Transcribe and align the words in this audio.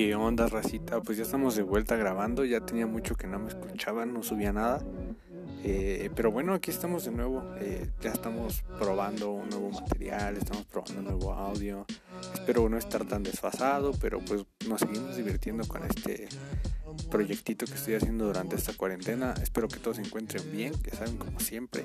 ¿Qué 0.00 0.14
onda, 0.14 0.46
racita? 0.46 1.02
Pues 1.02 1.18
ya 1.18 1.24
estamos 1.24 1.56
de 1.56 1.62
vuelta 1.62 1.94
grabando. 1.94 2.42
Ya 2.46 2.64
tenía 2.64 2.86
mucho 2.86 3.16
que 3.16 3.26
no 3.26 3.38
me 3.38 3.48
escuchaban, 3.48 4.14
no 4.14 4.22
subía 4.22 4.50
nada. 4.50 4.82
Eh, 5.62 6.08
pero 6.16 6.32
bueno, 6.32 6.54
aquí 6.54 6.70
estamos 6.70 7.04
de 7.04 7.10
nuevo. 7.10 7.44
Eh, 7.58 7.86
ya 8.00 8.10
estamos 8.10 8.64
probando 8.78 9.30
un 9.32 9.50
nuevo 9.50 9.70
material, 9.72 10.38
estamos 10.38 10.64
probando 10.64 11.00
un 11.00 11.04
nuevo 11.04 11.34
audio. 11.34 11.84
Espero 12.32 12.66
no 12.70 12.78
estar 12.78 13.04
tan 13.04 13.22
desfasado, 13.22 13.92
pero 14.00 14.20
pues 14.20 14.46
nos 14.66 14.80
seguimos 14.80 15.18
divirtiendo 15.18 15.68
con 15.68 15.84
este 15.84 16.30
proyectito 17.08 17.66
que 17.66 17.74
estoy 17.74 17.94
haciendo 17.94 18.26
durante 18.26 18.56
esta 18.56 18.72
cuarentena. 18.72 19.34
Espero 19.42 19.68
que 19.68 19.78
todos 19.78 19.96
se 19.96 20.02
encuentren 20.02 20.50
bien, 20.52 20.74
que 20.80 20.90
saben 20.90 21.16
como 21.16 21.40
siempre. 21.40 21.84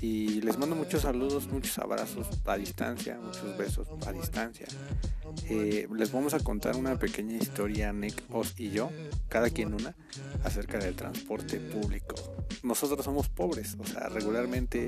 Y 0.00 0.40
les 0.40 0.58
mando 0.58 0.74
muchos 0.74 1.02
saludos, 1.02 1.48
muchos 1.48 1.78
abrazos 1.78 2.26
a 2.44 2.56
distancia, 2.56 3.18
muchos 3.20 3.56
besos 3.56 3.88
a 4.06 4.12
distancia. 4.12 4.66
Eh, 5.48 5.88
les 5.94 6.12
vamos 6.12 6.34
a 6.34 6.40
contar 6.40 6.76
una 6.76 6.98
pequeña 6.98 7.36
historia, 7.36 7.92
Nick, 7.92 8.22
Os 8.30 8.58
y 8.58 8.70
yo, 8.70 8.90
cada 9.28 9.50
quien 9.50 9.74
una, 9.74 9.94
acerca 10.44 10.78
del 10.78 10.94
transporte 10.94 11.58
público. 11.60 12.14
Nosotros 12.62 13.04
somos 13.04 13.28
pobres, 13.28 13.76
o 13.78 13.86
sea, 13.86 14.08
regularmente 14.08 14.86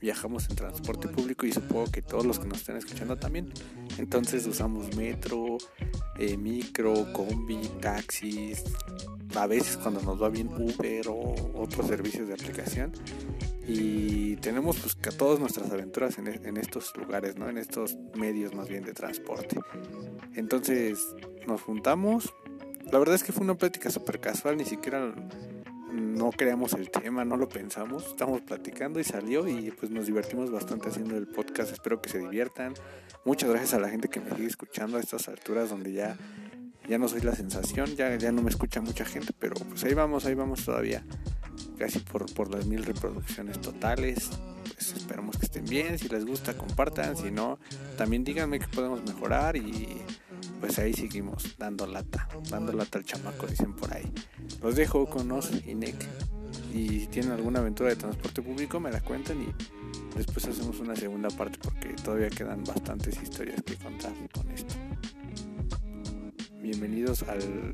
viajamos 0.00 0.48
en 0.48 0.56
transporte 0.56 1.08
público 1.08 1.46
y 1.46 1.52
supongo 1.52 1.90
que 1.90 2.02
todos 2.02 2.24
los 2.24 2.38
que 2.38 2.46
nos 2.46 2.58
estén 2.58 2.76
escuchando 2.76 3.16
también. 3.16 3.52
Entonces 3.98 4.46
usamos 4.46 4.96
metro, 4.96 5.58
eh, 6.22 6.36
micro, 6.36 7.12
combi, 7.12 7.58
taxis, 7.80 8.62
a 9.34 9.46
veces 9.48 9.76
cuando 9.76 10.00
nos 10.02 10.22
va 10.22 10.28
bien 10.28 10.48
Uber 10.48 11.08
o 11.08 11.34
otros 11.54 11.88
servicios 11.88 12.28
de 12.28 12.34
aplicación 12.34 12.92
y 13.66 14.36
tenemos 14.36 14.78
pues 14.78 14.94
que 14.94 15.10
todas 15.10 15.40
nuestras 15.40 15.70
aventuras 15.72 16.18
en, 16.18 16.28
en, 16.28 16.56
estos 16.56 16.96
lugares, 16.96 17.36
¿no? 17.36 17.48
En 17.48 17.58
estos 17.58 17.96
medios 18.14 18.54
más 18.54 18.68
bien 18.68 18.84
de 18.84 18.92
transporte. 18.92 19.58
Entonces 20.34 21.14
nos 21.46 21.60
juntamos. 21.62 22.32
La 22.92 22.98
verdad 22.98 23.16
es 23.16 23.24
que 23.24 23.32
fue 23.32 23.44
una 23.44 23.56
plática 23.56 23.90
súper 23.90 24.20
casual, 24.20 24.56
ni 24.56 24.64
siquiera 24.64 25.14
no 25.92 26.30
creamos 26.30 26.72
el 26.72 26.90
tema, 26.90 27.24
no 27.24 27.36
lo 27.36 27.48
pensamos, 27.48 28.06
estamos 28.06 28.40
platicando 28.40 28.98
y 28.98 29.04
salió 29.04 29.46
y 29.46 29.70
pues 29.70 29.90
nos 29.90 30.06
divertimos 30.06 30.50
bastante 30.50 30.88
haciendo 30.88 31.16
el 31.16 31.26
podcast, 31.26 31.72
espero 31.72 32.00
que 32.00 32.08
se 32.08 32.18
diviertan. 32.18 32.74
Muchas 33.24 33.50
gracias 33.50 33.74
a 33.74 33.78
la 33.78 33.88
gente 33.88 34.08
que 34.08 34.20
me 34.20 34.30
sigue 34.30 34.46
escuchando 34.46 34.96
a 34.96 35.00
estas 35.00 35.28
alturas 35.28 35.70
donde 35.70 35.92
ya, 35.92 36.16
ya 36.88 36.98
no 36.98 37.08
soy 37.08 37.20
la 37.20 37.34
sensación, 37.34 37.94
ya, 37.94 38.16
ya 38.16 38.32
no 38.32 38.42
me 38.42 38.50
escucha 38.50 38.80
mucha 38.80 39.04
gente, 39.04 39.32
pero 39.38 39.54
pues 39.54 39.84
ahí 39.84 39.94
vamos, 39.94 40.24
ahí 40.24 40.34
vamos 40.34 40.64
todavía 40.64 41.04
casi 41.78 41.98
por, 41.98 42.32
por 42.34 42.54
las 42.54 42.66
mil 42.66 42.84
reproducciones 42.84 43.60
totales. 43.60 44.30
Pues 44.62 44.92
esperamos 44.94 45.36
que 45.36 45.46
estén 45.46 45.64
bien, 45.64 45.98
si 45.98 46.08
les 46.08 46.24
gusta 46.24 46.56
compartan, 46.56 47.16
si 47.16 47.30
no, 47.30 47.58
también 47.96 48.24
díganme 48.24 48.58
que 48.58 48.68
podemos 48.68 49.02
mejorar 49.04 49.56
y 49.56 50.00
pues 50.62 50.78
ahí 50.78 50.94
seguimos 50.94 51.56
dando 51.58 51.88
lata, 51.88 52.28
dando 52.48 52.72
lata 52.72 52.96
al 52.98 53.04
chamaco, 53.04 53.48
dicen 53.48 53.74
por 53.74 53.92
ahí. 53.92 54.08
Los 54.62 54.76
dejo 54.76 55.06
con 55.06 55.32
Os 55.32 55.50
y 55.66 55.74
Nick. 55.74 55.96
Y 56.72 57.00
si 57.00 57.06
tienen 57.08 57.32
alguna 57.32 57.58
aventura 57.58 57.90
de 57.90 57.96
transporte 57.96 58.42
público, 58.42 58.78
me 58.78 58.92
la 58.92 59.00
cuentan 59.00 59.42
y 59.42 59.52
después 60.16 60.46
hacemos 60.46 60.78
una 60.78 60.94
segunda 60.94 61.30
parte 61.30 61.58
porque 61.60 61.88
todavía 61.94 62.30
quedan 62.30 62.62
bastantes 62.62 63.20
historias 63.20 63.60
que 63.64 63.74
contar 63.74 64.12
con 64.32 64.48
esto. 64.52 64.76
Bienvenidos 66.60 67.24
al... 67.24 67.72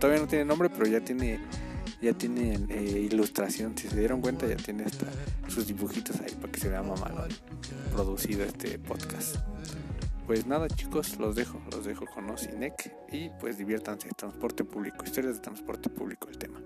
Todavía 0.00 0.22
no 0.22 0.28
tiene 0.28 0.44
nombre, 0.44 0.70
pero 0.70 0.86
ya 0.86 1.04
tiene 1.04 1.38
ya 2.00 2.12
tiene 2.14 2.58
eh, 2.68 3.08
ilustración. 3.12 3.78
Si 3.78 3.86
se 3.86 3.96
dieron 3.96 4.20
cuenta, 4.20 4.48
ya 4.48 4.56
tiene 4.56 4.82
hasta 4.82 5.06
sus 5.46 5.68
dibujitos 5.68 6.20
ahí 6.20 6.34
para 6.34 6.50
que 6.50 6.58
se 6.58 6.68
vea 6.68 6.82
mamalón 6.82 7.28
producido 7.92 8.42
este 8.42 8.76
podcast. 8.80 9.36
Pues 10.32 10.46
nada, 10.46 10.66
chicos, 10.66 11.18
los 11.18 11.36
dejo, 11.36 11.60
los 11.70 11.84
dejo 11.84 12.06
con 12.06 12.30
Osinec 12.30 12.90
y 13.12 13.28
pues 13.38 13.58
diviértanse. 13.58 14.08
Transporte 14.16 14.64
público, 14.64 15.04
historias 15.04 15.34
de 15.34 15.42
transporte 15.42 15.90
público, 15.90 16.26
el 16.30 16.38
tema. 16.38 16.58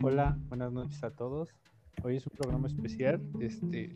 Hola, 0.00 0.38
buenas 0.48 0.72
noches 0.72 1.04
a 1.04 1.10
todos. 1.10 1.50
Hoy 2.02 2.16
es 2.16 2.26
un 2.26 2.32
programa 2.38 2.66
especial. 2.68 3.20
Este, 3.40 3.94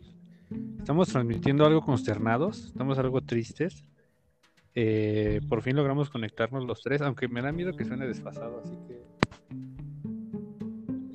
estamos 0.77 1.07
transmitiendo 1.07 1.65
algo 1.65 1.81
consternados, 1.81 2.65
estamos 2.65 2.99
algo 2.99 3.21
tristes. 3.21 3.83
Eh, 4.75 5.41
por 5.49 5.63
fin 5.63 5.75
logramos 5.75 6.11
conectarnos 6.11 6.65
los 6.65 6.81
tres, 6.83 7.01
aunque 7.01 7.27
me 7.27 7.41
da 7.41 7.51
miedo 7.51 7.75
que 7.75 7.83
suene 7.83 8.05
desfasado, 8.05 8.61
así 8.63 8.77
que 8.87 8.88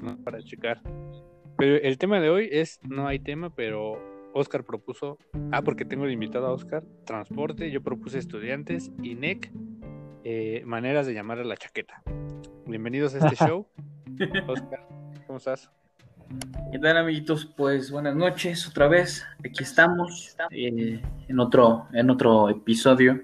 no, 0.04 0.16
para 0.18 0.42
checar. 0.42 0.80
Pero 1.56 1.76
el 1.76 1.98
tema 1.98 2.20
de 2.20 2.30
hoy 2.30 2.48
es 2.50 2.78
no 2.82 3.06
hay 3.06 3.18
tema, 3.18 3.54
pero 3.54 3.98
Oscar 4.34 4.64
propuso, 4.64 5.18
ah, 5.52 5.62
porque 5.62 5.84
tengo 5.84 6.08
invitado 6.08 6.46
a 6.46 6.52
Oscar, 6.52 6.84
transporte, 7.04 7.70
yo 7.70 7.82
propuse 7.82 8.18
estudiantes 8.18 8.90
y 9.02 9.14
NEC, 9.14 9.50
eh, 10.24 10.62
maneras 10.66 11.06
de 11.06 11.14
llamar 11.14 11.38
a 11.38 11.44
la 11.44 11.56
chaqueta. 11.56 12.02
Bienvenidos 12.66 13.14
a 13.14 13.26
este 13.26 13.36
show. 13.46 13.66
Oscar, 14.46 14.86
¿cómo 15.26 15.38
estás? 15.38 15.70
¿Qué 16.72 16.78
tal 16.78 16.96
amiguitos? 16.96 17.46
Pues 17.46 17.90
buenas 17.90 18.16
noches 18.16 18.66
otra 18.68 18.88
vez. 18.88 19.24
Aquí 19.38 19.62
estamos 19.62 20.36
eh, 20.50 21.00
en 21.28 21.40
otro 21.40 21.86
en 21.92 22.10
otro 22.10 22.48
episodio 22.48 23.22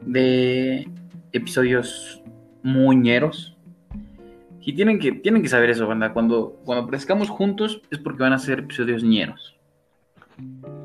de 0.00 0.88
episodios 1.32 2.22
muñeros. 2.62 3.57
Y 4.68 4.74
tienen 4.74 4.98
que 4.98 5.12
tienen 5.12 5.40
que 5.40 5.48
saber 5.48 5.70
eso, 5.70 5.86
banda. 5.86 6.12
Cuando 6.12 6.60
cuando 6.62 6.84
aparezcamos 6.84 7.30
juntos 7.30 7.80
es 7.90 7.98
porque 7.98 8.22
van 8.22 8.34
a 8.34 8.38
ser 8.38 8.58
episodios 8.58 9.02
ñeros. 9.02 9.56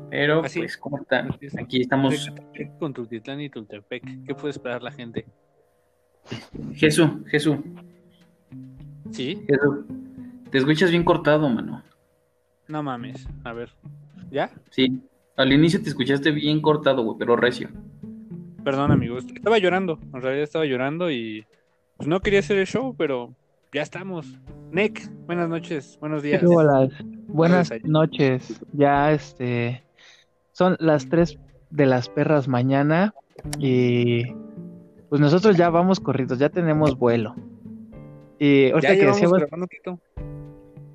Pero 0.08 0.40
pues 0.40 0.78
cómo 0.78 0.96
están. 0.96 1.36
Aquí 1.60 1.82
estamos 1.82 2.32
con 2.78 2.94
Tultitlán 2.94 3.42
y 3.42 3.50
Tultepec. 3.50 4.24
¿Qué 4.24 4.34
puede 4.34 4.52
esperar 4.52 4.82
la 4.82 4.90
gente? 4.90 5.26
Jesús, 6.72 7.10
Jesús. 7.26 7.58
Sí. 9.10 9.42
Jesús. 9.46 9.84
Te 10.50 10.56
escuchas 10.56 10.90
bien 10.90 11.04
cortado, 11.04 11.46
mano. 11.50 11.82
No 12.68 12.82
mames. 12.82 13.28
A 13.44 13.52
ver. 13.52 13.68
¿Ya? 14.30 14.50
Sí. 14.70 14.98
Al 15.36 15.52
inicio 15.52 15.82
te 15.82 15.90
escuchaste 15.90 16.30
bien 16.30 16.62
cortado, 16.62 17.02
güey, 17.02 17.18
pero 17.18 17.36
recio. 17.36 17.68
Perdón, 18.64 18.92
amigo. 18.92 19.18
Estaba 19.18 19.58
llorando. 19.58 19.98
En 20.14 20.22
realidad 20.22 20.44
estaba 20.44 20.64
llorando 20.64 21.10
y 21.10 21.44
pues 21.98 22.08
no 22.08 22.20
quería 22.20 22.38
hacer 22.38 22.56
el 22.56 22.66
show, 22.66 22.96
pero 22.96 23.34
ya 23.74 23.82
estamos. 23.82 24.38
Nick, 24.70 25.10
buenas 25.26 25.48
noches, 25.48 25.98
buenos 26.00 26.22
días. 26.22 26.40
Hola, 26.46 26.88
buenas 27.26 27.72
noches. 27.82 28.62
Ya 28.72 29.10
este 29.10 29.84
son 30.52 30.76
las 30.78 31.08
tres 31.08 31.40
de 31.70 31.86
las 31.86 32.08
perras 32.08 32.46
mañana 32.46 33.12
y 33.58 34.32
pues 35.08 35.20
nosotros 35.20 35.56
ya 35.56 35.70
vamos 35.70 35.98
corridos, 35.98 36.38
ya 36.38 36.50
tenemos 36.50 36.96
vuelo. 36.96 37.34
Y 38.38 38.70
ahorita 38.70 38.94
que 38.94 39.06
decíamos 39.06 39.42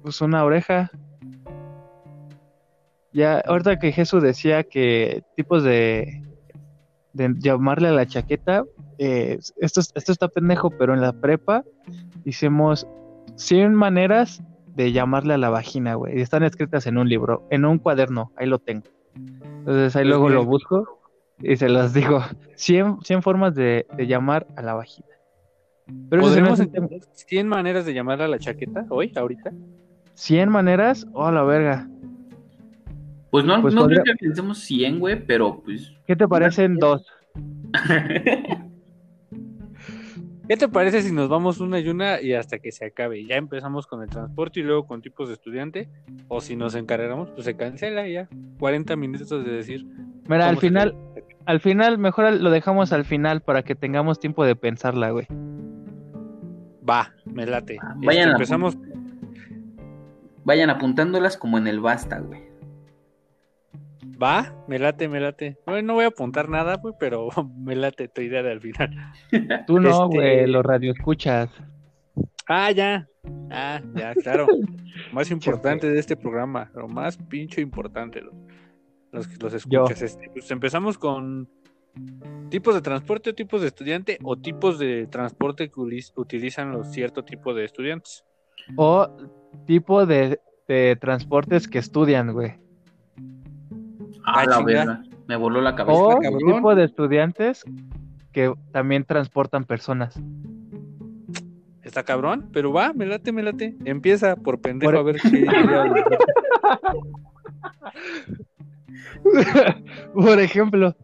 pues 0.01 0.21
una 0.21 0.45
oreja. 0.45 0.89
Ya, 3.11 3.39
ahorita 3.39 3.79
que 3.79 3.91
Jesús 3.91 4.23
decía 4.23 4.63
que 4.63 5.23
tipos 5.35 5.63
de, 5.63 6.21
de 7.19 7.35
llamarle 7.37 7.89
a 7.89 7.91
la 7.91 8.07
chaqueta, 8.07 8.63
eh, 8.97 9.37
esto, 9.57 9.81
esto 9.81 10.11
está 10.11 10.29
pendejo, 10.29 10.69
pero 10.71 10.93
en 10.93 11.01
la 11.01 11.11
prepa 11.11 11.63
hicimos 12.23 12.87
100 13.35 13.73
maneras 13.75 14.41
de 14.75 14.93
llamarle 14.93 15.33
a 15.33 15.37
la 15.37 15.49
vagina, 15.49 15.95
güey. 15.95 16.17
Y 16.17 16.21
están 16.21 16.43
escritas 16.43 16.87
en 16.87 16.97
un 16.97 17.09
libro, 17.09 17.45
en 17.49 17.65
un 17.65 17.77
cuaderno, 17.77 18.31
ahí 18.37 18.47
lo 18.47 18.59
tengo. 18.59 18.85
Entonces 19.15 19.95
ahí 19.95 20.05
luego 20.05 20.29
lo 20.29 20.45
busco 20.45 21.01
y 21.41 21.57
se 21.57 21.67
las 21.67 21.93
digo. 21.93 22.23
100, 22.55 23.01
100 23.03 23.21
formas 23.21 23.53
de, 23.55 23.85
de 23.97 24.07
llamar 24.07 24.47
a 24.55 24.61
la 24.61 24.73
vagina. 24.73 25.07
Pero 26.09 26.21
¿Podremos 26.21 26.59
entender 26.59 27.01
100 27.11 27.47
maneras 27.47 27.85
de 27.85 27.93
llamarle 27.93 28.25
a 28.25 28.27
la 28.29 28.39
chaqueta 28.39 28.85
hoy, 28.89 29.11
ahorita? 29.15 29.51
100 30.13 30.49
maneras, 30.49 31.05
oh 31.13 31.29
la 31.31 31.43
verga. 31.43 31.89
Pues 33.31 33.45
no, 33.45 33.61
pues 33.61 33.73
no 33.73 33.85
creo 33.85 34.03
que 34.03 34.15
pensemos 34.15 34.59
100, 34.59 34.99
güey, 34.99 35.25
pero 35.25 35.61
pues. 35.63 35.93
¿Qué 36.07 36.15
te 36.15 36.27
parecen 36.27 36.77
dos? 36.77 37.05
¿Qué 40.47 40.57
te 40.57 40.67
parece 40.67 41.03
si 41.03 41.11
nos 41.11 41.29
vamos 41.29 41.59
una 41.59 41.79
y 41.79 41.87
una 41.89 42.19
y 42.21 42.33
hasta 42.33 42.57
que 42.57 42.71
se 42.71 42.83
acabe? 42.85 43.23
Ya 43.23 43.35
empezamos 43.35 43.85
con 43.85 44.01
el 44.01 44.09
transporte 44.09 44.61
y 44.61 44.63
luego 44.63 44.87
con 44.87 44.99
tipos 44.99 45.27
de 45.27 45.35
estudiante. 45.35 45.89
O 46.27 46.41
si 46.41 46.55
nos 46.55 46.73
encargamos, 46.73 47.29
pues 47.29 47.45
se 47.45 47.55
cancela 47.55 48.07
ya. 48.07 48.27
40 48.57 48.95
minutos 48.95 49.45
de 49.45 49.51
decir. 49.51 49.85
Mira, 50.27 50.49
al 50.49 50.57
final, 50.57 50.95
al 51.45 51.59
final, 51.59 51.99
mejor 51.99 52.33
lo 52.33 52.49
dejamos 52.49 52.91
al 52.93 53.05
final 53.05 53.41
para 53.41 53.61
que 53.61 53.75
tengamos 53.75 54.19
tiempo 54.19 54.43
de 54.43 54.55
pensarla, 54.55 55.11
güey. 55.11 55.27
Va, 56.89 57.13
me 57.25 57.45
late. 57.45 57.77
Ah, 57.79 57.93
vayan, 57.97 58.29
este, 58.29 58.31
empezamos, 58.31 58.75
Vayan 60.49 60.71
apuntándolas 60.71 61.37
como 61.37 61.59
en 61.59 61.67
el 61.67 61.79
basta, 61.79 62.17
güey. 62.17 62.48
Va, 64.21 64.53
me 64.67 64.79
late, 64.79 65.07
me 65.07 65.19
late. 65.19 65.57
No, 65.65 65.81
no 65.81 65.93
voy 65.93 66.03
a 66.03 66.07
apuntar 66.07 66.49
nada, 66.49 66.75
güey, 66.77 66.93
pero 66.99 67.29
me 67.57 67.75
late 67.75 68.07
tu 68.07 68.21
idea 68.21 68.43
de 68.43 68.51
al 68.51 68.61
final. 68.61 69.13
Tú 69.67 69.79
no, 69.79 70.05
este, 70.05 70.17
güey, 70.17 70.47
los 70.47 70.65
radioescuchas. 70.65 71.49
Ah, 72.47 72.71
ya. 72.71 73.07
Ah, 73.51 73.81
ya, 73.95 74.13
claro. 74.15 74.47
Más 75.13 75.31
importante 75.31 75.89
de 75.89 75.99
este 75.99 76.17
programa, 76.17 76.71
lo 76.75 76.87
más 76.87 77.17
pinche 77.17 77.61
importante, 77.61 78.21
los, 78.21 78.33
los 79.11 79.27
que 79.27 79.37
los 79.37 79.53
escuchas. 79.53 80.01
Este, 80.01 80.29
pues 80.29 80.51
empezamos 80.51 80.97
con 80.97 81.49
tipos 82.49 82.75
de 82.75 82.81
transporte, 82.81 83.33
tipos 83.33 83.61
de 83.61 83.67
estudiante 83.67 84.19
o 84.23 84.35
tipos 84.35 84.77
de 84.77 85.07
transporte 85.07 85.69
que 85.71 85.79
utilizan 86.15 86.71
los 86.71 86.91
cierto 86.91 87.23
tipo 87.23 87.53
de 87.53 87.65
estudiantes. 87.65 88.25
O 88.75 89.09
tipo 89.65 90.05
de, 90.05 90.39
de 90.67 90.95
transportes 90.99 91.67
que 91.67 91.79
estudian, 91.79 92.33
güey. 92.33 92.59
Ah, 94.35 94.41
Ah, 94.41 94.45
la 94.45 94.61
verga. 94.63 95.03
Me 95.27 95.35
voló 95.35 95.61
la 95.61 95.75
cabeza. 95.75 95.99
O 95.99 96.19
cabrón. 96.19 96.55
tipo 96.55 96.75
de 96.75 96.83
estudiantes 96.85 97.63
que 98.31 98.53
también 98.71 99.03
transportan 99.03 99.65
personas. 99.65 100.19
Está 101.83 102.03
cabrón, 102.03 102.49
pero 102.53 102.71
va, 102.71 102.93
me 102.93 103.05
late, 103.05 103.31
me 103.31 103.41
late. 103.41 103.75
Empieza 103.85 104.35
por 104.35 104.59
pendejo 104.61 104.91
Por- 104.91 104.99
a 104.99 105.03
ver 105.03 105.19
qué. 105.21 105.45
Por 110.13 110.39
ejemplo, 110.39 110.95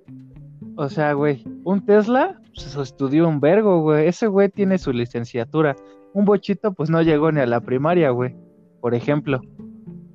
o 0.75 0.89
sea, 0.89 1.13
güey, 1.13 1.43
un 1.63 1.85
Tesla 1.85 2.39
pues, 2.53 2.75
estudió 2.75 3.27
un 3.27 3.39
vergo, 3.39 3.81
güey. 3.81 4.07
Ese 4.07 4.27
güey 4.27 4.49
tiene 4.49 4.77
su 4.77 4.91
licenciatura. 4.91 5.75
Un 6.13 6.25
bochito, 6.25 6.73
pues 6.73 6.89
no 6.89 7.01
llegó 7.01 7.31
ni 7.31 7.41
a 7.41 7.45
la 7.45 7.59
primaria, 7.61 8.09
güey. 8.11 8.35
Por 8.81 8.93
ejemplo. 8.95 9.41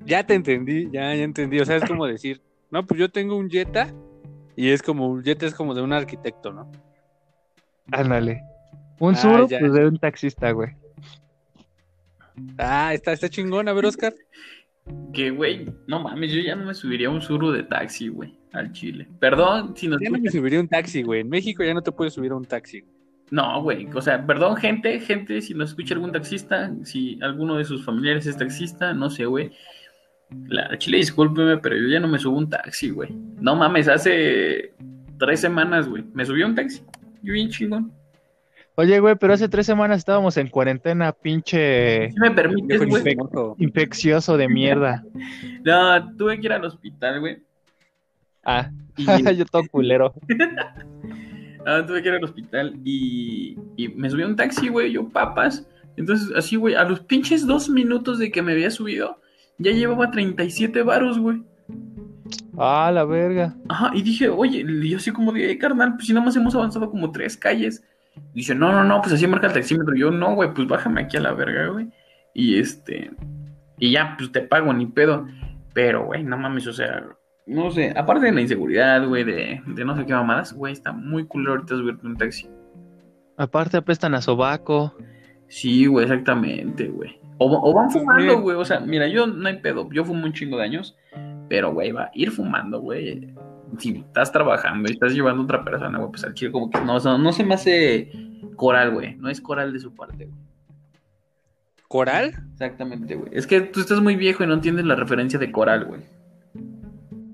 Ya 0.05 0.25
te 0.25 0.33
entendí, 0.33 0.85
ya, 0.91 1.13
ya 1.13 1.23
entendí. 1.23 1.59
O 1.59 1.65
sea, 1.65 1.75
es 1.75 1.85
como 1.85 2.07
decir, 2.07 2.41
no, 2.71 2.85
pues 2.85 2.99
yo 2.99 3.09
tengo 3.09 3.35
un 3.37 3.49
Jetta 3.49 3.93
y 4.55 4.69
es 4.69 4.81
como, 4.81 5.07
un 5.09 5.23
Jetta 5.23 5.45
es 5.45 5.53
como 5.55 5.73
de 5.73 5.81
un 5.81 5.93
arquitecto, 5.93 6.51
¿no? 6.51 6.71
Ándale. 7.91 8.41
Un 8.99 9.13
Ah, 9.15 9.17
suro, 9.17 9.47
ya. 9.47 9.59
pues 9.59 9.73
de 9.73 9.87
un 9.87 9.97
taxista, 9.97 10.51
güey. 10.51 10.69
Ah, 12.57 12.93
está, 12.93 13.11
está 13.13 13.29
chingón. 13.29 13.67
A 13.67 13.73
ver, 13.73 13.85
Oscar. 13.85 14.13
Que, 15.13 15.29
güey, 15.31 15.65
no 15.87 15.99
mames, 15.99 16.31
yo 16.31 16.41
ya 16.41 16.55
no 16.55 16.65
me 16.65 16.73
subiría 16.73 17.07
a 17.07 17.11
un 17.11 17.21
suru 17.21 17.51
de 17.51 17.63
taxi, 17.63 18.07
güey, 18.07 18.35
al 18.51 18.71
Chile. 18.73 19.07
Perdón 19.19 19.75
si 19.75 19.87
nos 19.87 19.99
Ya 20.01 20.09
no 20.09 20.17
me 20.19 20.29
subiría 20.31 20.59
a 20.59 20.61
un 20.61 20.67
taxi, 20.67 21.03
güey. 21.03 21.21
En 21.21 21.29
México 21.29 21.63
ya 21.63 21.73
no 21.73 21.81
te 21.83 21.91
puedes 21.91 22.13
subir 22.13 22.31
a 22.31 22.35
un 22.35 22.45
taxi. 22.45 22.83
No, 23.29 23.61
güey, 23.61 23.87
o 23.93 24.01
sea, 24.01 24.25
perdón, 24.25 24.57
gente, 24.57 24.99
gente, 24.99 25.41
si 25.41 25.53
nos 25.53 25.69
escucha 25.69 25.93
algún 25.93 26.11
taxista, 26.11 26.71
si 26.83 27.17
alguno 27.21 27.55
de 27.57 27.63
sus 27.63 27.85
familiares 27.85 28.25
es 28.25 28.37
taxista, 28.37 28.93
no 28.93 29.09
sé, 29.09 29.25
güey. 29.25 29.51
La 30.47 30.77
Chile, 30.77 30.97
discúlpeme, 30.97 31.57
pero 31.57 31.75
yo 31.77 31.87
ya 31.87 31.99
no 31.99 32.07
me 32.07 32.19
subo 32.19 32.37
un 32.37 32.49
taxi, 32.49 32.89
güey. 32.89 33.09
No 33.39 33.55
mames, 33.55 33.87
hace 33.87 34.73
tres 35.19 35.39
semanas, 35.41 35.87
güey, 35.87 36.03
me 36.13 36.25
subí 36.25 36.41
a 36.41 36.47
un 36.47 36.55
taxi. 36.55 36.81
Yo 37.21 37.33
bien 37.33 37.49
chingón. 37.49 37.91
Oye, 38.75 38.99
güey, 38.99 39.15
pero 39.15 39.33
hace 39.33 39.49
tres 39.49 39.65
semanas 39.65 39.97
estábamos 39.99 40.37
en 40.37 40.47
cuarentena, 40.47 41.11
pinche 41.11 42.09
Si 42.11 42.19
me 42.19 42.31
permites, 42.31 42.85
güey. 42.87 43.03
infeccioso 43.57 44.37
de 44.37 44.47
mierda. 44.47 45.03
No, 45.63 46.15
tuve 46.17 46.39
que 46.39 46.47
ir 46.47 46.53
al 46.53 46.65
hospital, 46.65 47.19
güey. 47.19 47.37
Ah, 48.43 48.71
Y 48.97 49.05
yo 49.37 49.45
todo 49.45 49.63
culero. 49.69 50.13
Ah, 51.63 51.83
tuve 51.85 52.01
que 52.01 52.09
ir 52.09 52.15
al 52.15 52.23
hospital 52.23 52.73
y, 52.83 53.55
y 53.77 53.87
me 53.89 54.09
subí 54.09 54.23
a 54.23 54.25
un 54.25 54.35
taxi, 54.35 54.67
güey, 54.69 54.91
yo 54.93 55.07
papas. 55.07 55.67
Entonces, 55.95 56.35
así, 56.35 56.55
güey, 56.55 56.73
a 56.73 56.83
los 56.85 57.01
pinches 57.01 57.45
dos 57.45 57.69
minutos 57.69 58.17
de 58.17 58.31
que 58.31 58.41
me 58.41 58.53
había 58.53 58.71
subido, 58.71 59.20
ya 59.61 59.71
llevaba 59.71 60.11
37 60.11 60.81
varos, 60.83 61.19
güey. 61.19 61.43
Ah, 62.57 62.91
la 62.93 63.05
verga. 63.05 63.55
Ajá, 63.69 63.91
y 63.93 64.01
dije, 64.01 64.29
oye, 64.29 64.65
y 64.67 64.89
yo 64.89 64.97
así 64.97 65.11
como 65.11 65.31
de, 65.31 65.51
"Eh, 65.51 65.57
carnal, 65.57 65.95
pues 65.95 66.07
si 66.07 66.13
nada 66.13 66.25
más 66.25 66.35
hemos 66.35 66.53
avanzado 66.55 66.89
como 66.89 67.11
tres 67.11 67.37
calles. 67.37 67.83
Dice, 68.33 68.53
no, 68.53 68.71
no, 68.71 68.83
no, 68.83 69.01
pues 69.01 69.13
así 69.13 69.25
marca 69.25 69.47
el 69.47 69.53
taxímetro. 69.53 69.95
Yo, 69.95 70.11
no, 70.11 70.35
güey, 70.35 70.53
pues 70.53 70.67
bájame 70.67 71.01
aquí 71.01 71.17
a 71.17 71.21
la 71.21 71.33
verga, 71.33 71.67
güey. 71.67 71.89
Y 72.33 72.59
este, 72.59 73.11
y 73.77 73.91
ya, 73.91 74.15
pues 74.17 74.31
te 74.31 74.41
pago, 74.41 74.73
ni 74.73 74.85
pedo. 74.85 75.25
Pero, 75.73 76.05
güey, 76.05 76.23
no 76.23 76.37
mames, 76.37 76.67
o 76.67 76.73
sea, 76.73 77.05
no 77.45 77.71
sé, 77.71 77.93
aparte 77.95 78.25
de 78.25 78.33
la 78.33 78.41
inseguridad, 78.41 79.07
güey, 79.07 79.23
de, 79.23 79.61
de 79.65 79.85
no 79.85 79.95
sé 79.95 80.05
qué 80.05 80.13
mamadas, 80.13 80.53
güey, 80.53 80.73
está 80.73 80.91
muy 80.91 81.25
culero 81.25 81.51
ahorita 81.53 81.75
subirte 81.75 82.05
un 82.05 82.17
taxi. 82.17 82.49
Aparte 83.37 83.77
apestan 83.77 84.13
a 84.13 84.21
sobaco. 84.21 84.93
Sí, 85.47 85.85
güey, 85.85 86.05
exactamente, 86.05 86.87
güey. 86.87 87.17
O, 87.43 87.69
o 87.69 87.73
van 87.73 87.89
fumando, 87.89 88.39
güey. 88.39 88.55
O 88.55 88.63
sea, 88.63 88.79
mira, 88.79 89.07
yo 89.07 89.25
no 89.25 89.47
hay 89.47 89.57
pedo. 89.57 89.89
Yo 89.91 90.05
fumo 90.05 90.25
un 90.25 90.33
chingo 90.33 90.57
de 90.57 90.63
años. 90.63 90.95
Pero, 91.49 91.73
güey, 91.73 91.91
va 91.91 92.03
a 92.03 92.11
ir 92.13 92.29
fumando, 92.29 92.79
güey. 92.79 93.33
Si 93.79 93.97
estás 93.97 94.31
trabajando 94.31 94.87
y 94.87 94.93
estás 94.93 95.13
llevando 95.13 95.41
a 95.41 95.45
otra 95.45 95.63
persona, 95.63 95.97
güey, 95.97 96.11
pues 96.11 96.23
al 96.23 96.35
chile 96.35 96.51
como 96.51 96.69
que 96.69 96.79
no, 96.81 96.99
no, 96.99 97.17
no 97.17 97.33
se 97.33 97.43
me 97.43 97.55
hace 97.55 98.11
coral, 98.55 98.91
güey. 98.91 99.15
No 99.15 99.27
es 99.27 99.41
coral 99.41 99.73
de 99.73 99.79
su 99.79 99.95
parte, 99.95 100.25
güey. 100.25 100.37
¿Coral? 101.87 102.35
Exactamente, 102.53 103.15
güey. 103.15 103.31
Es 103.33 103.47
que 103.47 103.61
tú 103.61 103.79
estás 103.79 104.01
muy 104.01 104.15
viejo 104.15 104.43
y 104.43 104.47
no 104.47 104.53
entiendes 104.53 104.85
la 104.85 104.95
referencia 104.95 105.39
de 105.39 105.51
coral, 105.51 105.85
güey. 105.85 106.01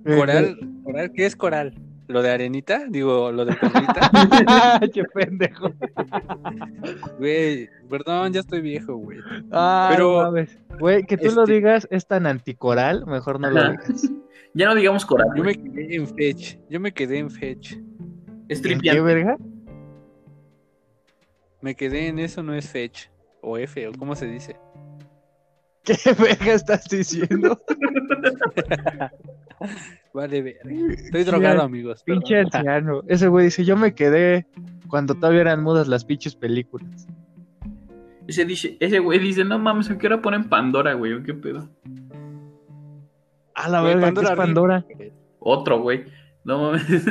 Eh, 0.05 0.15
¿Coral? 0.15 0.57
¿Coral? 0.83 1.11
¿Qué 1.11 1.25
es 1.25 1.35
coral? 1.35 1.73
¿Lo 2.07 2.21
de 2.21 2.31
arenita? 2.31 2.85
Digo, 2.87 3.31
lo 3.31 3.43
de 3.45 3.53
perlita. 3.53 4.09
Qué 4.93 5.03
pendejo. 5.03 5.71
Güey, 7.17 7.69
perdón, 7.89 8.31
ya 8.33 8.39
estoy 8.39 8.61
viejo, 8.61 8.95
güey. 8.95 9.19
Ah, 9.51 9.89
Pero. 9.91 10.31
Güey, 10.79 11.03
que 11.03 11.17
tú 11.17 11.31
lo 11.31 11.43
este- 11.43 11.53
digas 11.53 11.87
es 11.91 12.07
tan 12.07 12.25
anticoral, 12.25 13.05
mejor 13.05 13.39
no 13.39 13.49
lo 13.49 13.71
digas. 13.71 14.09
Ya 14.53 14.67
no 14.67 14.75
digamos 14.75 15.05
coral, 15.05 15.27
Yo 15.35 15.43
me 15.43 15.53
quedé 15.55 15.95
en 15.95 16.07
Fetch. 16.07 16.57
Yo 16.69 16.79
me 16.79 16.91
quedé 16.93 17.19
en 17.19 17.29
Fetch. 17.29 17.77
Es 18.47 18.63
¿En 18.65 18.79
qué 18.79 19.01
verga? 19.01 19.37
Me 21.61 21.75
quedé 21.75 22.07
en 22.07 22.19
eso, 22.19 22.41
no 22.41 22.53
es 22.53 22.69
Fetch. 22.69 23.07
O 23.41 23.57
F, 23.57 23.87
o 23.87 23.91
cómo 23.93 24.15
se 24.15 24.25
dice. 24.25 24.55
¿Qué 25.87 26.13
verga 26.13 26.53
estás 26.53 26.87
diciendo? 26.89 27.59
Vale, 30.13 30.41
verga. 30.41 30.93
Estoy 30.93 31.23
drogado, 31.23 31.61
amigos. 31.61 32.03
perdón. 32.03 32.21
Pinche 32.21 32.39
anciano. 32.39 33.03
Ese 33.07 33.29
güey 33.29 33.45
dice, 33.45 33.63
yo 33.63 33.77
me 33.77 33.95
quedé 33.95 34.45
cuando 34.89 35.15
todavía 35.15 35.41
eran 35.41 35.63
mudas 35.63 35.87
las 35.87 36.03
pinches 36.03 36.35
películas. 36.35 37.07
Ese, 38.27 38.43
dice, 38.43 38.75
ese 38.81 38.99
güey 38.99 39.19
dice, 39.19 39.45
no 39.45 39.57
mames, 39.59 39.89
¿a 39.89 39.97
qué 39.97 40.07
hora 40.07 40.21
ponen 40.21 40.49
Pandora, 40.49 40.93
güey? 40.93 41.13
¿O 41.13 41.23
qué 41.23 41.33
pedo? 41.33 41.69
A 43.55 43.69
la 43.69 43.81
verga, 43.81 44.13
¿qué 44.13 44.21
es 44.21 44.31
Pandora? 44.31 44.85
Otro, 45.39 45.79
güey. 45.79 46.03
No 46.43 46.63
mames. 46.63 46.85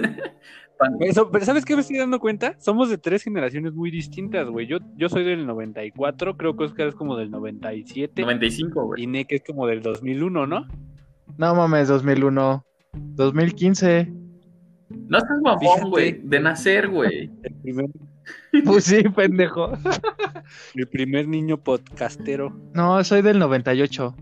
Eso, 1.00 1.31
pero 1.31 1.44
¿sabes 1.44 1.64
qué 1.64 1.75
me 1.75 1.81
estoy 1.81 1.96
dando 1.99 2.20
cuenta? 2.20 2.55
Somos 2.58 2.90
de 2.90 2.99
tres 2.99 3.23
generaciones 3.23 3.73
muy 3.73 3.90
distintas, 3.90 4.46
güey. 4.49 4.67
Yo, 4.67 4.78
yo 4.96 5.08
soy 5.08 5.25
del 5.25 5.46
94, 5.46 6.37
creo 6.37 6.56
que 6.56 6.64
Oscar 6.64 6.88
es 6.88 6.94
como 6.94 7.17
del 7.17 7.31
97 7.31 8.20
95, 8.23 8.84
güey. 8.84 9.02
y 9.05 9.06
Nick 9.06 9.32
es 9.32 9.43
como 9.46 9.67
del 9.67 9.82
2001, 9.82 10.46
¿no? 10.46 10.67
No 11.38 11.54
mames, 11.54 11.88
2001. 11.88 12.64
2015. 12.92 14.12
No 15.09 15.18
estás 15.18 15.40
mamón, 15.42 15.90
güey. 15.90 16.21
De 16.23 16.40
nacer, 16.40 16.88
güey. 16.88 17.30
El 17.42 17.54
primer, 17.62 17.87
Pues 18.64 18.85
sí, 18.85 19.02
pendejo. 19.14 19.73
el 20.75 20.88
primer 20.88 21.26
niño 21.28 21.56
podcastero. 21.59 22.56
No, 22.75 23.02
soy 23.02 23.23
del 23.23 23.38
98. 23.38 24.14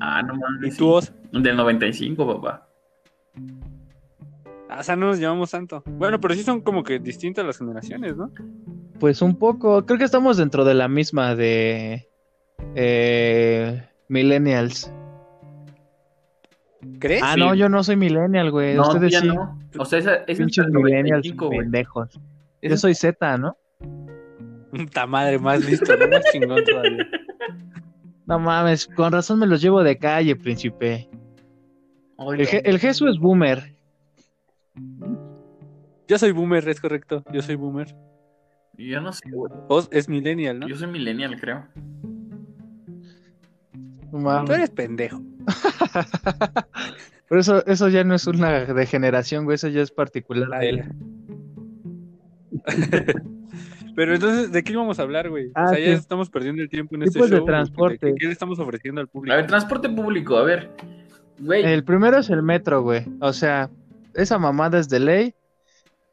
Ah, 0.00 0.22
no 0.22 0.34
¿Y 0.34 0.38
mames. 0.38 0.76
tú, 0.76 0.88
Os? 0.90 1.12
Del 1.32 1.56
95, 1.56 2.26
papá. 2.40 2.68
O 4.78 4.82
sea, 4.82 4.96
no 4.96 5.06
nos 5.06 5.18
llevamos 5.18 5.50
tanto. 5.50 5.82
Bueno, 5.86 6.20
pero 6.20 6.34
sí 6.34 6.42
son 6.42 6.60
como 6.60 6.82
que 6.82 6.98
distintas 6.98 7.44
las 7.44 7.58
generaciones, 7.58 8.16
¿no? 8.16 8.30
Pues 8.98 9.22
un 9.22 9.36
poco. 9.38 9.84
Creo 9.86 9.98
que 9.98 10.04
estamos 10.04 10.36
dentro 10.36 10.64
de 10.64 10.74
la 10.74 10.88
misma 10.88 11.34
de 11.34 12.08
eh, 12.74 13.82
Millennials. 14.08 14.92
¿Crees? 16.98 17.22
Ah, 17.24 17.34
Sí. 17.34 17.40
no, 17.40 17.54
yo 17.54 17.68
no 17.68 17.82
soy 17.82 17.96
Millennial, 17.96 18.50
güey. 18.50 18.74
No, 18.74 18.82
Ustedes 18.88 19.12
ya 19.12 19.20
sí. 19.20 19.26
no. 19.28 19.58
O 19.78 19.84
sea, 19.84 19.98
esa, 19.98 20.14
es 20.26 20.38
Pinches 20.38 20.66
Millennials 20.68 21.24
95, 21.26 21.46
güey. 21.46 21.58
pendejos. 21.60 22.20
Yo 22.62 22.76
soy 22.76 22.94
Z, 22.94 23.38
¿no? 23.38 23.56
Puta 24.70 25.06
madre, 25.06 25.38
más 25.38 25.64
listo, 25.64 25.96
¿no? 25.96 26.08
más 26.08 26.22
chingón 26.32 26.64
todavía. 26.64 27.06
No 28.26 28.38
mames, 28.38 28.86
con 28.86 29.12
razón 29.12 29.38
me 29.38 29.46
los 29.46 29.60
llevo 29.60 29.82
de 29.82 29.98
calle, 29.98 30.34
príncipe. 30.34 31.08
El 32.64 32.78
Jesús 32.78 33.10
es 33.10 33.18
boomer. 33.18 33.73
Yo 36.08 36.18
soy 36.18 36.32
boomer, 36.32 36.68
es 36.68 36.80
correcto. 36.80 37.24
Yo 37.32 37.42
soy 37.42 37.54
boomer. 37.54 37.94
Yo 38.76 39.00
no 39.00 39.12
sé, 39.12 39.30
güey. 39.30 39.52
Os 39.68 39.88
es 39.92 40.08
millennial, 40.08 40.60
¿no? 40.60 40.68
Yo 40.68 40.76
soy 40.76 40.88
millennial, 40.88 41.38
creo. 41.40 41.66
Tú 44.10 44.52
eres 44.52 44.70
pendejo. 44.70 45.20
Pero 47.28 47.40
eso, 47.40 47.66
eso 47.66 47.88
ya 47.88 48.04
no 48.04 48.14
es 48.14 48.26
una 48.26 48.64
degeneración, 48.66 49.44
güey. 49.44 49.56
Eso 49.56 49.68
ya 49.68 49.82
es 49.82 49.90
particular 49.90 50.52
a 50.54 50.64
él. 50.64 50.84
Pero 53.96 54.14
entonces, 54.14 54.50
¿de 54.52 54.64
qué 54.64 54.72
íbamos 54.72 54.98
a 54.98 55.02
hablar, 55.02 55.30
güey? 55.30 55.50
Ah, 55.54 55.66
o 55.66 55.68
sea, 55.68 55.78
ya 55.78 55.86
sí. 55.86 55.92
estamos 55.92 56.28
perdiendo 56.28 56.62
el 56.62 56.68
tiempo 56.68 56.96
en 56.96 57.02
Tipos 57.02 57.16
este 57.16 57.30
de 57.30 57.36
show. 57.38 57.46
transporte. 57.46 57.98
¿Qué, 57.98 58.14
qué 58.18 58.26
le 58.26 58.32
estamos 58.32 58.58
ofreciendo 58.58 59.00
al 59.00 59.08
público? 59.08 59.32
A 59.32 59.36
ver, 59.36 59.46
transporte 59.46 59.88
público, 59.88 60.36
a 60.36 60.42
ver. 60.42 60.70
Güey, 61.38 61.64
El 61.64 61.84
primero 61.84 62.18
es 62.18 62.28
el 62.30 62.42
metro, 62.42 62.82
güey. 62.82 63.04
O 63.20 63.32
sea, 63.32 63.70
esa 64.14 64.38
mamada 64.38 64.78
es 64.78 64.88
de 64.88 65.00
ley. 65.00 65.34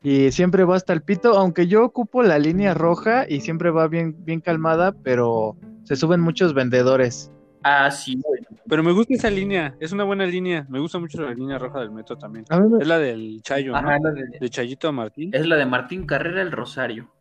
Y 0.03 0.31
siempre 0.31 0.63
va 0.63 0.75
hasta 0.75 0.93
el 0.93 1.03
pito, 1.03 1.37
aunque 1.37 1.67
yo 1.67 1.85
ocupo 1.85 2.23
la 2.23 2.39
línea 2.39 2.73
roja 2.73 3.25
y 3.29 3.41
siempre 3.41 3.69
va 3.69 3.87
bien, 3.87 4.15
bien 4.25 4.41
calmada, 4.41 4.93
pero 5.03 5.55
se 5.83 5.95
suben 5.95 6.21
muchos 6.21 6.55
vendedores. 6.55 7.31
Ah, 7.63 7.91
sí, 7.91 8.19
güey. 8.23 8.41
Pero 8.67 8.81
me 8.81 8.91
gusta 8.93 9.13
esa 9.13 9.29
línea, 9.29 9.75
es 9.79 9.91
una 9.91 10.03
buena 10.03 10.25
línea. 10.25 10.65
Me 10.69 10.79
gusta 10.79 10.97
mucho 10.97 11.21
la 11.21 11.31
línea 11.35 11.59
roja 11.59 11.79
del 11.81 11.91
metro 11.91 12.17
también. 12.17 12.45
Me- 12.49 12.79
Es 12.81 12.87
la 12.87 12.97
del 12.97 13.41
Chayo, 13.43 13.75
Ajá, 13.75 13.99
¿no? 13.99 14.09
la 14.09 14.11
de- 14.15 14.39
De 14.39 14.49
Chayito 14.49 14.87
a 14.87 14.91
Martín. 14.91 15.29
es 15.33 15.45
la 15.45 15.55
de 15.57 15.67
Martín 15.67 16.07
Carrera 16.07 16.41
el 16.41 16.51
Rosario. 16.51 17.11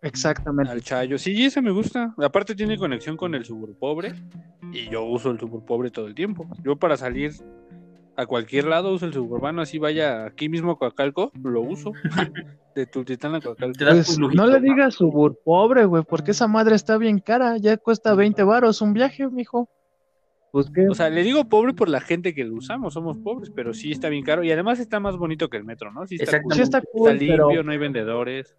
Exactamente. 0.00 0.72
Al 0.72 0.82
Chayo. 0.82 1.18
Sí, 1.18 1.44
esa 1.44 1.60
me 1.60 1.70
gusta. 1.70 2.14
Aparte 2.18 2.54
tiene 2.54 2.78
conexión 2.78 3.16
con 3.18 3.34
el 3.34 3.44
Suburpobre 3.44 4.14
y 4.72 4.88
yo 4.88 5.04
uso 5.04 5.30
el 5.30 5.38
Suburpobre 5.40 5.90
todo 5.90 6.06
el 6.06 6.14
tiempo. 6.14 6.46
Yo 6.62 6.76
para 6.76 6.96
salir 6.96 7.32
a 8.16 8.26
cualquier 8.26 8.64
lado 8.64 8.92
uso 8.92 9.06
el 9.06 9.12
suburbano, 9.12 9.62
así 9.62 9.78
vaya 9.78 10.24
aquí 10.24 10.48
mismo 10.48 10.72
a 10.72 10.78
Coacalco, 10.78 11.32
lo 11.42 11.60
uso. 11.60 11.92
de 12.74 12.86
Tultitán 12.86 13.34
a 13.34 13.40
Coacalco. 13.40 13.78
Pues 13.78 14.18
no 14.18 14.46
le 14.46 14.60
digas 14.60 14.94
subur 14.94 15.38
pobre, 15.42 15.84
güey, 15.84 16.02
porque 16.02 16.32
esa 16.32 16.46
madre 16.46 16.74
está 16.74 16.98
bien 16.98 17.18
cara. 17.18 17.56
Ya 17.56 17.76
cuesta 17.76 18.14
20 18.14 18.42
varos 18.42 18.80
un 18.82 18.92
viaje, 18.92 19.28
mijo. 19.28 19.68
Pues 20.52 20.70
qué. 20.70 20.88
O 20.88 20.94
sea, 20.94 21.10
le 21.10 21.22
digo 21.22 21.44
pobre 21.48 21.74
por 21.74 21.88
la 21.88 22.00
gente 22.00 22.34
que 22.34 22.44
lo 22.44 22.54
usamos, 22.54 22.94
somos 22.94 23.18
pobres, 23.18 23.50
pero 23.50 23.74
sí 23.74 23.92
está 23.92 24.08
bien 24.08 24.24
caro 24.24 24.44
y 24.44 24.52
además 24.52 24.78
está 24.78 25.00
más 25.00 25.16
bonito 25.16 25.48
que 25.48 25.56
el 25.56 25.64
metro, 25.64 25.92
¿no? 25.92 26.06
Sí 26.06 26.16
está, 26.18 26.42
cool. 26.42 26.54
sí 26.54 26.62
está 26.62 26.80
cool, 26.80 27.10
Está 27.10 27.24
limpio, 27.24 27.48
pero, 27.48 27.62
no 27.62 27.72
hay 27.72 27.78
vendedores. 27.78 28.54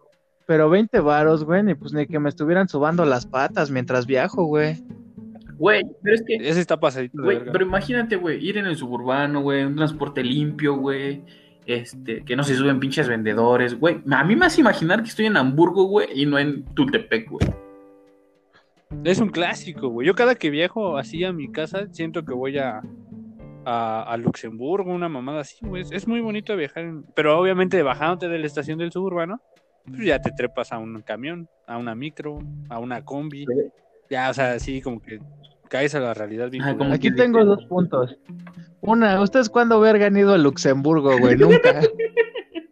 pero 0.46 0.68
20 0.68 1.00
varos, 1.00 1.44
güey, 1.44 1.62
ni 1.62 1.74
pues 1.74 1.92
ni 1.92 2.06
que 2.06 2.18
me 2.18 2.28
estuvieran 2.28 2.68
subando 2.68 3.04
las 3.04 3.26
patas 3.26 3.70
mientras 3.70 4.06
viajo, 4.06 4.44
güey. 4.44 4.76
Güey, 5.58 5.82
pero 6.02 6.14
es 6.14 6.22
que, 6.22 6.36
Ese 6.36 6.60
está 6.60 6.78
pasadito 6.78 7.22
güey, 7.22 7.40
pero 7.52 7.64
imagínate, 7.64 8.16
güey, 8.16 8.44
ir 8.44 8.58
en 8.58 8.66
el 8.66 8.76
suburbano, 8.76 9.40
güey, 9.42 9.64
un 9.64 9.76
transporte 9.76 10.22
limpio, 10.22 10.76
güey. 10.76 11.22
Este, 11.66 12.24
que 12.24 12.34
no 12.34 12.44
se 12.44 12.54
suben 12.54 12.80
pinches 12.80 13.08
vendedores, 13.08 13.78
güey. 13.78 14.00
A 14.10 14.24
mí 14.24 14.34
me 14.36 14.46
hace 14.46 14.62
imaginar 14.62 15.02
que 15.02 15.08
estoy 15.10 15.26
en 15.26 15.36
Hamburgo, 15.36 15.84
güey, 15.84 16.08
y 16.14 16.24
no 16.24 16.38
en 16.38 16.64
Tultepec, 16.74 17.28
güey. 17.28 17.46
Es 19.04 19.18
un 19.18 19.28
clásico, 19.28 19.88
güey. 19.88 20.06
Yo 20.06 20.14
cada 20.14 20.34
que 20.34 20.48
viajo 20.48 20.96
así 20.96 21.24
a 21.24 21.32
mi 21.32 21.52
casa, 21.52 21.86
siento 21.90 22.24
que 22.24 22.32
voy 22.32 22.56
a, 22.56 22.80
a, 23.66 24.02
a 24.02 24.16
Luxemburgo, 24.16 24.90
una 24.90 25.10
mamada 25.10 25.40
así, 25.40 25.58
güey. 25.60 25.84
Es, 25.90 26.08
muy 26.08 26.20
bonito 26.20 26.56
viajar, 26.56 26.84
en- 26.84 27.02
pero 27.14 27.38
obviamente 27.38 27.82
bajándote 27.82 28.28
de 28.28 28.38
la 28.38 28.46
estación 28.46 28.78
del 28.78 28.90
suburbano, 28.90 29.42
pues 29.84 30.06
ya 30.06 30.20
te 30.22 30.30
trepas 30.32 30.72
a 30.72 30.78
un 30.78 31.02
camión, 31.02 31.48
a 31.66 31.76
una 31.76 31.94
micro, 31.94 32.38
a 32.70 32.78
una 32.78 33.04
combi. 33.04 33.44
Sí. 33.44 33.52
Ya, 34.10 34.30
o 34.30 34.34
sea, 34.34 34.52
así 34.52 34.80
como 34.80 35.00
que 35.00 35.20
caes 35.68 35.94
a 35.94 36.00
la 36.00 36.14
realidad 36.14 36.50
Ajá, 36.60 36.76
como 36.76 36.92
Aquí 36.92 37.14
tengo 37.14 37.44
dos 37.44 37.64
puntos. 37.66 38.16
Una, 38.80 39.20
¿ustedes 39.20 39.48
cuándo 39.48 39.80
vergan 39.80 40.16
ido 40.16 40.34
a 40.34 40.38
Luxemburgo, 40.38 41.18
güey? 41.18 41.36
Nunca. 41.38 41.80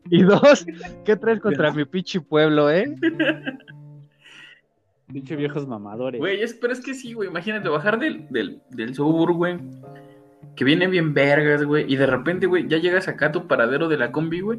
Y 0.09 0.23
dos, 0.23 0.65
¿qué 1.05 1.17
traes 1.17 1.41
contra 1.41 1.73
mi 1.73 1.85
pinche 1.85 2.21
pueblo, 2.21 2.71
eh? 2.71 2.95
Pinche 5.13 5.37
viejos 5.37 5.67
mamadores. 5.67 6.19
Güey, 6.19 6.43
es, 6.43 6.55
pero 6.55 6.73
es 6.73 6.81
que 6.81 6.95
sí, 6.95 7.13
güey. 7.13 7.29
Imagínate 7.29 7.69
bajar 7.69 7.99
del, 7.99 8.29
del, 8.31 8.61
del 8.71 8.95
sur, 8.95 9.33
güey. 9.33 9.59
Que 10.55 10.65
viene 10.65 10.87
bien 10.87 11.13
vergas, 11.13 11.65
güey. 11.65 11.91
Y 11.93 11.97
de 11.97 12.07
repente, 12.07 12.47
güey, 12.47 12.67
ya 12.69 12.79
llegas 12.79 13.09
acá 13.09 13.27
a 13.27 13.33
tu 13.33 13.47
paradero 13.47 13.89
de 13.89 13.99
la 13.99 14.13
combi, 14.13 14.41
güey. 14.41 14.59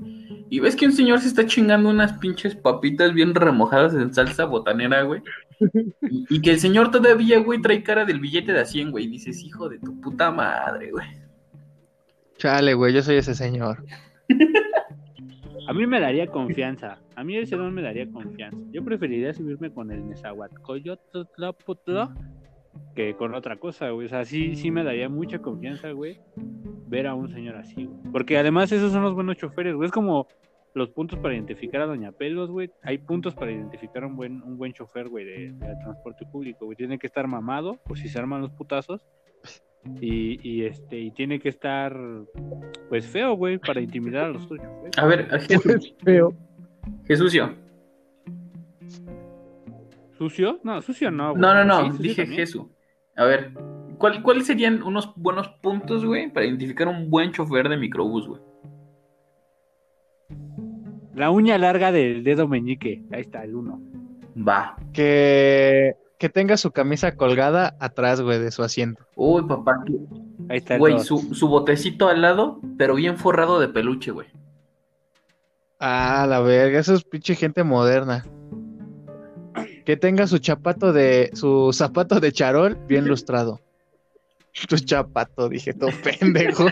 Y 0.50 0.60
ves 0.60 0.75
que 0.75 0.86
un 0.86 0.91
señor 0.91 1.20
se 1.20 1.27
está 1.27 1.46
chingando 1.46 1.89
unas 1.89 2.13
pinches 2.13 2.56
papitas 2.56 3.13
bien 3.13 3.34
remojadas 3.34 3.94
en 3.94 4.13
salsa 4.13 4.46
botanera, 4.46 5.03
güey. 5.03 5.22
Y, 6.01 6.25
y 6.29 6.41
que 6.41 6.51
el 6.51 6.60
señor 6.60 6.91
todavía, 6.91 7.39
güey, 7.39 7.62
trae 7.62 7.84
cara 7.84 8.06
del 8.06 8.20
billete 8.20 8.53
de 8.53 8.60
a 8.60 8.65
100, 8.65 8.91
güey. 8.91 9.06
Y 9.06 9.10
dices, 9.10 9.44
hijo 9.44 9.70
de 9.70 9.79
tu 9.79 10.00
puta 10.01 10.32
madre, 10.32 10.91
güey. 10.91 11.08
Chale, 12.38 12.75
güey, 12.75 12.94
yo 12.94 13.01
soy 13.01 13.15
ese 13.15 13.34
señor. 13.34 13.84
A 15.67 15.74
mí 15.74 15.86
me 15.86 16.00
daría 16.00 16.27
confianza. 16.27 17.00
A 17.15 17.24
mí 17.25 17.36
ese 17.36 17.58
don 17.58 17.74
me 17.74 17.82
daría 17.82 18.10
confianza. 18.10 18.58
Yo 18.72 18.86
preferiría 18.86 19.34
subirme 19.34 19.74
con 19.74 19.91
el 19.91 20.08
Nezahualcóyotl 20.08 21.24
que 22.96 23.15
con 23.15 23.34
otra 23.34 23.57
cosa, 23.57 23.89
güey. 23.89 24.05
O 24.05 24.10
sea, 24.10 24.25
sí, 24.25 24.55
sí 24.55 24.72
me 24.72 24.84
daría 24.84 25.10
mucha 25.10 25.39
confianza, 25.39 25.91
güey, 25.91 26.19
ver 26.88 27.07
a 27.07 27.15
un 27.15 27.29
señor 27.29 27.55
así, 27.55 27.86
güey. 27.86 28.12
Porque 28.12 28.38
además 28.38 28.72
esos 28.72 28.91
son 28.91 29.03
los 29.03 29.13
buenos 29.13 29.38
choferes, 29.38 29.75
güey. 29.75 29.88
Es 29.88 29.91
como 29.91 30.27
los 30.74 30.89
puntos 30.89 31.19
para 31.19 31.34
identificar 31.34 31.81
a 31.81 31.86
Doña 31.86 32.12
Pelos, 32.12 32.50
güey. 32.50 32.69
Hay 32.84 33.00
puntos 33.00 33.36
para 33.36 33.51
identificar 33.51 34.03
a 34.03 34.07
un 34.07 34.15
buen, 34.15 34.41
un 34.43 34.57
buen 34.57 34.74
chofer, 34.74 35.10
güey, 35.10 35.25
de, 35.25 35.51
de 35.53 35.75
transporte 35.84 36.25
público, 36.25 36.65
güey. 36.65 36.77
Tiene 36.77 37.00
que 37.00 37.07
estar 37.07 37.27
mamado, 37.27 37.77
por 37.86 37.98
si 37.98 38.07
se 38.07 38.19
arman 38.19 38.41
los 38.41 38.51
putazos. 38.51 39.01
Y, 40.01 40.39
y 40.48 40.65
este, 40.65 41.00
y 41.00 41.12
tiene 41.12 41.39
que 41.39 41.50
estar, 41.50 41.98
pues, 42.89 43.07
feo, 43.07 43.36
güey, 43.36 43.57
para 43.57 43.79
intimidar 43.81 44.25
a 44.25 44.29
los 44.29 44.43
otros 44.46 44.60
choferes. 44.60 44.98
A 44.98 45.05
ver, 45.05 45.27
a 45.34 45.39
Jesús, 45.39 45.75
Es 45.75 45.96
feo. 46.03 46.34
Jesús, 47.05 47.34
yo. 47.34 47.50
¿Sucio? 50.17 50.59
No, 50.63 50.81
sucio 50.81 51.12
no, 51.12 51.31
güey. 51.31 51.41
No, 51.41 51.53
no, 51.53 51.62
Sí, 51.62 51.67
no, 51.67 51.91
sucio 51.95 52.03
dije. 52.03 52.25
Jesús. 52.27 52.65
A 53.15 53.24
ver, 53.25 53.51
¿cuál- 53.97 54.21
¿cuáles 54.24 54.45
serían 54.47 54.81
unos 54.83 55.13
buenos 55.15 55.47
puntos, 55.62 56.05
güey, 56.05 56.31
para 56.31 56.45
identificar 56.45 56.88
un 56.88 57.09
buen 57.09 57.31
chofer 57.31 57.67
de 57.69 57.77
microbús, 57.77 58.27
güey? 58.27 58.41
La 61.15 61.31
uña 61.31 61.57
larga 61.57 61.91
del 61.91 62.24
dedo 62.24 62.47
meñique. 62.47 63.01
Ahí 63.12 63.21
está, 63.21 63.43
el 63.43 63.55
uno. 63.55 63.81
Va. 64.38 64.75
Que, 64.93 65.95
que 66.19 66.29
tenga 66.29 66.57
su 66.57 66.71
camisa 66.71 67.15
colgada 67.15 67.75
atrás, 67.79 68.21
güey, 68.21 68.39
de 68.39 68.51
su 68.51 68.62
asiento. 68.63 69.03
Uy, 69.15 69.43
papá, 69.47 69.83
que- 69.86 69.93
Ahí 70.50 70.57
está 70.57 70.75
el 70.75 70.79
güey, 70.79 70.93
dos. 70.93 71.05
su, 71.07 71.33
su 71.33 71.47
botecito 71.47 72.07
al 72.07 72.21
lado, 72.21 72.59
pero 72.77 72.95
bien 72.95 73.17
forrado 73.17 73.59
de 73.59 73.67
peluche, 73.67 74.12
güey. 74.12 74.27
Ah, 75.79 76.25
la 76.29 76.39
verga, 76.39 76.79
eso 76.79 76.93
es 76.93 77.03
pinche 77.03 77.36
gente 77.36 77.63
moderna. 77.63 78.25
Que 79.88 79.96
tenga 79.96 80.27
su 80.27 80.39
chapato 80.39 80.91
de, 80.91 81.29
su 81.32 81.72
zapato 81.72 82.20
de 82.20 82.34
charol 82.34 82.77
bien 82.89 83.08
lustrado. 83.08 83.62
Tu 84.67 84.75
chapato, 84.79 85.48
dije, 85.48 85.74
todo 85.74 85.91
pendejo. 86.03 86.65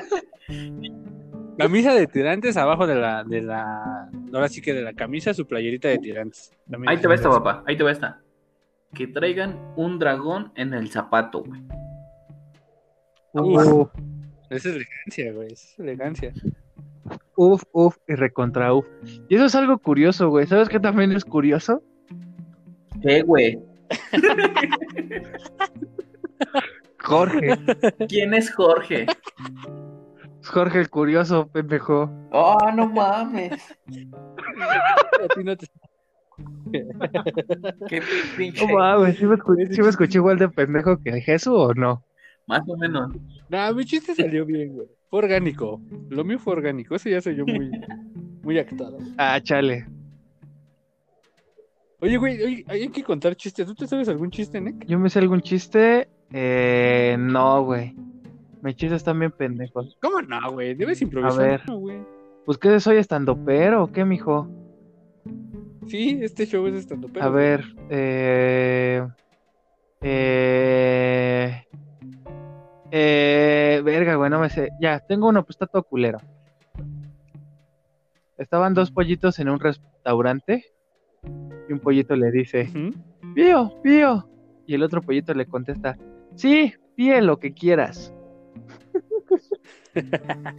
Camisa 1.57 1.93
de 1.93 2.07
tirantes 2.07 2.57
abajo 2.57 2.86
de 2.86 2.95
la, 2.95 3.24
de 3.24 3.41
la. 3.41 4.10
Ahora 4.34 4.50
sí 4.50 4.62
que 4.62 4.74
de 4.74 4.81
la 4.81 4.91
camisa, 4.91 5.34
su 5.34 5.48
playerita 5.48 5.88
de 5.88 6.00
tirantes. 6.00 6.51
También 6.69 6.89
Ahí 6.89 6.98
te 6.98 7.07
va 7.07 7.15
esta, 7.15 7.29
papá, 7.29 7.63
ahí 7.65 7.77
te 7.77 7.86
va 7.86 7.91
esta. 7.93 8.22
Que 8.93 9.07
traigan 9.07 9.57
un 9.77 9.98
dragón 9.98 10.51
en 10.55 10.74
el 10.74 10.91
zapato, 10.91 11.41
güey. 11.41 11.62
Uf, 13.31 13.91
Es 14.50 14.65
elegancia, 14.65 15.31
güey. 15.31 15.53
Es 15.53 15.79
elegancia. 15.79 16.34
uf, 17.38 17.63
uf 17.72 17.95
y 18.10 18.15
recontra 18.15 18.74
uf. 18.74 18.86
Y 19.29 19.36
eso 19.36 19.45
es 19.45 19.55
algo 19.55 19.77
curioso, 19.77 20.27
güey. 20.27 20.48
¿Sabes 20.48 20.67
qué 20.67 20.81
también 20.81 21.13
es 21.13 21.24
curioso? 21.24 21.81
¿Qué, 23.01 23.21
güey? 23.21 23.59
Jorge. 26.99 27.55
¿Quién 28.07 28.33
es 28.33 28.53
Jorge? 28.53 29.05
Jorge 30.43 30.79
el 30.79 30.89
curioso, 30.89 31.47
pendejo. 31.47 32.09
Oh, 32.31 32.57
no 32.75 32.87
mames. 32.87 33.53
A 33.53 35.27
ti 35.35 35.43
no 35.43 35.55
te- 35.55 35.67
Qué 37.89 38.01
pinche. 38.37 38.65
No 38.67 38.73
mames, 38.73 39.17
¿sí 39.17 39.25
me, 39.25 39.35
escuché, 39.35 39.67
sí 39.73 39.81
me 39.81 39.89
escuché 39.89 40.17
igual 40.17 40.37
de 40.37 40.49
pendejo 40.49 40.97
que 41.01 41.21
Jesús 41.21 41.53
o 41.55 41.73
no? 41.73 42.03
Más 42.47 42.61
o 42.67 42.75
menos. 42.77 43.15
No, 43.49 43.73
mi 43.73 43.85
chiste 43.85 44.13
salió 44.15 44.45
bien, 44.45 44.73
güey. 44.73 44.87
Fue 45.09 45.19
orgánico. 45.19 45.81
Lo 46.09 46.23
mío 46.23 46.37
fue 46.39 46.53
orgánico. 46.53 46.95
Eso 46.95 47.09
ya 47.09 47.19
yo 47.31 47.45
muy, 47.45 47.71
muy 48.43 48.59
actuado. 48.59 48.97
Ah, 49.17 49.39
chale. 49.41 49.87
Oye, 52.05 52.17
güey, 52.17 52.43
oye, 52.43 52.65
hay 52.67 52.89
que 52.89 53.03
contar 53.03 53.35
chistes. 53.35 53.65
¿Tú 53.65 53.74
te 53.74 53.88
sabes 53.88 54.07
algún 54.09 54.29
chiste, 54.29 54.62
Nick? 54.62 54.85
¿Yo 54.85 55.00
me 55.00 55.09
sé 55.09 55.17
algún 55.17 55.41
chiste? 55.41 56.07
Eh, 56.31 57.15
no, 57.17 57.63
güey. 57.63 57.95
Mis 58.62 58.75
chistes 58.75 58.97
están 58.97 59.17
bien 59.17 59.31
pendejos. 59.31 59.97
¿Cómo 60.03 60.21
no, 60.21 60.51
güey? 60.51 60.75
Debes 60.75 61.01
improvisar. 61.01 61.39
ver. 61.41 61.62
¿no, 61.67 61.79
güey? 61.79 61.97
Pues, 62.45 62.59
¿qué 62.59 62.79
soy 62.79 62.97
estando 62.97 63.35
pero 63.43 63.85
o 63.85 63.91
qué, 63.91 64.05
mijo? 64.05 64.47
Sí, 65.88 66.19
este 66.21 66.45
show 66.45 66.67
es 66.67 66.75
estando 66.75 67.09
A 67.19 67.29
ver, 67.29 67.65
eh, 67.89 69.03
eh, 70.01 71.65
eh, 72.91 73.81
verga, 73.83 74.13
güey, 74.13 74.29
no 74.29 74.39
me 74.39 74.51
sé. 74.51 74.69
Ya, 74.79 75.00
tengo 75.00 75.27
uno, 75.27 75.43
pues 75.43 75.55
está 75.55 75.65
todo 75.65 75.81
culero. 75.81 76.19
Estaban 78.38 78.75
dos 78.75 78.91
pollitos 78.91 79.39
en 79.39 79.50
un 79.50 79.59
restaurante 79.59 80.75
y 81.70 81.74
un 81.74 81.79
pollito 81.79 82.15
le 82.15 82.32
dice, 82.32 82.70
pío, 83.34 83.74
pío. 83.84 84.27
Y 84.67 84.74
el 84.75 84.84
otro 84.84 85.01
pollito 85.01 85.34
le 85.34 85.46
contesta, 85.46 85.98
sí, 86.36 86.74
píe 86.96 87.22
lo 87.22 87.38
que 87.39 87.53
quieras. 87.53 88.13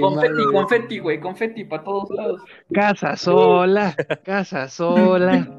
Confeti, 0.00 0.44
confeti, 0.52 0.98
güey, 0.98 1.20
confeti 1.20 1.64
para 1.64 1.84
todos 1.84 2.10
lados. 2.10 2.42
Casa 2.72 3.16
sola, 3.16 3.94
casa 4.24 4.68
sola. 4.68 5.58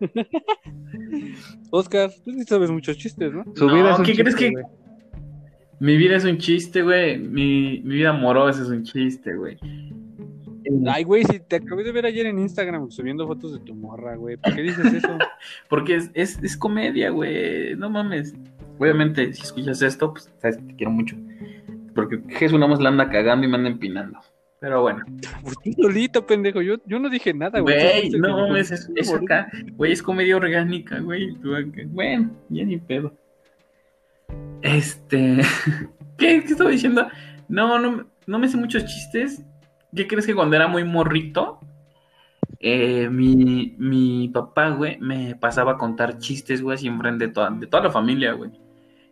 Oscar, 1.70 2.10
tú 2.24 2.32
sí 2.32 2.44
sabes 2.44 2.70
muchos 2.70 2.96
chistes, 2.96 3.32
¿no? 3.32 3.44
Su 3.54 3.66
No, 3.66 3.74
vida 3.74 3.92
es 3.92 3.98
un 3.98 4.04
¿qué 4.04 4.14
crees 4.14 4.36
chiste, 4.36 4.54
que-. 4.54 4.62
Mi 5.80 5.96
vida 5.96 6.16
es 6.16 6.24
un 6.24 6.38
chiste, 6.38 6.82
güey. 6.82 7.18
Mi, 7.18 7.80
mi 7.84 7.94
vida 7.96 8.10
amorosa 8.10 8.62
es 8.62 8.68
un 8.68 8.84
chiste, 8.84 9.34
güey. 9.34 9.58
Ay, 10.86 11.04
güey, 11.04 11.24
si 11.24 11.40
te 11.40 11.56
acabé 11.56 11.84
de 11.84 11.92
ver 11.92 12.06
ayer 12.06 12.26
en 12.26 12.38
Instagram 12.38 12.90
subiendo 12.90 13.26
fotos 13.26 13.52
de 13.52 13.60
tu 13.60 13.74
morra, 13.74 14.16
güey. 14.16 14.36
¿Por 14.36 14.54
qué 14.54 14.62
dices 14.62 14.92
eso? 14.92 15.18
Porque 15.68 15.96
es, 15.96 16.10
es, 16.14 16.42
es 16.42 16.56
comedia, 16.56 17.10
güey. 17.10 17.74
No 17.76 17.90
mames. 17.90 18.34
Obviamente, 18.78 19.32
si 19.32 19.42
escuchas 19.42 19.82
esto, 19.82 20.12
pues 20.12 20.32
sabes 20.40 20.56
que 20.58 20.64
te 20.64 20.76
quiero 20.76 20.90
mucho. 20.90 21.16
Porque 21.94 22.20
Jesús 22.28 22.58
nada 22.58 22.70
más 22.70 22.80
la 22.80 22.88
anda 22.88 23.10
cagando 23.10 23.46
y 23.46 23.50
me 23.50 23.56
anda 23.56 23.70
empinando. 23.70 24.18
Pero 24.60 24.82
bueno. 24.82 25.04
Pues 25.42 25.56
tú 25.62 25.82
solito, 25.82 26.24
pendejo. 26.24 26.62
Yo, 26.62 26.76
yo 26.86 26.98
no 26.98 27.10
dije 27.10 27.34
nada, 27.34 27.60
güey. 27.60 27.74
Güey, 27.74 28.10
no 28.10 28.46
mames, 28.46 28.70
es, 28.70 29.12
acá. 29.12 29.50
Güey, 29.72 29.92
es 29.92 30.02
comedia 30.02 30.36
orgánica, 30.36 31.00
güey. 31.00 31.36
Bueno, 31.86 32.30
ya 32.48 32.64
ni 32.64 32.78
pedo. 32.78 33.12
Este. 34.62 35.40
¿Qué? 36.16 36.44
¿Qué 36.44 36.52
estaba 36.52 36.70
diciendo? 36.70 37.08
No, 37.48 37.78
no, 37.78 38.06
no 38.26 38.38
me 38.38 38.48
sé 38.48 38.56
muchos 38.56 38.84
chistes. 38.86 39.44
¿Qué 39.94 40.06
crees 40.06 40.26
que 40.26 40.34
cuando 40.34 40.56
era 40.56 40.68
muy 40.68 40.84
morrito? 40.84 41.60
eh, 42.64 43.08
mi, 43.10 43.74
mi 43.78 44.28
papá, 44.28 44.70
güey, 44.70 44.96
me 45.00 45.34
pasaba 45.34 45.72
a 45.72 45.76
contar 45.76 46.18
chistes, 46.18 46.62
güey, 46.62 46.76
así 46.76 46.86
enfrente 46.86 47.26
de 47.26 47.32
toda, 47.32 47.50
de 47.50 47.66
toda 47.66 47.82
la 47.84 47.90
familia, 47.90 48.32
güey. 48.34 48.52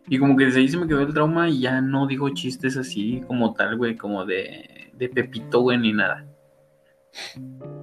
Y 0.07 0.17
como 0.19 0.37
que 0.37 0.45
desde 0.45 0.59
ahí 0.61 0.69
se 0.69 0.77
me 0.77 0.87
quedó 0.87 1.01
el 1.01 1.13
trauma 1.13 1.49
y 1.49 1.59
ya 1.61 1.81
no 1.81 2.07
digo 2.07 2.29
chistes 2.29 2.77
así 2.77 3.21
como 3.27 3.53
tal, 3.53 3.77
güey, 3.77 3.97
como 3.97 4.25
de, 4.25 4.91
de 4.93 5.09
Pepito, 5.09 5.59
güey, 5.61 5.77
ni 5.77 5.91
nada. 5.91 6.25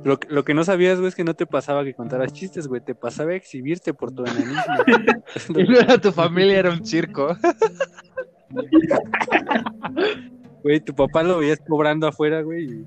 Lo, 0.04 0.18
que- 0.18 0.28
lo 0.32 0.42
que 0.44 0.54
no 0.54 0.64
sabías, 0.64 0.96
güey, 0.98 1.08
es 1.08 1.14
que 1.14 1.24
no 1.24 1.34
te 1.34 1.44
pasaba 1.46 1.84
que 1.84 1.92
contaras 1.92 2.32
chistes, 2.32 2.66
güey. 2.66 2.80
Te 2.80 2.94
pasaba 2.94 3.32
a 3.32 3.34
exhibirte 3.34 3.92
por 3.92 4.10
tu 4.10 4.24
enanismo. 4.24 4.62
Y 5.54 5.64
no 5.64 5.78
era 5.78 5.98
tu 5.98 6.12
familia, 6.12 6.58
era 6.60 6.70
un 6.70 6.82
circo. 6.84 7.36
Güey, 10.62 10.80
tu 10.80 10.94
papá 10.94 11.22
lo 11.22 11.38
veías 11.38 11.60
cobrando 11.66 12.06
afuera, 12.06 12.42
güey. 12.42 12.84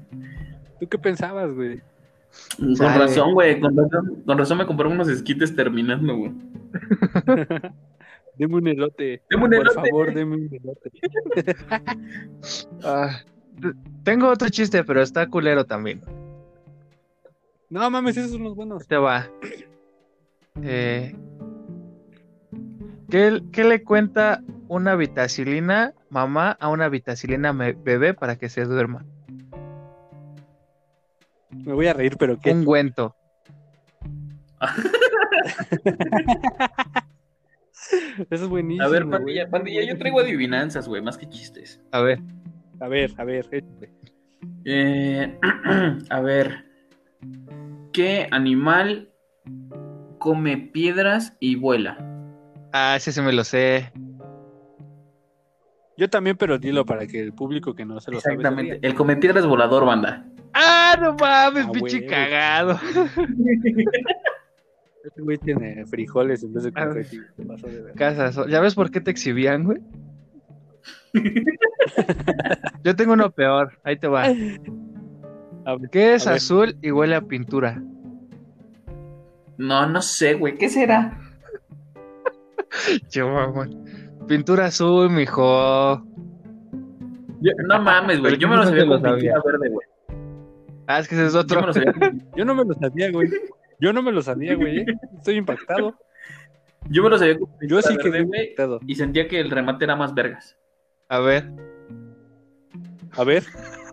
¿Tú 0.79 0.87
qué 0.87 0.97
pensabas, 0.97 1.53
güey? 1.53 1.81
Con 2.57 2.77
razón, 2.77 3.33
güey, 3.33 3.59
con 3.59 3.75
razón, 3.75 4.23
con 4.25 4.37
razón 4.37 4.57
me 4.57 4.65
compré 4.65 4.87
unos 4.87 5.09
esquites 5.09 5.55
terminando, 5.55 6.15
güey. 6.15 6.31
Deme 8.37 8.55
un 8.55 8.67
elote. 8.67 9.21
Deme 9.29 9.43
un 9.43 9.49
Por 9.51 9.59
elote. 9.59 9.89
favor, 9.89 10.13
deme 10.13 10.35
un 10.35 10.49
elote. 10.51 10.91
Ah, 12.83 13.19
tengo 14.03 14.29
otro 14.29 14.49
chiste, 14.49 14.83
pero 14.83 15.01
está 15.01 15.27
culero 15.27 15.65
también. 15.65 16.01
No 17.69 17.89
mames, 17.89 18.17
esos 18.17 18.31
son 18.31 18.43
los 18.43 18.55
buenos. 18.55 18.87
Te 18.87 18.97
va. 18.97 19.29
Eh, 20.63 21.15
¿qué, 23.09 23.41
qué 23.51 23.63
le 23.63 23.83
cuenta 23.83 24.41
una 24.67 24.95
vitacilina 24.95 25.93
mamá 26.11 26.57
a 26.59 26.67
una 26.69 26.89
vitacilina 26.89 27.51
bebé 27.53 28.13
para 28.13 28.37
que 28.37 28.49
se 28.49 28.65
duerma? 28.65 29.05
Me 31.51 31.73
voy 31.73 31.87
a 31.87 31.93
reír, 31.93 32.17
pero 32.17 32.39
¿qué? 32.39 32.51
Un 32.51 32.65
güento. 32.65 33.15
Eso 38.29 38.45
es 38.45 38.47
buenísimo. 38.47 38.85
A 38.85 38.89
ver, 38.89 39.09
pandilla, 39.09 39.49
pandilla, 39.49 39.83
yo 39.83 39.97
traigo 39.97 40.19
adivinanzas, 40.19 40.87
güey, 40.87 41.01
más 41.01 41.17
que 41.17 41.27
chistes. 41.27 41.81
A 41.91 42.01
ver, 42.01 42.19
A 42.79 42.87
ver, 42.87 43.11
a 43.17 43.23
ver. 43.23 43.63
Eh, 44.65 45.39
a 46.09 46.21
ver, 46.21 46.65
¿qué 47.91 48.27
animal 48.31 49.11
come 50.19 50.57
piedras 50.57 51.35
y 51.39 51.55
vuela? 51.55 51.97
ah, 52.73 52.95
ese 52.95 53.11
sí 53.11 53.21
me 53.21 53.33
lo 53.33 53.43
sé. 53.43 53.91
Yo 56.01 56.09
también, 56.09 56.35
pero 56.35 56.57
dilo 56.57 56.83
para 56.83 57.05
que 57.05 57.19
el 57.19 57.31
público 57.31 57.75
que 57.75 57.85
no 57.85 57.99
se 57.99 58.09
lo 58.09 58.19
sabe. 58.19 58.37
Exactamente, 58.37 58.79
el 58.81 58.95
come 58.95 59.17
piedras 59.17 59.45
volador, 59.45 59.85
banda. 59.85 60.25
Ah, 60.51 60.97
no 60.99 61.13
mames, 61.13 61.67
Ah, 61.67 61.71
pinche 61.71 62.07
cagado. 62.07 62.79
Este 65.03 65.21
güey 65.21 65.37
tiene 65.37 65.85
frijoles 65.85 66.41
en 66.43 66.53
vez 66.53 66.63
de 66.63 66.71
A 66.73 66.85
ver. 66.85 67.05
confeti. 67.05 67.19
Casas, 67.95 68.39
¿ya 68.49 68.59
ves 68.61 68.73
por 68.73 68.89
qué 68.89 68.99
te 68.99 69.11
exhibían, 69.11 69.63
güey? 69.63 69.77
Yo 72.83 72.95
tengo 72.95 73.13
uno 73.13 73.29
peor, 73.29 73.77
ahí 73.83 73.97
te 73.97 74.07
va. 74.07 74.23
Ver, 74.27 74.59
¿Qué 75.91 76.15
es 76.15 76.25
azul 76.25 76.77
y 76.81 76.89
huele 76.89 77.13
a 77.13 77.21
pintura? 77.21 77.79
No, 79.57 79.85
no 79.85 80.01
sé, 80.01 80.33
güey, 80.33 80.57
¿qué 80.57 80.67
será? 80.67 81.19
Yo, 83.11 83.29
mamón. 83.29 84.00
Pintura 84.27 84.65
azul, 84.65 85.09
mijo. 85.09 86.03
Yo- 87.41 87.51
no 87.67 87.81
mames, 87.81 88.19
güey, 88.19 88.37
yo 88.37 88.47
me 88.47 88.55
¿cómo 88.55 88.55
lo 88.55 88.63
no 88.63 88.69
sabía 88.69 88.85
con 88.85 88.97
pintura 89.01 89.11
sabía? 89.17 89.33
verde, 89.43 89.69
güey. 89.69 89.87
Ah, 90.87 90.99
es 90.99 91.07
que 91.07 91.15
ese 91.15 91.25
es 91.27 91.33
Yo 91.33 91.39
otro. 91.39 91.61
lo 91.61 91.73
sabía 91.73 91.93
Yo 92.35 92.45
no 92.45 92.55
me 92.55 92.65
lo 92.65 92.73
sabía, 92.75 93.11
güey. 93.11 93.29
Yo 93.79 93.93
no 93.93 94.01
me 94.03 94.11
lo 94.11 94.21
sabía, 94.21 94.55
güey. 94.55 94.79
¿eh? 94.79 94.85
Estoy 95.17 95.35
impactado. 95.37 95.95
yo 96.89 97.03
me 97.03 97.09
lo 97.09 97.17
sabía 97.17 97.39
con 97.39 97.47
Yo 97.49 97.57
pintura 97.59 97.81
sí 97.83 97.95
verde, 97.97 98.11
quedé 98.11 98.23
güey, 98.23 98.41
impactado. 98.41 98.79
y 98.87 98.95
sentía 98.95 99.27
que 99.27 99.39
el 99.39 99.49
remate 99.51 99.85
era 99.85 99.95
más 99.95 100.13
vergas. 100.13 100.55
A 101.09 101.19
ver. 101.19 101.49
A 103.17 103.23
ver. 103.23 103.43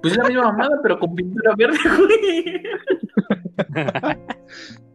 Pues 0.03 0.13
es 0.13 0.19
la 0.19 0.29
misma 0.29 0.45
mamada, 0.45 0.79
pero 0.83 0.99
con 1.01 1.15
pintura 1.15 1.53
verde, 1.57 1.79
güey. 1.99 2.63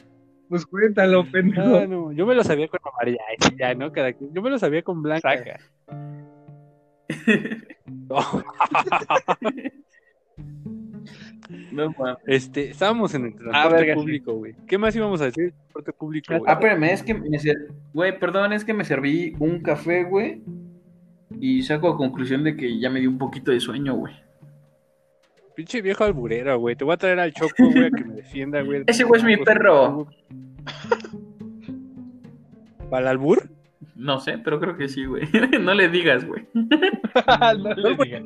Pues 0.53 0.67
cuéntalo, 0.67 1.25
Ah, 1.57 1.87
no, 1.89 2.11
yo 2.11 2.27
me 2.27 2.35
lo 2.35 2.43
sabía 2.43 2.67
con 2.67 2.79
amarilla. 2.85 3.17
Ay, 3.27 3.37
sí, 3.39 3.55
ya, 3.57 3.73
¿no? 3.73 3.91
Cada 3.91 4.13
quien. 4.13 4.31
Yo 4.35 4.41
me 4.43 4.51
lo 4.51 4.59
sabía 4.59 4.83
con 4.83 5.01
blanca. 5.01 5.35
Saca. 5.35 5.59
No 11.71 11.89
mames. 11.97 12.17
Este, 12.27 12.69
estábamos 12.69 13.15
en 13.15 13.25
el 13.25 13.33
A 13.33 13.35
transporte 13.67 13.95
público, 13.95 14.33
güey. 14.33 14.53
¿Qué 14.67 14.77
más 14.77 14.95
íbamos 14.95 15.21
a 15.21 15.25
decir? 15.25 15.53
Transporte 15.53 15.93
público, 15.93 16.37
güey. 16.37 16.43
Ah, 16.47 16.53
espérame, 16.53 16.83
es 16.83 17.01
que 17.01 17.15
me 17.15 17.39
ser- 17.39 17.69
güey, 17.93 18.19
perdón, 18.19 18.53
es 18.53 18.63
que 18.63 18.75
me 18.75 18.85
serví 18.85 19.35
un 19.39 19.59
café, 19.63 20.03
güey. 20.03 20.43
Y 21.39 21.63
saco 21.63 21.89
a 21.89 21.97
conclusión 21.97 22.43
de 22.43 22.55
que 22.55 22.79
ya 22.79 22.91
me 22.91 22.99
dio 22.99 23.09
un 23.09 23.17
poquito 23.17 23.49
de 23.49 23.59
sueño, 23.59 23.95
güey. 23.95 24.13
Pinche 25.55 25.83
viejo 25.83 26.03
alburero, 26.03 26.57
güey. 26.59 26.75
Te 26.75 26.83
voy 26.83 26.95
a 26.95 26.97
traer 26.97 27.19
al 27.19 27.31
choco, 27.31 27.53
güey, 27.69 27.85
a 27.85 27.91
que 27.91 28.03
me 28.03 28.15
defienda, 28.15 28.61
güey. 28.61 28.83
Ese 28.87 29.03
güey 29.03 29.21
es 29.21 29.25
mi 29.25 29.37
perro. 29.37 30.07
¿Para 32.89 33.01
el 33.03 33.07
albur? 33.07 33.49
No 33.95 34.19
sé, 34.19 34.37
pero 34.37 34.59
creo 34.59 34.77
que 34.77 34.89
sí, 34.89 35.05
güey. 35.05 35.27
no 35.61 35.73
le 35.73 35.89
digas, 35.89 36.25
güey. 36.25 36.47
no 36.53 37.75
¿Tú 37.75 37.81
le 37.81 37.95
digas. 37.95 38.23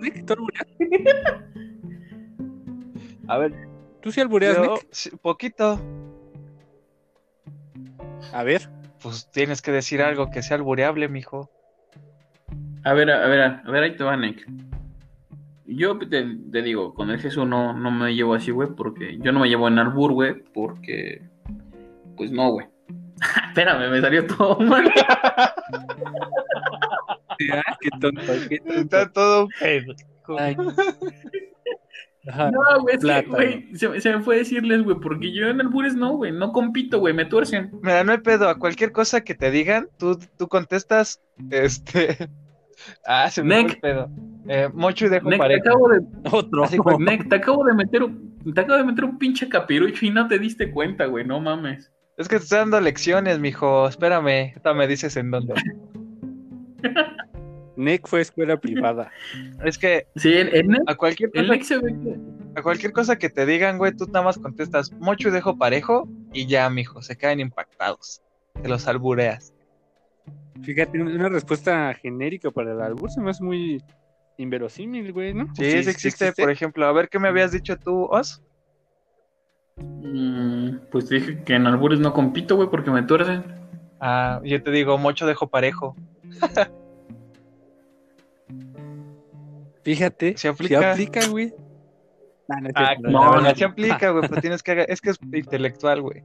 A 3.27 3.37
ver, 3.37 3.53
¿Tú 4.01 4.11
sí 4.11 4.21
albureas, 4.21 4.55
yo, 4.55 4.75
Nick? 4.75 4.87
sí, 4.91 5.09
poquito. 5.21 5.79
A 8.31 8.43
ver. 8.43 8.69
Pues 9.01 9.29
tienes 9.31 9.61
que 9.61 9.71
decir 9.71 10.01
algo 10.01 10.31
que 10.31 10.41
sea 10.41 10.57
albureable, 10.57 11.07
mijo. 11.07 11.51
A 12.83 12.93
ver, 12.93 13.11
a 13.11 13.27
ver, 13.27 13.41
a 13.41 13.69
ver, 13.69 13.83
ahí 13.83 13.95
te 13.95 14.03
va, 14.03 14.17
Nick. 14.17 14.47
Yo 15.65 15.97
te, 15.99 16.07
te 16.07 16.61
digo, 16.61 16.93
con 16.93 17.09
el 17.09 17.19
Jesús 17.19 17.45
no, 17.45 17.73
no 17.73 17.91
me 17.91 18.15
llevo 18.15 18.33
así, 18.33 18.51
güey, 18.51 18.69
porque 18.75 19.17
yo 19.19 19.31
no 19.31 19.41
me 19.41 19.49
llevo 19.49 19.67
en 19.67 19.79
albur, 19.79 20.13
güey, 20.13 20.41
porque. 20.53 21.21
Pues 22.17 22.31
no, 22.31 22.51
güey. 22.51 22.67
Espérame, 23.49 23.89
me 23.91 24.01
salió 24.01 24.25
todo 24.27 24.59
mal. 24.59 24.91
Ay, 27.39 27.61
qué 27.81 27.89
tonto, 27.99 28.21
qué 28.49 28.57
tonto. 28.59 28.73
Está 28.81 29.11
todo 29.11 29.47
pedo. 29.59 29.93
Ay. 30.37 30.57
Ajá. 32.29 32.51
No, 32.51 32.81
güey, 32.81 32.95
es 32.97 33.05
que, 33.05 33.21
güey, 33.29 33.75
se, 33.75 33.87
me- 33.87 34.01
se 34.01 34.11
me 34.13 34.21
fue 34.21 34.37
decirles, 34.37 34.83
güey, 34.83 34.97
porque 34.99 35.31
yo 35.31 35.47
en 35.47 35.61
albures 35.61 35.95
no, 35.95 36.13
güey, 36.17 36.31
no 36.33 36.51
compito, 36.51 36.99
güey, 36.99 37.13
me 37.13 37.23
tuercen. 37.25 37.71
Mira, 37.81 38.03
no 38.03 38.11
hay 38.11 38.17
pedo. 38.17 38.49
A 38.49 38.59
cualquier 38.59 38.91
cosa 38.91 39.21
que 39.21 39.33
te 39.33 39.49
digan, 39.49 39.87
tú, 39.97 40.19
tú 40.37 40.47
contestas, 40.47 41.21
este... 41.51 42.29
Ah, 43.07 43.27
se 43.31 43.41
me 43.43 43.55
fue 43.55 43.63
Nec. 43.63 43.73
el 43.73 43.79
pedo. 43.81 44.09
Eh, 44.47 44.69
mocho 44.71 45.07
y 45.07 45.09
dejo 45.09 45.27
Nec, 45.29 45.37
te 45.39 45.43
pareja. 45.43 45.61
acabo 45.61 45.89
de, 45.89 45.99
Otro. 46.31 46.63
así, 46.63 46.77
Nec, 46.99 47.27
te 47.27 47.35
acabo 47.35 47.65
de 47.65 47.73
meter 47.73 48.03
un, 48.03 48.37
te 48.53 48.61
acabo 48.61 48.77
de 48.77 48.83
meter 48.85 49.03
un 49.03 49.17
pinche 49.17 49.49
capirucho 49.49 50.05
y 50.05 50.11
no 50.11 50.27
te 50.27 50.37
diste 50.37 50.71
cuenta, 50.71 51.05
güey, 51.07 51.25
no 51.25 51.39
mames. 51.39 51.91
Es 52.17 52.27
que 52.27 52.37
te 52.37 52.43
estoy 52.43 52.59
dando 52.59 52.81
lecciones, 52.81 53.39
mijo. 53.39 53.87
Espérame. 53.87 54.49
Ahorita 54.49 54.73
me 54.73 54.87
dices 54.87 55.15
en 55.17 55.31
dónde. 55.31 55.53
Nick 57.75 58.07
fue 58.07 58.21
escuela 58.21 58.57
privada. 58.57 59.11
Es 59.63 59.77
que 59.77 60.07
Sí, 60.15 60.33
Nec, 60.43 60.81
a 60.87 60.95
cualquier 60.95 61.31
cosa, 61.31 61.43
Nec 61.43 61.61
se 61.63 61.77
ve 61.77 61.93
que- 62.03 62.59
a 62.59 62.63
cualquier 62.63 62.91
cosa 62.91 63.17
que 63.19 63.29
te 63.29 63.45
digan, 63.45 63.77
güey, 63.77 63.91
tú 63.95 64.07
nada 64.07 64.23
más 64.25 64.39
contestas 64.39 64.91
mocho 64.93 65.27
y 65.27 65.31
dejo 65.31 65.57
parejo 65.57 66.09
y 66.33 66.47
ya, 66.47 66.67
mijo. 66.71 67.03
Se 67.03 67.15
caen 67.15 67.39
impactados. 67.39 68.21
Te 68.59 68.67
los 68.67 68.87
albureas. 68.87 69.53
Fíjate, 70.63 70.99
una 70.99 71.29
respuesta 71.29 71.93
genérica 71.93 72.49
para 72.49 72.71
el 72.71 72.81
albur 72.81 73.11
se 73.11 73.21
me 73.21 73.29
hace 73.29 73.43
muy 73.43 73.83
inverosímil, 74.37 75.13
güey, 75.13 75.35
¿no? 75.35 75.45
Sí, 75.55 75.83
sí, 75.83 75.89
existe, 75.91 76.33
por 76.33 76.49
ejemplo. 76.49 76.87
A 76.87 76.91
ver, 76.91 77.09
¿qué 77.09 77.19
me 77.19 77.27
habías 77.27 77.51
dicho 77.51 77.77
tú, 77.77 78.05
Os? 78.05 78.41
Mm, 79.77 80.77
pues 80.91 81.07
te 81.07 81.15
dije 81.15 81.43
que 81.43 81.55
en 81.55 81.67
albures 81.67 81.99
no 81.99 82.13
compito, 82.13 82.55
güey, 82.55 82.69
porque 82.69 82.91
me 82.91 83.03
tuercen. 83.03 83.43
Ah, 83.99 84.41
yo 84.43 84.61
te 84.61 84.71
digo, 84.71 84.97
mocho 84.97 85.25
dejo 85.25 85.47
parejo. 85.47 85.95
Fíjate, 89.83 90.31
¿Se 90.33 90.37
si 90.39 90.47
aplica? 90.47 90.91
aplica, 90.91 91.27
güey. 91.27 91.53
Ah, 92.49 92.61
no 92.61 92.69
Ah, 92.75 92.95
no, 92.99 93.41
no. 93.41 93.55
se 93.55 93.65
aplica, 93.65 94.11
güey, 94.11 94.27
pues 94.27 94.41
tienes 94.41 94.63
que 94.63 94.71
haga- 94.71 94.83
es 94.83 95.01
que 95.01 95.09
es 95.11 95.19
intelectual, 95.33 96.01
güey. 96.01 96.23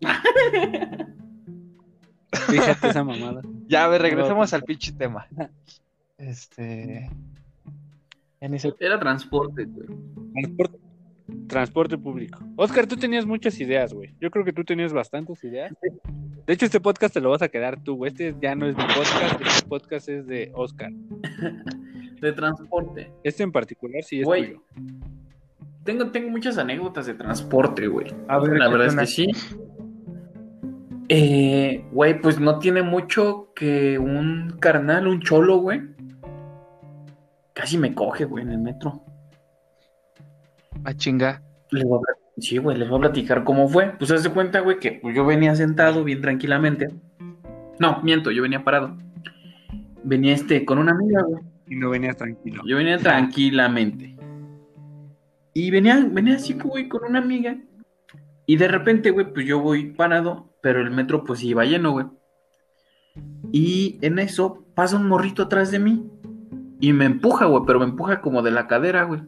Fíjate 2.48 2.88
esa 2.88 3.04
mamada. 3.04 3.42
Ya, 3.68 3.84
a 3.84 3.88
ver, 3.88 4.02
regresamos 4.02 4.52
al 4.52 4.62
pinche 4.62 4.92
tema. 4.92 5.26
Este. 6.18 7.08
Era 8.78 8.98
transporte, 9.00 9.64
güey. 9.64 9.86
Transporte, 10.34 10.78
transporte 11.48 11.98
público. 11.98 12.38
Oscar, 12.56 12.86
tú 12.86 12.96
tenías 12.96 13.26
muchas 13.26 13.58
ideas, 13.60 13.92
güey. 13.92 14.14
Yo 14.20 14.30
creo 14.30 14.44
que 14.44 14.52
tú 14.52 14.64
tenías 14.64 14.92
bastantes 14.92 15.42
ideas. 15.44 15.72
De 16.46 16.52
hecho, 16.54 16.66
este 16.66 16.80
podcast 16.80 17.14
te 17.14 17.20
lo 17.20 17.30
vas 17.30 17.42
a 17.42 17.48
quedar 17.48 17.82
tú, 17.82 17.96
güey. 17.96 18.10
Este 18.12 18.34
ya 18.40 18.54
no 18.54 18.66
es 18.66 18.76
mi 18.76 18.84
podcast, 18.84 19.40
este 19.40 19.68
podcast 19.68 20.08
es 20.08 20.26
de 20.26 20.50
Oscar. 20.54 20.90
De 22.20 22.32
transporte. 22.34 23.10
Este 23.24 23.42
en 23.42 23.50
particular 23.50 24.02
sí 24.02 24.20
es 24.20 24.26
Güey. 24.26 24.48
tuyo. 24.48 24.62
Tengo, 25.84 26.10
tengo 26.10 26.28
muchas 26.28 26.58
anécdotas 26.58 27.06
de 27.06 27.14
transporte, 27.14 27.86
güey. 27.86 28.08
A 28.28 28.38
ver, 28.38 28.58
La 28.58 28.68
verdad 28.68 28.88
es 28.88 28.94
que 28.94 29.06
sí. 29.06 29.26
Eh, 31.08 31.84
güey, 31.92 32.20
pues 32.20 32.38
no 32.38 32.58
tiene 32.58 32.82
mucho 32.82 33.52
que 33.54 33.98
un 33.98 34.56
carnal, 34.60 35.06
un 35.08 35.20
cholo, 35.20 35.56
güey. 35.58 35.80
Casi 37.54 37.78
me 37.78 37.94
coge, 37.94 38.26
güey, 38.26 38.44
en 38.44 38.50
el 38.52 38.58
metro. 38.58 39.02
A 40.84 40.94
chinga. 40.94 41.42
Les 41.70 41.84
voy 41.84 41.98
a 41.98 42.40
sí, 42.40 42.58
güey, 42.58 42.76
les 42.76 42.88
voy 42.88 42.98
a 42.98 43.00
platicar 43.02 43.44
cómo 43.44 43.68
fue. 43.68 43.94
Pues 43.98 44.10
haz 44.10 44.22
de 44.22 44.30
cuenta, 44.30 44.60
güey, 44.60 44.78
que 44.78 44.92
pues, 44.92 45.14
yo 45.14 45.24
venía 45.24 45.54
sentado 45.54 46.04
bien 46.04 46.20
tranquilamente. 46.20 46.88
No, 47.78 48.00
miento, 48.02 48.30
yo 48.30 48.42
venía 48.42 48.64
parado. 48.64 48.96
Venía 50.02 50.34
este 50.34 50.64
con 50.64 50.78
una 50.78 50.92
amiga, 50.92 51.22
güey. 51.22 51.42
Y 51.66 51.76
no 51.76 51.90
venías 51.90 52.16
tranquilo. 52.16 52.62
Yo 52.66 52.76
venía 52.76 52.98
tranquilamente. 52.98 54.16
Y 55.54 55.70
venía, 55.70 56.04
venía 56.10 56.36
así, 56.36 56.54
güey, 56.54 56.88
con 56.88 57.04
una 57.04 57.20
amiga. 57.20 57.56
Y 58.46 58.56
de 58.56 58.68
repente, 58.68 59.10
güey, 59.10 59.32
pues 59.32 59.46
yo 59.46 59.60
voy 59.60 59.92
parado, 59.92 60.48
pero 60.60 60.80
el 60.80 60.90
metro 60.90 61.24
pues 61.24 61.42
iba 61.44 61.64
lleno, 61.64 61.92
güey. 61.92 62.06
Y 63.52 63.98
en 64.02 64.18
eso 64.18 64.64
pasa 64.74 64.96
un 64.96 65.06
morrito 65.06 65.44
atrás 65.44 65.70
de 65.70 65.78
mí. 65.78 66.10
Y 66.80 66.92
me 66.92 67.04
empuja, 67.04 67.46
güey, 67.46 67.62
pero 67.66 67.78
me 67.78 67.84
empuja 67.84 68.20
como 68.20 68.42
de 68.42 68.50
la 68.50 68.66
cadera, 68.66 69.04
güey. 69.04 69.20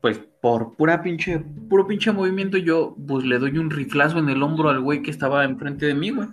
Pues 0.00 0.20
por 0.40 0.76
pura 0.76 1.02
pinche, 1.02 1.38
puro 1.68 1.86
pinche 1.86 2.12
movimiento, 2.12 2.58
yo 2.58 2.96
pues 3.06 3.24
le 3.24 3.38
doy 3.38 3.58
un 3.58 3.70
riflazo 3.70 4.18
en 4.18 4.28
el 4.28 4.42
hombro 4.42 4.68
al 4.68 4.80
güey 4.80 5.02
que 5.02 5.10
estaba 5.10 5.44
enfrente 5.44 5.86
de 5.86 5.94
mí, 5.94 6.10
güey. 6.10 6.28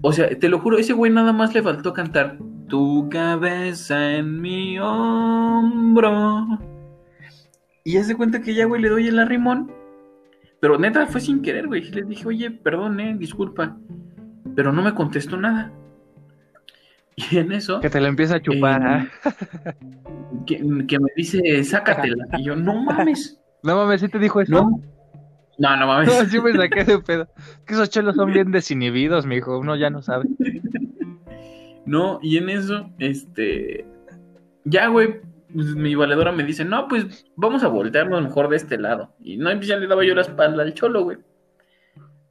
O 0.00 0.12
sea, 0.12 0.28
te 0.38 0.48
lo 0.48 0.58
juro, 0.58 0.78
ese 0.78 0.92
güey 0.94 1.12
nada 1.12 1.32
más 1.32 1.54
le 1.54 1.62
faltó 1.62 1.92
cantar 1.92 2.38
Tu 2.68 3.08
cabeza 3.10 4.16
en 4.16 4.40
mi 4.40 4.78
hombro. 4.78 6.46
Y 7.84 7.94
ya 7.94 8.04
se 8.04 8.16
cuenta 8.16 8.40
que 8.40 8.54
ya, 8.54 8.64
güey, 8.64 8.80
le 8.80 8.88
doy 8.88 9.08
el 9.08 9.18
arrimón. 9.18 9.70
Pero 10.60 10.78
neta, 10.78 11.06
fue 11.06 11.20
sin 11.20 11.42
querer, 11.42 11.66
güey. 11.66 11.90
Le 11.90 12.02
dije, 12.02 12.26
oye, 12.26 12.50
perdón, 12.50 13.00
eh, 13.00 13.16
disculpa. 13.18 13.76
Pero 14.54 14.72
no 14.72 14.82
me 14.82 14.94
contestó 14.94 15.36
nada. 15.36 15.72
Y 17.30 17.38
en 17.38 17.52
eso, 17.52 17.80
Que 17.80 17.90
te 17.90 18.00
lo 18.00 18.06
empieza 18.06 18.36
a 18.36 18.40
chupar, 18.42 19.08
Eh, 19.24 19.32
que, 20.46 20.56
que 20.86 20.98
me 20.98 21.08
dice, 21.16 21.62
sácatela. 21.64 22.24
Y 22.38 22.44
yo, 22.44 22.56
no 22.56 22.74
mames. 22.82 23.38
No 23.64 23.76
mames, 23.76 24.00
¿sí 24.00 24.08
te 24.08 24.18
dijo 24.18 24.40
eso? 24.40 24.52
No, 24.52 24.80
no, 25.58 25.76
no 25.76 25.86
mames. 25.86 26.08
No, 26.08 26.24
sí 26.28 26.40
me 26.40 26.52
saqué 26.56 26.82
de 26.82 26.98
pedo. 26.98 27.28
Es 27.36 27.58
que 27.64 27.74
esos 27.74 27.90
chelos 27.90 28.16
son 28.16 28.32
bien 28.32 28.50
desinhibidos, 28.50 29.24
mijo. 29.24 29.56
Uno 29.56 29.76
ya 29.76 29.88
no 29.88 30.02
sabe. 30.02 30.28
No, 31.86 32.18
y 32.22 32.38
en 32.38 32.48
eso, 32.48 32.90
este. 32.98 33.86
Ya, 34.64 34.88
güey. 34.88 35.20
pues, 35.54 35.76
mi 35.76 35.94
valedora 35.94 36.32
me 36.32 36.42
dice, 36.42 36.64
no, 36.64 36.88
pues 36.88 37.24
vamos 37.36 37.62
a 37.62 37.68
voltearnos 37.68 38.20
mejor 38.22 38.48
de 38.48 38.56
este 38.56 38.78
lado. 38.78 39.14
Y 39.20 39.36
no, 39.36 39.50
pues 39.52 39.68
ya 39.68 39.76
le 39.76 39.86
daba 39.86 40.04
yo 40.04 40.14
la 40.16 40.22
espalda 40.22 40.62
al 40.64 40.74
cholo, 40.74 41.04
güey. 41.04 41.18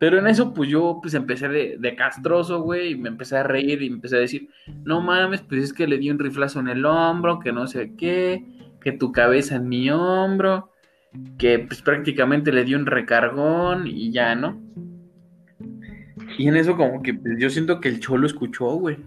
Pero 0.01 0.17
en 0.17 0.25
eso, 0.25 0.51
pues 0.51 0.67
yo 0.67 0.97
pues 0.99 1.13
empecé 1.13 1.47
de, 1.47 1.75
de 1.77 1.95
castroso, 1.95 2.63
güey, 2.63 2.93
y 2.93 2.95
me 2.95 3.07
empecé 3.07 3.37
a 3.37 3.43
reír 3.43 3.83
y 3.83 3.85
empecé 3.85 4.15
a 4.15 4.19
decir, 4.19 4.49
no 4.83 4.99
mames, 4.99 5.41
pues 5.41 5.63
es 5.63 5.73
que 5.73 5.85
le 5.85 5.99
di 5.99 6.09
un 6.09 6.17
riflazo 6.17 6.59
en 6.59 6.69
el 6.69 6.83
hombro, 6.87 7.37
que 7.37 7.51
no 7.51 7.67
sé 7.67 7.93
qué, 7.95 8.43
que 8.81 8.93
tu 8.93 9.11
cabeza 9.11 9.57
en 9.57 9.69
mi 9.69 9.91
hombro, 9.91 10.71
que 11.37 11.59
pues 11.59 11.83
prácticamente 11.83 12.51
le 12.51 12.63
di 12.63 12.73
un 12.73 12.87
recargón 12.87 13.85
y 13.85 14.11
ya, 14.11 14.33
¿no? 14.33 14.59
Y 16.35 16.47
en 16.47 16.55
eso 16.55 16.75
como 16.75 17.03
que 17.03 17.13
pues, 17.13 17.37
yo 17.37 17.51
siento 17.51 17.79
que 17.79 17.89
el 17.89 17.99
cholo 17.99 18.25
escuchó, 18.25 18.71
güey. 18.71 18.97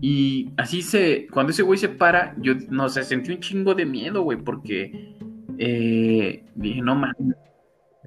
Y 0.00 0.50
así 0.56 0.80
se, 0.80 1.26
cuando 1.30 1.50
ese 1.50 1.62
güey 1.62 1.78
se 1.78 1.90
para, 1.90 2.34
yo 2.38 2.54
no 2.70 2.88
sé, 2.88 3.02
sentí 3.02 3.32
un 3.32 3.40
chingo 3.40 3.74
de 3.74 3.84
miedo, 3.84 4.22
güey, 4.22 4.38
porque 4.38 5.14
eh, 5.58 6.42
dije, 6.54 6.80
no 6.80 6.94
mames, 6.94 7.36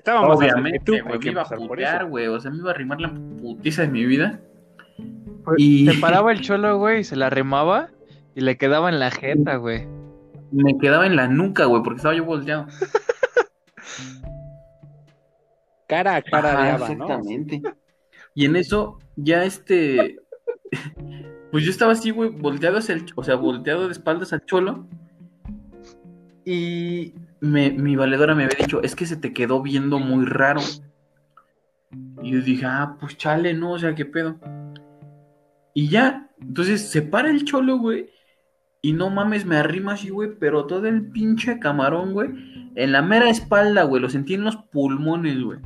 Estábamos 0.06 0.38
obviamente, 0.38 1.02
güey, 1.02 1.13
me 1.13 1.20
que 1.20 1.30
iba 1.32 1.41
a 1.41 1.46
putear, 1.50 2.06
güey, 2.08 2.28
o 2.28 2.39
sea, 2.39 2.52
me 2.52 2.58
iba 2.58 2.70
a 2.70 2.74
arrimar 2.76 3.02
la 3.02 3.12
putiza 3.41 3.82
de 3.82 3.88
mi 3.88 4.06
vida. 4.06 4.39
Pues, 5.44 5.56
Y- 5.58 5.88
Se 5.88 6.00
paraba 6.00 6.32
el 6.32 6.41
cholo, 6.41 6.78
güey, 6.78 7.00
y 7.00 7.04
se 7.04 7.15
la 7.15 7.32
remaba 7.32 7.89
y 8.36 8.41
le 8.41 8.56
quedaba 8.56 8.89
en 8.89 9.00
la 9.00 9.10
jeta, 9.10 9.56
güey. 9.56 9.88
Me 10.52 10.78
quedaba 10.78 11.08
en 11.08 11.15
la 11.15 11.28
nuca, 11.28 11.65
güey, 11.65 11.82
porque 11.82 11.98
estaba 11.98 12.13
yo 12.13 12.24
volteado. 12.24 12.68
Cara 15.88 16.15
a 16.18 16.22
cara 16.22 16.54
Ajá, 16.54 16.63
de 16.63 16.70
Ava, 16.72 16.88
¿no? 16.89 16.94
exactamente. 16.94 17.62
Y 18.36 18.46
en 18.46 18.56
eso, 18.56 19.00
ya 19.15 19.44
este. 19.44 20.18
Pues 21.52 21.63
yo 21.63 21.72
estaba 21.72 21.94
así, 21.94 22.10
güey, 22.12 22.30
volteado 22.32 22.78
hacia 22.80 22.96
el. 22.96 23.06
O 23.15 23.24
sea, 23.24 23.36
volteado 23.36 23.86
de 23.86 23.94
espaldas 23.94 24.34
al 24.34 24.44
cholo. 24.46 24.88
Y 26.44 27.13
me- 27.39 27.71
mi 27.71 27.95
valedora 27.95 28.36
me 28.36 28.45
había 28.45 28.58
dicho, 28.58 28.82
es 28.82 28.95
que 28.95 29.06
se 29.06 29.17
te 29.17 29.34
quedó 29.34 29.62
viendo 29.62 30.00
muy 30.00 30.26
raro. 30.26 30.62
Y 32.21 32.32
yo 32.32 32.41
dije, 32.41 32.65
ah, 32.65 32.98
pues 33.00 33.17
chale, 33.17 33.54
no, 33.54 33.74
o 33.74 33.80
sea, 33.80 33.95
qué 33.95 34.06
pedo. 34.06 34.38
Y 35.74 35.89
ya, 35.89 36.30
entonces 36.41 36.89
se 36.89 37.02
para 37.02 37.30
el 37.30 37.45
cholo, 37.45 37.78
güey. 37.78 38.10
Y 38.82 38.93
no 38.93 39.10
mames, 39.10 39.45
me 39.45 39.58
arrima 39.58 39.93
así, 39.93 40.10
güey, 40.10 40.32
pero 40.39 40.65
todo 40.65 40.88
el 40.88 41.10
pinche 41.10 41.60
camarón, 41.60 42.13
güey. 42.13 42.30
En 42.76 42.91
la 42.91 43.02
mera 43.02 43.30
espalda, 43.30 43.84
güey, 43.84 44.02
lo 44.02 44.10
sentí 44.10 44.36
en 44.36 44.43
los 44.43 44.58
pulmones, 44.58 45.41
güey. 45.41 45.60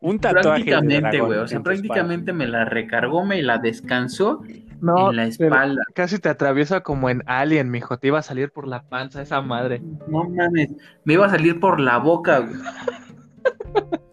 Un 0.00 0.18
tatuaje. 0.18 0.42
Prácticamente, 0.64 1.20
güey. 1.20 1.38
O 1.38 1.48
sea, 1.48 1.62
prácticamente 1.62 2.32
me 2.32 2.46
la 2.46 2.64
recargó, 2.64 3.24
me 3.24 3.42
la 3.42 3.58
descansó 3.58 4.42
No, 4.80 5.10
en 5.10 5.16
la 5.16 5.26
espalda. 5.26 5.82
casi 5.94 6.18
te 6.18 6.28
atraviesa 6.28 6.82
como 6.82 7.08
en 7.10 7.22
Alien, 7.26 7.70
mijo. 7.70 7.98
Te 7.98 8.08
iba 8.08 8.18
a 8.18 8.22
salir 8.22 8.50
por 8.50 8.66
la 8.66 8.82
panza 8.82 9.22
esa 9.22 9.40
madre. 9.40 9.82
No 10.08 10.24
mames, 10.24 10.72
me 11.04 11.14
iba 11.14 11.26
a 11.26 11.30
salir 11.30 11.58
por 11.60 11.80
la 11.80 11.98
boca, 11.98 12.40
güey. 12.40 12.54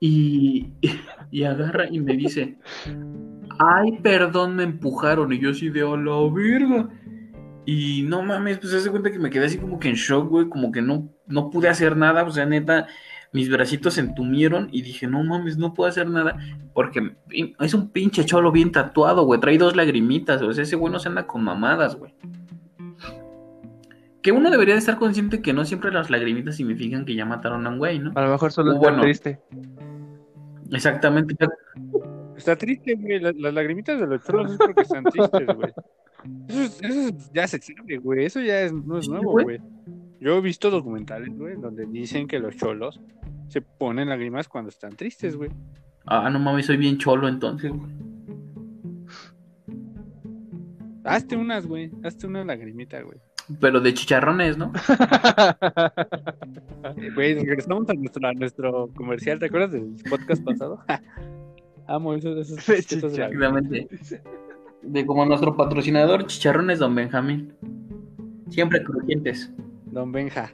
Y, 0.00 0.72
y 1.32 1.42
agarra 1.42 1.88
y 1.90 1.98
me 1.98 2.16
dice, 2.16 2.56
ay, 3.58 3.98
perdón, 4.00 4.56
me 4.56 4.62
empujaron. 4.62 5.32
Y 5.32 5.40
yo 5.40 5.50
así 5.50 5.70
de, 5.70 5.82
hola, 5.82 6.32
virga. 6.32 6.88
Y 7.66 8.02
no 8.02 8.22
mames, 8.22 8.58
pues 8.58 8.70
se 8.70 8.78
hace 8.78 8.90
cuenta 8.90 9.10
que 9.10 9.18
me 9.18 9.28
quedé 9.28 9.46
así 9.46 9.58
como 9.58 9.78
que 9.78 9.88
en 9.88 9.94
shock, 9.94 10.28
güey, 10.28 10.48
como 10.48 10.72
que 10.72 10.80
no, 10.80 11.10
no 11.26 11.50
pude 11.50 11.68
hacer 11.68 11.96
nada, 11.96 12.24
o 12.24 12.30
sea, 12.30 12.46
neta, 12.46 12.86
mis 13.32 13.50
bracitos 13.50 13.94
se 13.94 14.00
entumieron 14.00 14.68
y 14.72 14.82
dije, 14.82 15.06
no 15.06 15.22
mames, 15.22 15.58
no 15.58 15.74
puedo 15.74 15.88
hacer 15.90 16.08
nada, 16.08 16.38
porque 16.74 17.12
es 17.60 17.74
un 17.74 17.88
pinche 17.90 18.24
cholo 18.24 18.50
bien 18.52 18.72
tatuado, 18.72 19.24
güey, 19.24 19.38
trae 19.40 19.58
dos 19.58 19.76
lagrimitas, 19.76 20.40
o 20.42 20.52
sea, 20.52 20.62
ese 20.64 20.76
güey 20.76 20.92
no 20.92 20.98
se 20.98 21.08
anda 21.08 21.26
con 21.26 21.44
mamadas, 21.44 21.96
güey. 21.96 22.14
Que 24.22 24.32
uno 24.32 24.50
debería 24.50 24.74
de 24.74 24.80
estar 24.80 24.98
consciente 24.98 25.40
que 25.40 25.52
no 25.52 25.64
siempre 25.64 25.92
las 25.92 26.10
lagrimitas 26.10 26.56
significan 26.56 27.04
que 27.04 27.14
ya 27.14 27.24
mataron 27.24 27.66
a 27.66 27.70
un 27.70 27.78
güey, 27.78 27.98
¿no? 27.98 28.12
A 28.14 28.22
lo 28.22 28.32
mejor 28.32 28.50
solo 28.50 28.72
está 28.72 28.88
bueno. 28.88 29.02
triste. 29.02 29.38
Exactamente. 30.72 31.34
Está 32.36 32.56
triste, 32.56 32.94
güey. 32.96 33.20
Las, 33.20 33.34
las 33.36 33.54
lagrimitas 33.54 33.98
de 34.00 34.06
los 34.06 34.24
cholos 34.24 34.52
es 34.52 34.58
porque 34.58 34.82
están 34.82 35.04
tristes, 35.04 35.46
güey. 35.56 35.72
Eso, 36.48 36.60
es- 36.62 36.82
eso 36.82 37.00
es- 37.08 37.30
ya 37.32 37.46
se 37.46 37.58
sabe, 37.60 37.98
güey. 37.98 38.24
Eso 38.26 38.40
ya 38.40 38.60
es, 38.62 38.72
no 38.72 38.98
es 38.98 39.08
nuevo, 39.08 39.30
güey. 39.32 39.44
güey. 39.44 39.60
Yo 40.20 40.36
he 40.36 40.40
visto 40.40 40.70
documentales, 40.70 41.36
güey, 41.36 41.56
donde 41.56 41.86
dicen 41.86 42.26
que 42.26 42.38
los 42.38 42.56
cholos 42.56 43.00
se 43.48 43.62
ponen 43.62 44.08
lágrimas 44.08 44.48
cuando 44.48 44.68
están 44.68 44.96
tristes, 44.96 45.36
güey. 45.36 45.50
Ah, 46.06 46.28
no 46.30 46.38
mames, 46.38 46.66
soy 46.66 46.76
bien 46.76 46.98
cholo 46.98 47.28
entonces, 47.28 47.70
güey. 47.70 47.92
Hazte 51.04 51.36
unas, 51.36 51.66
güey. 51.66 51.90
Hazte 52.02 52.26
una 52.26 52.44
lagrimita, 52.44 53.00
güey. 53.00 53.18
Pero 53.60 53.80
de 53.80 53.94
chicharrones, 53.94 54.58
¿no? 54.58 54.72
Eh, 56.96 57.10
Güey, 57.12 57.34
regresamos 57.34 57.88
a 57.90 57.94
nuestro, 57.94 58.28
a 58.28 58.32
nuestro 58.32 58.88
comercial. 58.94 59.38
¿Te 59.38 59.46
acuerdas 59.46 59.72
del 59.72 59.96
podcast 60.08 60.42
pasado? 60.44 60.80
Amo 61.86 62.14
esos, 62.14 62.38
esos 62.38 62.66
De 62.66 62.76
esos 62.76 63.12
Exactamente. 63.12 63.88
De 64.82 65.04
como 65.04 65.26
nuestro 65.26 65.56
patrocinador, 65.56 66.26
chicharrones 66.26 66.78
Don 66.78 66.94
Benjamín. 66.94 67.52
Siempre 68.48 68.82
crujientes. 68.84 69.52
Don 69.90 70.12
Benja. 70.12 70.52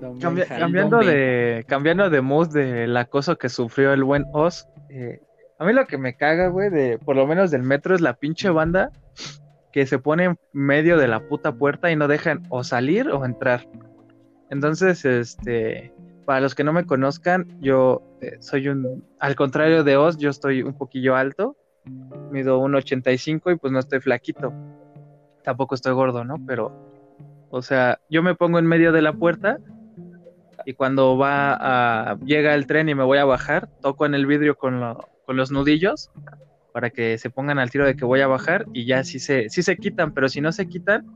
Don 0.00 0.34
Benja. 0.34 0.58
cambiando 0.58 0.98
Don 0.98 1.06
de 1.06 1.64
cambiando 1.68 2.10
de 2.10 2.20
mood 2.20 2.48
del 2.48 2.96
acoso 2.96 3.36
que 3.36 3.48
sufrió 3.48 3.92
el 3.92 4.04
buen 4.04 4.24
Oz, 4.32 4.66
eh, 4.88 5.20
a 5.58 5.64
mí 5.64 5.72
lo 5.72 5.86
que 5.86 5.98
me 5.98 6.16
caga, 6.16 6.48
güey, 6.48 6.70
de 6.70 6.98
por 6.98 7.16
lo 7.16 7.26
menos 7.26 7.50
del 7.50 7.62
metro 7.62 7.94
es 7.94 8.00
la 8.00 8.14
pinche 8.14 8.48
banda 8.50 8.92
que 9.72 9.86
se 9.86 9.98
pone 9.98 10.24
en 10.24 10.38
medio 10.52 10.96
de 10.96 11.08
la 11.08 11.20
puta 11.20 11.52
puerta 11.52 11.90
y 11.90 11.96
no 11.96 12.08
dejan 12.08 12.46
o 12.48 12.64
salir 12.64 13.08
o 13.08 13.24
entrar. 13.24 13.66
Entonces, 14.50 15.04
este, 15.04 15.92
para 16.24 16.40
los 16.40 16.54
que 16.54 16.64
no 16.64 16.72
me 16.72 16.86
conozcan, 16.86 17.60
yo 17.60 18.02
eh, 18.20 18.36
soy 18.40 18.68
un, 18.68 19.04
al 19.18 19.34
contrario 19.34 19.84
de 19.84 19.96
Oz, 19.96 20.16
yo 20.18 20.30
estoy 20.30 20.62
un 20.62 20.74
poquillo 20.74 21.16
alto, 21.16 21.56
mido 22.30 22.60
1,85 22.60 23.52
y 23.52 23.56
pues 23.56 23.72
no 23.72 23.78
estoy 23.78 24.00
flaquito. 24.00 24.52
Tampoco 25.42 25.74
estoy 25.74 25.92
gordo, 25.92 26.24
¿no? 26.24 26.36
Pero, 26.46 26.72
o 27.50 27.62
sea, 27.62 28.00
yo 28.10 28.22
me 28.22 28.34
pongo 28.34 28.58
en 28.58 28.66
medio 28.66 28.92
de 28.92 29.02
la 29.02 29.12
puerta 29.12 29.58
y 30.64 30.74
cuando 30.74 31.16
va 31.16 31.54
a, 31.58 32.18
llega 32.20 32.54
el 32.54 32.66
tren 32.66 32.88
y 32.88 32.94
me 32.94 33.04
voy 33.04 33.18
a 33.18 33.24
bajar, 33.24 33.68
toco 33.80 34.06
en 34.06 34.14
el 34.14 34.26
vidrio 34.26 34.56
con, 34.56 34.96
con 35.24 35.36
los 35.36 35.50
nudillos 35.50 36.10
para 36.72 36.90
que 36.90 37.18
se 37.18 37.30
pongan 37.30 37.58
al 37.58 37.70
tiro 37.70 37.86
de 37.86 37.96
que 37.96 38.04
voy 38.04 38.20
a 38.20 38.26
bajar 38.26 38.66
y 38.72 38.84
ya 38.84 39.02
sí 39.02 39.18
se, 39.18 39.48
sí 39.48 39.62
se 39.62 39.76
quitan, 39.76 40.12
pero 40.12 40.28
si 40.28 40.40
no 40.40 40.52
se 40.52 40.68
quitan, 40.68 41.06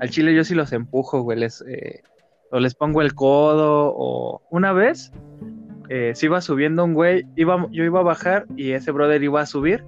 al 0.00 0.10
chile 0.10 0.34
yo 0.34 0.44
sí 0.44 0.54
los 0.54 0.72
empujo, 0.72 1.22
güey, 1.22 1.38
les, 1.38 1.62
eh, 1.68 2.02
o 2.50 2.60
les 2.60 2.74
pongo 2.74 3.02
el 3.02 3.14
codo, 3.14 3.92
o 3.96 4.42
una 4.50 4.72
vez 4.72 5.12
eh, 5.88 6.12
se 6.14 6.26
iba 6.26 6.40
subiendo 6.40 6.84
un 6.84 6.94
güey, 6.94 7.26
iba, 7.36 7.66
yo 7.70 7.84
iba 7.84 8.00
a 8.00 8.04
bajar 8.04 8.46
y 8.56 8.72
ese 8.72 8.92
brother 8.92 9.22
iba 9.22 9.40
a 9.40 9.46
subir, 9.46 9.84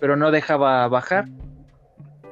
pero 0.00 0.16
no 0.16 0.30
dejaba 0.30 0.88
bajar. 0.88 1.26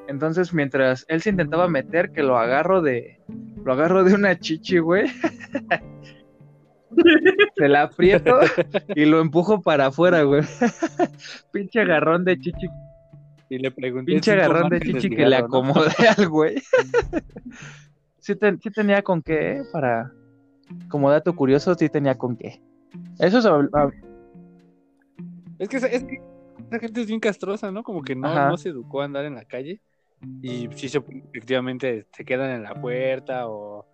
Entonces, 0.09 0.53
mientras 0.53 1.07
él 1.09 1.23
se 1.23 1.31
intentaba 1.31 1.69
meter, 1.69 2.13
que 2.13 2.23
lo 2.23 2.39
agarro 2.39 2.83
de, 2.83 3.21
lo 3.65 3.73
agarro 3.73 4.05
de 4.05 4.15
una 4.15 4.39
chichi, 4.39 4.79
güey. 4.79 5.07
se 7.57 7.69
la 7.69 7.83
aprieto 7.83 8.39
y 8.95 9.05
lo 9.05 9.21
empujo 9.21 9.63
para 9.63 9.87
afuera, 9.87 10.23
güey. 10.23 10.43
Pinche 11.53 11.81
agarrón 11.81 12.25
de 12.25 12.39
chichi. 12.39 12.67
Y 13.49 13.59
le 13.59 13.71
pregunté. 13.71 14.13
Pinche 14.13 14.33
agarrón 14.33 14.69
de 14.69 14.81
chichi 14.81 15.11
que 15.11 15.27
le 15.27 15.37
acomodé 15.37 15.93
al 16.17 16.29
güey. 16.29 16.63
sí, 18.19 18.35
tenía 18.37 19.03
con 19.03 19.23
qué, 19.23 19.63
para. 19.73 20.13
Como 20.89 21.11
dato 21.11 21.37
curioso, 21.37 21.75
sí 21.75 21.89
tenía 21.89 22.17
con 22.17 22.37
qué. 22.37 22.61
Eso 23.19 23.39
es. 23.39 23.47
Es 25.59 25.69
que, 25.69 25.77
es 25.77 26.05
que 26.05 26.21
esa 26.67 26.79
gente 26.79 27.01
es 27.03 27.07
bien 27.07 27.21
castrosa, 27.21 27.71
¿no? 27.71 27.83
Como 27.83 28.03
que 28.03 28.15
no, 28.17 28.49
no 28.49 28.57
se 28.57 28.71
educó 28.71 29.03
a 29.03 29.05
andar 29.05 29.25
en 29.25 29.35
la 29.35 29.45
calle. 29.45 29.81
Y 30.43 30.69
sí, 30.75 30.89
se, 30.89 30.99
efectivamente 30.99 32.07
se 32.13 32.25
quedan 32.25 32.51
en 32.51 32.63
la 32.63 32.81
puerta 32.81 33.49
o 33.49 33.87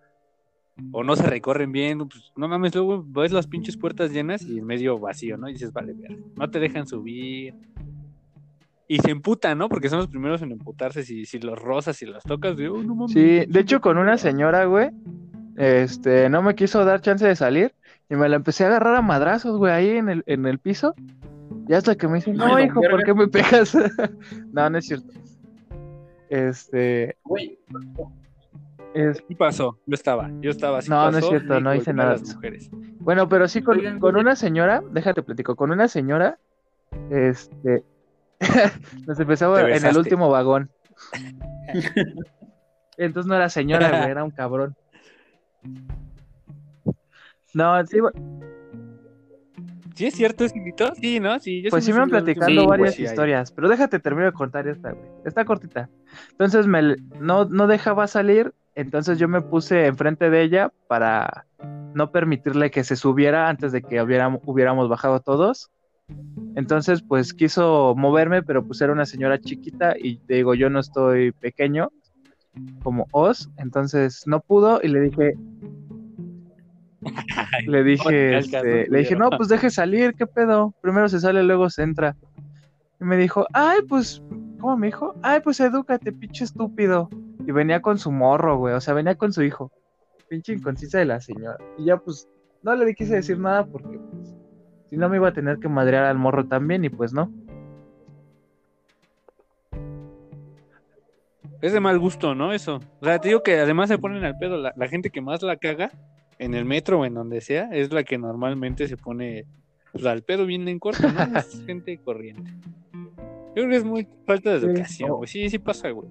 o 0.91 1.03
no 1.03 1.15
se 1.15 1.27
recorren 1.27 1.71
bien, 1.71 2.07
pues, 2.07 2.31
no 2.35 2.47
mames, 2.47 2.73
luego 2.73 3.03
ves 3.05 3.31
las 3.31 3.47
pinches 3.47 3.77
puertas 3.77 4.11
llenas 4.11 4.41
y 4.43 4.59
en 4.59 4.65
medio 4.65 4.97
vacío, 4.97 5.37
¿no? 5.37 5.49
Y 5.49 5.53
dices, 5.53 5.71
vale, 5.71 5.93
ver, 5.93 6.17
no 6.35 6.49
te 6.49 6.59
dejan 6.59 6.87
subir. 6.87 7.53
Y 8.87 8.99
se 8.99 9.11
emputan, 9.11 9.57
¿no? 9.57 9.69
Porque 9.69 9.89
son 9.89 9.99
los 9.99 10.07
primeros 10.07 10.41
en 10.41 10.51
emputarse 10.51 11.03
si, 11.03 11.25
si 11.25 11.39
los 11.39 11.57
rozas 11.57 12.01
y 12.01 12.05
los 12.05 12.23
tocas. 12.23 12.57
De, 12.57 12.67
oh, 12.67 12.83
no 12.83 12.95
mames, 12.95 13.13
sí, 13.13 13.45
de 13.47 13.59
hecho 13.59 13.79
con 13.79 13.97
una 13.97 14.17
señora, 14.17 14.65
güey, 14.65 14.89
este, 15.57 16.29
no 16.29 16.41
me 16.41 16.55
quiso 16.55 16.83
dar 16.83 17.01
chance 17.01 17.25
de 17.25 17.35
salir 17.35 17.73
y 18.09 18.15
me 18.15 18.27
la 18.27 18.35
empecé 18.37 18.65
a 18.65 18.67
agarrar 18.67 18.95
a 18.95 19.01
madrazos, 19.01 19.57
güey, 19.57 19.71
ahí 19.71 19.89
en 19.89 20.09
el, 20.09 20.23
en 20.25 20.45
el 20.45 20.59
piso. 20.59 20.93
Y 21.67 21.73
hasta 21.73 21.95
que 21.95 22.07
me 22.07 22.15
dice, 22.15 22.33
no, 22.33 22.59
hijo, 22.59 22.81
¿por 22.81 23.03
qué 23.03 23.13
me 23.13 23.27
pegas? 23.27 23.75
no, 24.51 24.69
no 24.69 24.77
es 24.77 24.85
cierto. 24.85 25.13
Este. 26.31 27.17
Güey, 27.25 27.59
¿Qué 28.93 29.35
pasó? 29.37 29.77
Yo 29.85 29.95
estaba, 29.95 30.31
yo 30.39 30.49
estaba. 30.49 30.77
así. 30.77 30.89
no, 30.89 31.11
no 31.11 31.17
es 31.17 31.27
cierto, 31.27 31.59
no 31.59 31.75
hice 31.75 31.93
nada. 31.93 32.15
Bueno, 32.99 33.27
pero 33.27 33.49
sí 33.49 33.61
con, 33.61 33.77
una 34.15 34.37
señora, 34.37 34.81
déjate 34.91 35.23
platico, 35.23 35.57
con 35.57 35.71
una 35.71 35.89
señora, 35.89 36.39
este, 37.09 37.83
nos 39.07 39.19
empezaba 39.19 39.69
en 39.69 39.85
el 39.85 39.97
último 39.97 40.29
vagón. 40.29 40.69
Entonces 42.97 43.27
no 43.27 43.35
era 43.35 43.49
señora, 43.49 44.09
era 44.09 44.23
un 44.23 44.31
cabrón. 44.31 44.73
No, 47.53 47.85
sí, 47.87 47.97
¿Sí 49.95 50.07
es 50.07 50.13
cierto, 50.15 50.45
es 50.45 50.53
Sí, 50.99 51.19
¿no? 51.19 51.39
Sí, 51.39 51.63
pues 51.69 51.85
sí 51.85 51.93
me 51.93 51.99
han 51.99 52.09
platicado 52.09 52.67
varias 52.67 52.99
historias, 52.99 53.51
pero 53.51 53.69
déjate 53.69 53.99
termino 53.99 54.25
de 54.25 54.33
contar 54.33 54.67
esta, 54.67 54.91
güey. 54.91 55.09
Está 55.25 55.45
cortita. 55.45 55.89
Entonces 56.31 56.67
me 56.67 56.95
no, 57.19 57.45
no 57.45 57.67
dejaba 57.67 58.07
salir 58.07 58.53
entonces 58.75 59.17
yo 59.17 59.27
me 59.27 59.41
puse 59.41 59.85
enfrente 59.85 60.29
de 60.29 60.41
ella 60.43 60.71
para 60.87 61.45
no 61.93 62.11
permitirle 62.11 62.71
que 62.71 62.83
se 62.83 62.95
subiera 62.95 63.49
antes 63.49 63.71
de 63.71 63.81
que 63.81 64.01
hubiéramos, 64.01 64.89
bajado 64.89 65.19
todos. 65.19 65.69
Entonces, 66.55 67.01
pues 67.01 67.33
quiso 67.33 67.93
moverme, 67.95 68.43
pero 68.43 68.65
pues 68.65 68.81
era 68.81 68.93
una 68.93 69.05
señora 69.05 69.39
chiquita 69.39 69.95
y 69.97 70.17
te 70.17 70.35
digo, 70.35 70.53
yo 70.55 70.69
no 70.69 70.79
estoy 70.79 71.31
pequeño 71.31 71.89
como 72.83 73.07
Oz, 73.11 73.49
entonces 73.57 74.23
no 74.25 74.41
pudo 74.41 74.81
y 74.83 74.89
le 74.89 74.99
dije, 74.99 75.35
le 77.67 77.83
dije, 77.83 78.37
este, 78.37 78.87
le 78.89 78.99
dije, 78.99 79.15
no, 79.15 79.29
pues 79.29 79.49
deje 79.49 79.69
salir, 79.69 80.13
¿qué 80.13 80.27
pedo? 80.27 80.73
Primero 80.81 81.09
se 81.09 81.19
sale, 81.19 81.43
luego 81.43 81.69
se 81.69 81.83
entra. 81.83 82.15
Y 82.99 83.03
me 83.03 83.17
dijo, 83.17 83.47
ay, 83.53 83.79
pues, 83.87 84.21
¿cómo 84.59 84.77
me 84.77 84.87
dijo? 84.87 85.15
Ay, 85.23 85.39
pues 85.41 85.59
edúcate, 85.59 86.11
pinche 86.11 86.43
estúpido. 86.43 87.09
Y 87.45 87.51
venía 87.51 87.81
con 87.81 87.97
su 87.97 88.11
morro, 88.11 88.57
güey. 88.57 88.75
O 88.75 88.81
sea, 88.81 88.93
venía 88.93 89.15
con 89.15 89.33
su 89.33 89.41
hijo. 89.41 89.71
Pinche 90.29 90.53
inconsciente 90.53 90.99
de 90.99 91.05
la 91.05 91.19
señora. 91.19 91.57
Y 91.77 91.85
ya, 91.85 91.97
pues, 91.97 92.29
no 92.61 92.75
le 92.75 92.93
quise 92.93 93.15
decir 93.15 93.39
nada 93.39 93.65
porque, 93.65 93.97
pues, 93.97 94.35
si 94.89 94.97
no 94.97 95.09
me 95.09 95.17
iba 95.17 95.29
a 95.29 95.33
tener 95.33 95.57
que 95.57 95.67
madrear 95.67 96.05
al 96.05 96.19
morro 96.19 96.45
también. 96.45 96.85
Y 96.85 96.89
pues 96.89 97.13
no. 97.13 97.31
Es 101.61 101.73
de 101.73 101.79
mal 101.79 101.99
gusto, 101.99 102.35
¿no? 102.35 102.53
Eso. 102.53 102.79
O 102.99 103.05
sea, 103.05 103.19
te 103.19 103.29
digo 103.29 103.43
que 103.43 103.59
además 103.59 103.89
se 103.89 103.97
ponen 103.97 104.23
al 104.25 104.37
pedo. 104.37 104.57
La, 104.57 104.87
gente 104.87 105.11
que 105.11 105.21
más 105.21 105.41
la 105.43 105.57
caga 105.57 105.91
en 106.41 106.55
el 106.55 106.65
metro 106.65 106.99
o 106.99 107.05
en 107.05 107.13
donde 107.13 107.39
sea 107.39 107.69
es 107.71 107.93
la 107.93 108.03
que 108.03 108.17
normalmente 108.17 108.87
se 108.87 108.97
pone 108.97 109.45
pues, 109.91 110.05
al 110.05 110.23
pedo 110.23 110.47
bien 110.47 110.67
en 110.67 110.79
corto, 110.79 111.07
¿no? 111.07 111.19
Es 111.37 111.63
gente 111.65 111.97
corriente. 111.99 112.51
Yo 112.93 113.63
creo 113.63 113.69
que 113.69 113.75
es 113.75 113.83
muy 113.83 114.07
falta 114.25 114.49
de 114.49 114.57
educación, 114.57 115.11
güey. 115.11 115.27
Sí, 115.27 115.49
sí 115.49 115.59
pasa, 115.59 115.89
güey. 115.91 116.09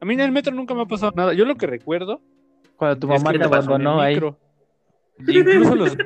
A 0.00 0.04
mí 0.04 0.14
en 0.14 0.20
el 0.20 0.32
metro 0.32 0.52
nunca 0.52 0.74
me 0.74 0.82
ha 0.82 0.86
pasado 0.86 1.12
nada. 1.14 1.34
Yo 1.34 1.44
lo 1.44 1.54
que 1.54 1.66
recuerdo. 1.66 2.20
Cuando 2.76 2.98
tu 2.98 3.06
mamá 3.06 3.32
te 3.32 3.44
abandonó 3.44 4.00
ahí. 4.00 4.18
Incluso 5.18 5.74
los. 5.76 5.96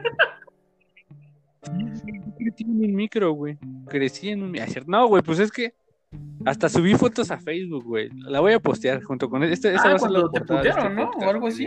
Crecí 2.37 2.65
en 2.65 2.85
un 2.85 2.95
micro, 2.95 3.33
güey. 3.33 3.57
Crecí 3.89 4.29
en 4.31 4.43
un. 4.43 4.57
No, 4.87 5.07
güey, 5.07 5.23
pues 5.23 5.39
es 5.39 5.51
que. 5.51 5.73
Hasta 6.45 6.69
subí 6.69 6.95
fotos 6.95 7.31
a 7.31 7.39
Facebook, 7.39 7.85
güey. 7.85 8.11
La 8.11 8.41
voy 8.41 8.53
a 8.53 8.61
postear 8.61 9.03
junto 9.03 9.31
con 9.31 9.43
esta. 9.45 9.73
esta 9.73 9.89
ah, 9.89 9.91
va 9.91 9.97
a 9.97 9.99
ser 9.99 10.11
la 10.11 10.29
te 10.29 10.69
este 10.69 10.91
¿no? 10.91 11.11
o 11.11 11.31
algo 11.31 11.47
así. 11.47 11.67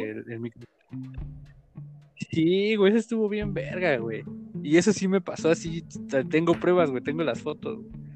Sí, 2.32 2.76
güey, 2.76 2.92
eso 2.92 3.00
estuvo 3.00 3.30
bien 3.30 3.54
verga, 3.54 3.98
güey. 3.98 4.24
Y 4.64 4.78
eso 4.78 4.92
sí 4.92 5.08
me 5.08 5.22
pasó 5.22 5.50
así. 5.50 5.84
Tengo 6.30 6.54
pruebas, 6.54 6.90
güey. 6.90 7.04
Tengo 7.04 7.24
las 7.24 7.42
fotos. 7.42 7.78
Güey. 7.78 8.08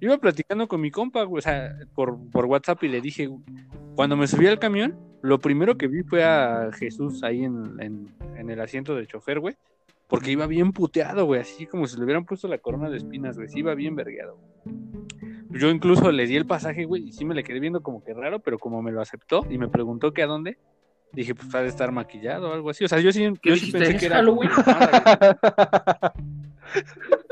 Iba 0.00 0.16
platicando 0.16 0.66
con 0.66 0.80
mi 0.80 0.90
compa, 0.90 1.24
güey, 1.24 1.40
o 1.40 1.42
sea, 1.42 1.76
por, 1.94 2.18
por 2.30 2.46
WhatsApp 2.46 2.82
y 2.84 2.88
le 2.88 3.02
dije, 3.02 3.28
cuando 3.94 4.16
me 4.16 4.26
subí 4.26 4.46
al 4.46 4.58
camión, 4.58 4.98
lo 5.20 5.38
primero 5.38 5.76
que 5.76 5.88
vi 5.88 6.02
fue 6.02 6.24
a 6.24 6.70
Jesús 6.72 7.22
ahí 7.22 7.44
en, 7.44 7.76
en, 7.80 8.50
el 8.50 8.60
asiento 8.62 8.94
del 8.94 9.06
chofer, 9.06 9.40
güey. 9.40 9.56
Porque 10.08 10.30
iba 10.30 10.46
bien 10.46 10.72
puteado, 10.72 11.26
güey, 11.26 11.42
así 11.42 11.66
como 11.66 11.86
si 11.86 11.98
le 11.98 12.04
hubieran 12.04 12.24
puesto 12.24 12.48
la 12.48 12.56
corona 12.56 12.88
de 12.88 12.96
espinas, 12.96 13.36
güey. 13.36 13.48
Sí, 13.48 13.58
iba 13.58 13.74
bien 13.74 13.94
vergueado. 13.94 14.38
Yo 15.50 15.68
incluso 15.68 16.10
le 16.10 16.26
di 16.26 16.36
el 16.36 16.46
pasaje, 16.46 16.86
güey, 16.86 17.08
y 17.08 17.12
sí 17.12 17.26
me 17.26 17.34
le 17.34 17.44
quedé 17.44 17.60
viendo 17.60 17.82
como 17.82 18.02
que 18.02 18.14
raro, 18.14 18.40
pero 18.40 18.58
como 18.58 18.80
me 18.82 18.92
lo 18.92 19.02
aceptó 19.02 19.44
y 19.50 19.58
me 19.58 19.68
preguntó 19.68 20.14
que 20.14 20.22
a 20.22 20.26
dónde, 20.26 20.56
dije, 21.12 21.34
pues 21.34 21.54
ha 21.54 21.62
de 21.62 21.68
estar 21.68 21.92
maquillado 21.92 22.50
o 22.50 22.52
algo 22.52 22.70
así. 22.70 22.84
O 22.84 22.88
sea, 22.88 23.00
yo 23.00 23.12
sí, 23.12 23.26
yo 23.42 23.56
sí 23.56 23.72
pensé 23.72 23.96
que 23.96 24.06
era. 24.06 24.16
Halloween? 24.16 24.50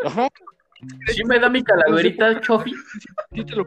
Ajá. 0.04 0.28
Si 1.06 1.24
me 1.24 1.38
da 1.38 1.48
mi 1.48 1.62
calaverita, 1.62 2.40
Chofi. 2.40 2.72
Sí, 3.32 3.44
te 3.44 3.56
lo 3.56 3.66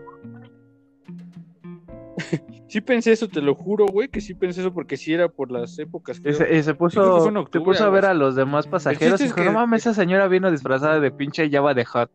Sí 2.67 2.79
pensé 2.79 3.11
eso, 3.11 3.27
te 3.27 3.41
lo 3.41 3.53
juro, 3.53 3.85
güey, 3.85 4.07
que 4.07 4.21
sí 4.21 4.33
pensé 4.33 4.61
eso 4.61 4.73
porque 4.73 4.95
sí 4.95 5.13
era 5.13 5.27
por 5.27 5.51
las 5.51 5.77
épocas. 5.77 6.21
Que 6.21 6.29
y 6.29 6.33
se, 6.33 6.73
puso, 6.73 7.29
puso 7.65 7.83
a 7.83 7.89
ver 7.89 8.05
a 8.05 8.13
los 8.13 8.37
demás 8.37 8.65
pasajeros 8.65 9.19
y 9.19 9.25
dijo, 9.25 9.43
no 9.43 9.51
mames, 9.51 9.81
esa 9.81 9.93
señora 9.93 10.29
vino 10.29 10.49
disfrazada 10.49 11.01
de 11.01 11.11
pinche 11.11 11.49
Java 11.49 11.73
de 11.73 11.83
Hot. 11.83 12.09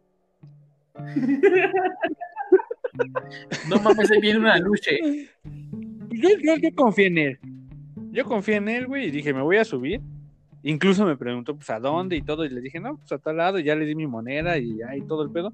no 3.69 3.81
mames, 3.81 4.11
ahí 4.11 4.21
viene 4.21 4.39
una 4.39 4.57
luche. 4.57 4.99
Yo, 6.09 6.31
yo, 6.43 6.57
yo 6.57 6.75
confié 6.75 7.09
en 7.09 7.19
él. 7.19 7.39
Yo 8.17 8.25
confié 8.25 8.57
en 8.57 8.71
él, 8.71 8.87
güey, 8.87 9.09
y 9.09 9.11
dije, 9.11 9.35
me 9.35 9.43
voy 9.43 9.59
a 9.59 9.65
subir. 9.67 10.01
Incluso 10.63 11.05
me 11.05 11.19
preguntó, 11.19 11.55
pues, 11.55 11.69
¿a 11.69 11.79
dónde? 11.79 12.17
Y 12.17 12.23
todo, 12.23 12.47
y 12.47 12.49
le 12.49 12.63
dije, 12.63 12.81
no, 12.81 12.97
pues, 12.97 13.13
a 13.13 13.19
tal 13.19 13.37
lado, 13.37 13.59
y 13.59 13.65
ya 13.65 13.75
le 13.75 13.85
di 13.85 13.95
mi 13.95 14.07
moneda 14.07 14.57
y 14.57 14.81
ahí 14.81 15.03
todo 15.03 15.23
el 15.23 15.31
pedo. 15.31 15.53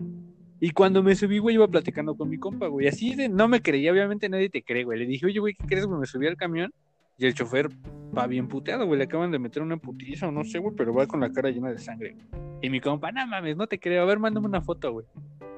Y 0.61 0.71
cuando 0.71 1.03
me 1.03 1.17
subí, 1.17 1.39
güey, 1.39 1.57
iba 1.57 1.67
platicando 1.67 2.15
con 2.15 2.29
mi 2.29 2.39
compa, 2.39 2.69
güey. 2.69 2.87
Así 2.87 3.17
de, 3.17 3.29
no 3.29 3.49
me 3.49 3.61
creía, 3.61 3.91
obviamente 3.91 4.29
nadie 4.29 4.49
te 4.49 4.63
cree, 4.63 4.85
güey. 4.85 4.97
Le 5.01 5.07
dije, 5.07 5.27
oye, 5.27 5.41
güey, 5.41 5.55
¿qué 5.55 5.67
crees? 5.67 5.87
Güey, 5.87 5.99
me 5.99 6.07
subí 6.07 6.29
al 6.29 6.37
camión 6.37 6.73
y 7.19 7.27
el 7.27 7.35
chofer 7.35 7.69
va 8.17 8.29
bien 8.29 8.47
puteado, 8.47 8.87
güey. 8.87 8.97
Le 8.97 9.07
acaban 9.07 9.33
de 9.33 9.41
meter 9.41 9.61
una 9.61 9.77
putiza 9.77 10.29
o 10.29 10.31
no 10.31 10.45
sé, 10.45 10.61
güey, 10.61 10.77
pero 10.77 10.95
va 10.95 11.09
con 11.09 11.19
la 11.19 11.33
cara 11.33 11.51
llena 11.51 11.73
de 11.73 11.79
sangre. 11.79 12.15
Y 12.61 12.71
mi 12.71 12.79
compa, 12.79 13.11
no 13.11 13.27
mames, 13.27 13.57
no 13.57 13.67
te 13.67 13.81
creo. 13.81 14.05
A 14.05 14.07
ver, 14.07 14.21
mándame 14.21 14.47
una 14.47 14.63
foto, 14.63 14.93
güey. 14.93 15.07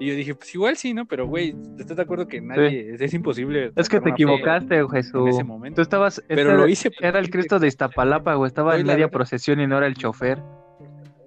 Y 0.01 0.09
yo 0.09 0.15
dije, 0.15 0.35
pues 0.35 0.53
igual 0.55 0.77
sí, 0.77 0.93
¿no? 0.93 1.07
Pero, 1.07 1.27
güey, 1.27 1.55
¿estás 1.79 1.97
de 1.97 2.03
acuerdo 2.03 2.27
que 2.27 2.41
nadie, 2.41 2.97
es, 2.99 3.15
imposible? 3.15 3.73
Es 3.77 3.89
que 3.89 4.01
te 4.01 4.11
equivocaste, 4.11 4.77
En 4.77 4.89
Jesús. 4.89 5.31
ese 5.31 5.45
momento. 5.45 5.77
Tú 5.77 5.83
estabas. 5.83 6.23
Pero 6.27 6.51
este 6.51 6.55
lo 6.55 6.69
hice 6.69 6.91
Era 7.01 7.21
el 7.21 7.31
Cristo 7.31 7.59
de 7.59 7.69
Iztapalapa, 7.69 8.35
güey. 8.35 8.49
Estaba 8.49 8.77
en 8.77 8.87
media 8.87 9.09
procesión 9.09 9.61
y 9.61 9.67
no 9.67 9.79
era 9.79 9.87
el 9.87 9.95
chofer. 9.95 10.43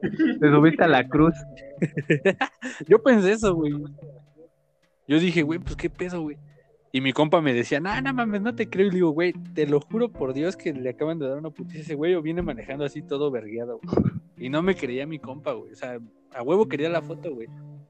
Te 0.02 0.52
subiste 0.52 0.84
a 0.84 0.88
la 0.88 1.08
cruz. 1.08 1.34
Yo 2.88 3.02
pensé 3.02 3.32
eso, 3.32 3.56
güey. 3.56 3.74
Yo 5.08 5.20
dije, 5.20 5.44
güey, 5.44 5.60
pues 5.60 5.76
qué 5.76 5.90
pedo, 5.90 6.22
güey. 6.22 6.38
Y 6.92 7.02
mi 7.02 7.14
compa 7.14 7.42
me 7.42 7.54
decía, 7.54 7.80
no, 7.80 8.00
no 8.02 8.14
mames, 8.14 8.42
no 8.42 8.54
te 8.54 8.70
creo. 8.70 8.88
Y 8.88 8.90
le 8.90 8.96
digo, 8.96 9.12
güey, 9.12 9.34
te 9.54 9.66
lo 9.66 9.80
juro 9.80 10.12
por 10.12 10.34
Dios 10.34 10.58
que 10.58 10.74
le 10.74 10.90
acaban 10.90 11.20
de 11.20 11.28
dar 11.28 11.38
una 11.38 11.52
putiza 11.52 11.80
a 11.80 11.82
ese 11.82 11.96
güey 11.96 12.16
o 12.16 12.22
viene 12.22 12.42
manejando 12.42 12.84
así 12.84 13.02
todo 13.02 13.32
vergueado, 13.32 13.80
güey. 13.82 14.12
Y 14.38 14.50
no 14.50 14.62
me 14.62 14.76
creía 14.76 15.08
mi 15.08 15.20
compa, 15.20 15.54
güey. 15.54 15.72
O 15.72 15.76
sea, 15.76 16.00
a 16.32 16.44
huevo 16.44 16.68
quería 16.68 16.90
la 16.90 17.02
foto, 17.02 17.34
güey. 17.34 17.48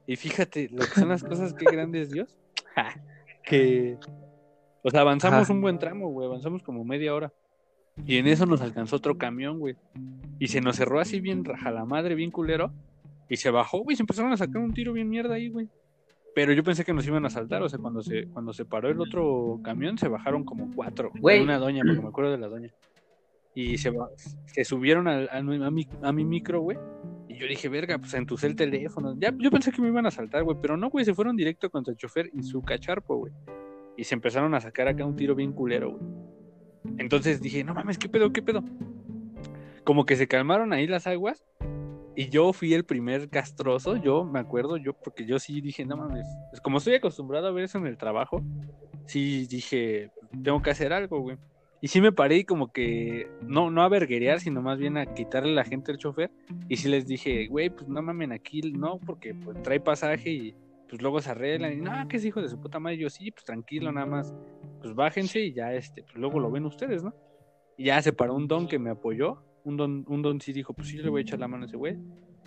Y 0.08 0.16
fíjate 0.16 0.70
lo 0.72 0.78
que 0.78 1.00
son 1.00 1.10
las 1.10 1.22
cosas, 1.22 1.52
qué 1.52 1.66
grande 1.70 2.00
es 2.00 2.10
Dios. 2.10 2.34
que, 3.44 3.98
o 4.82 4.90
sea, 4.90 5.02
avanzamos 5.02 5.42
Ajá. 5.42 5.52
un 5.52 5.60
buen 5.60 5.78
tramo, 5.78 6.08
güey. 6.08 6.26
Avanzamos 6.26 6.62
como 6.62 6.82
media 6.82 7.14
hora. 7.14 7.30
Y 8.06 8.16
en 8.16 8.26
eso 8.26 8.46
nos 8.46 8.62
alcanzó 8.62 8.96
otro 8.96 9.18
camión, 9.18 9.58
güey. 9.58 9.76
Y 10.38 10.48
se 10.48 10.62
nos 10.62 10.76
cerró 10.76 10.98
así 10.98 11.20
bien 11.20 11.44
raja 11.44 11.70
la 11.70 11.84
madre, 11.84 12.14
bien 12.14 12.30
culero. 12.30 12.72
Y 13.28 13.36
se 13.36 13.50
bajó, 13.50 13.80
güey. 13.80 13.96
Se 13.96 14.02
empezaron 14.02 14.32
a 14.32 14.36
sacar 14.38 14.62
un 14.62 14.72
tiro 14.72 14.94
bien 14.94 15.10
mierda 15.10 15.34
ahí, 15.34 15.50
güey. 15.50 15.68
Pero 16.34 16.54
yo 16.54 16.64
pensé 16.64 16.86
que 16.86 16.94
nos 16.94 17.06
iban 17.06 17.26
a 17.26 17.30
saltar. 17.30 17.62
O 17.62 17.68
sea, 17.68 17.78
cuando 17.78 18.02
se, 18.02 18.28
cuando 18.28 18.54
se 18.54 18.64
paró 18.64 18.88
el 18.88 19.00
otro 19.02 19.60
camión, 19.62 19.98
se 19.98 20.08
bajaron 20.08 20.44
como 20.44 20.74
cuatro. 20.74 21.10
Güey. 21.20 21.42
Una 21.42 21.58
doña, 21.58 21.82
porque 21.84 22.00
me 22.00 22.08
acuerdo 22.08 22.30
de 22.30 22.38
la 22.38 22.48
doña. 22.48 22.72
Y 23.54 23.76
se, 23.76 23.92
subieron 24.64 25.06
al- 25.06 25.28
a, 25.30 25.42
mi, 25.70 25.86
a 26.00 26.12
mi 26.12 26.24
micro, 26.24 26.60
güey. 26.62 26.78
Yo 27.38 27.46
dije, 27.46 27.68
verga, 27.68 27.98
pues 27.98 28.12
entusé 28.14 28.48
el 28.48 28.56
teléfono. 28.56 29.14
Ya, 29.18 29.32
yo 29.38 29.50
pensé 29.50 29.70
que 29.70 29.80
me 29.80 29.88
iban 29.88 30.06
a 30.06 30.10
saltar, 30.10 30.42
güey. 30.44 30.56
Pero 30.60 30.76
no, 30.76 30.90
güey. 30.90 31.04
Se 31.04 31.14
fueron 31.14 31.36
directo 31.36 31.70
contra 31.70 31.92
el 31.92 31.96
chofer 31.96 32.30
y 32.32 32.42
su 32.42 32.62
cacharpo, 32.62 33.16
güey. 33.16 33.32
Y 33.96 34.04
se 34.04 34.14
empezaron 34.14 34.54
a 34.54 34.60
sacar 34.60 34.88
acá 34.88 35.04
un 35.04 35.16
tiro 35.16 35.34
bien 35.34 35.52
culero, 35.52 35.92
güey. 35.92 36.02
Entonces 36.98 37.40
dije, 37.40 37.64
no 37.64 37.74
mames, 37.74 37.98
¿qué 37.98 38.08
pedo, 38.08 38.32
qué 38.32 38.42
pedo? 38.42 38.62
Como 39.84 40.06
que 40.06 40.16
se 40.16 40.26
calmaron 40.28 40.72
ahí 40.72 40.86
las 40.86 41.06
aguas 41.06 41.44
y 42.18 42.28
yo 42.30 42.52
fui 42.52 42.74
el 42.74 42.84
primer 42.84 43.28
castroso, 43.28 43.96
yo 43.96 44.24
me 44.24 44.40
acuerdo, 44.40 44.76
yo 44.76 44.92
porque 44.92 45.24
yo 45.24 45.38
sí 45.38 45.60
dije, 45.60 45.84
no 45.84 45.96
mames, 45.96 46.26
pues 46.50 46.60
como 46.60 46.78
estoy 46.78 46.94
acostumbrado 46.94 47.46
a 47.46 47.52
ver 47.52 47.64
eso 47.64 47.78
en 47.78 47.86
el 47.86 47.96
trabajo, 47.96 48.42
sí 49.06 49.46
dije, 49.46 50.10
tengo 50.42 50.60
que 50.60 50.70
hacer 50.70 50.92
algo, 50.92 51.20
güey. 51.20 51.36
Y 51.80 51.88
sí 51.88 52.00
me 52.00 52.10
paré 52.10 52.44
como 52.44 52.72
que, 52.72 53.30
no, 53.42 53.70
no 53.70 53.82
a 53.82 53.88
verguerear, 53.88 54.40
sino 54.40 54.60
más 54.62 54.78
bien 54.78 54.96
a 54.96 55.06
quitarle 55.14 55.54
la 55.54 55.64
gente 55.64 55.92
al 55.92 55.98
chofer. 55.98 56.30
Y 56.68 56.76
sí 56.76 56.88
les 56.88 57.06
dije, 57.06 57.46
güey, 57.46 57.70
pues 57.70 57.88
no 57.88 58.02
mamen 58.02 58.32
aquí, 58.32 58.60
no, 58.72 58.98
porque 58.98 59.34
pues, 59.34 59.62
trae 59.62 59.78
pasaje 59.78 60.30
y 60.30 60.54
pues 60.88 61.00
luego 61.00 61.20
se 61.20 61.30
arreglan. 61.30 61.72
Y 61.74 61.76
no, 61.76 62.08
que 62.08 62.16
es 62.16 62.24
hijo 62.24 62.42
de 62.42 62.48
su 62.48 62.60
puta 62.60 62.80
madre. 62.80 62.96
Y 62.96 63.00
yo, 63.00 63.10
sí, 63.10 63.30
pues 63.30 63.44
tranquilo, 63.44 63.92
nada 63.92 64.06
más, 64.06 64.34
pues 64.80 64.94
bájense 64.94 65.40
y 65.40 65.52
ya, 65.52 65.72
este, 65.72 66.02
pues 66.02 66.16
luego 66.16 66.40
lo 66.40 66.50
ven 66.50 66.64
ustedes, 66.64 67.04
¿no? 67.04 67.14
Y 67.76 67.84
ya 67.84 68.02
se 68.02 68.12
paró 68.12 68.34
un 68.34 68.48
don 68.48 68.66
que 68.66 68.78
me 68.78 68.90
apoyó. 68.90 69.44
Un 69.64 69.76
don, 69.76 70.04
un 70.08 70.22
don 70.22 70.40
sí 70.40 70.52
dijo, 70.52 70.72
pues 70.72 70.88
sí, 70.88 70.96
le 70.96 71.10
voy 71.10 71.20
a 71.20 71.22
echar 71.22 71.38
la 71.38 71.46
mano 71.46 71.64
a 71.64 71.66
ese 71.66 71.76
güey. 71.76 71.96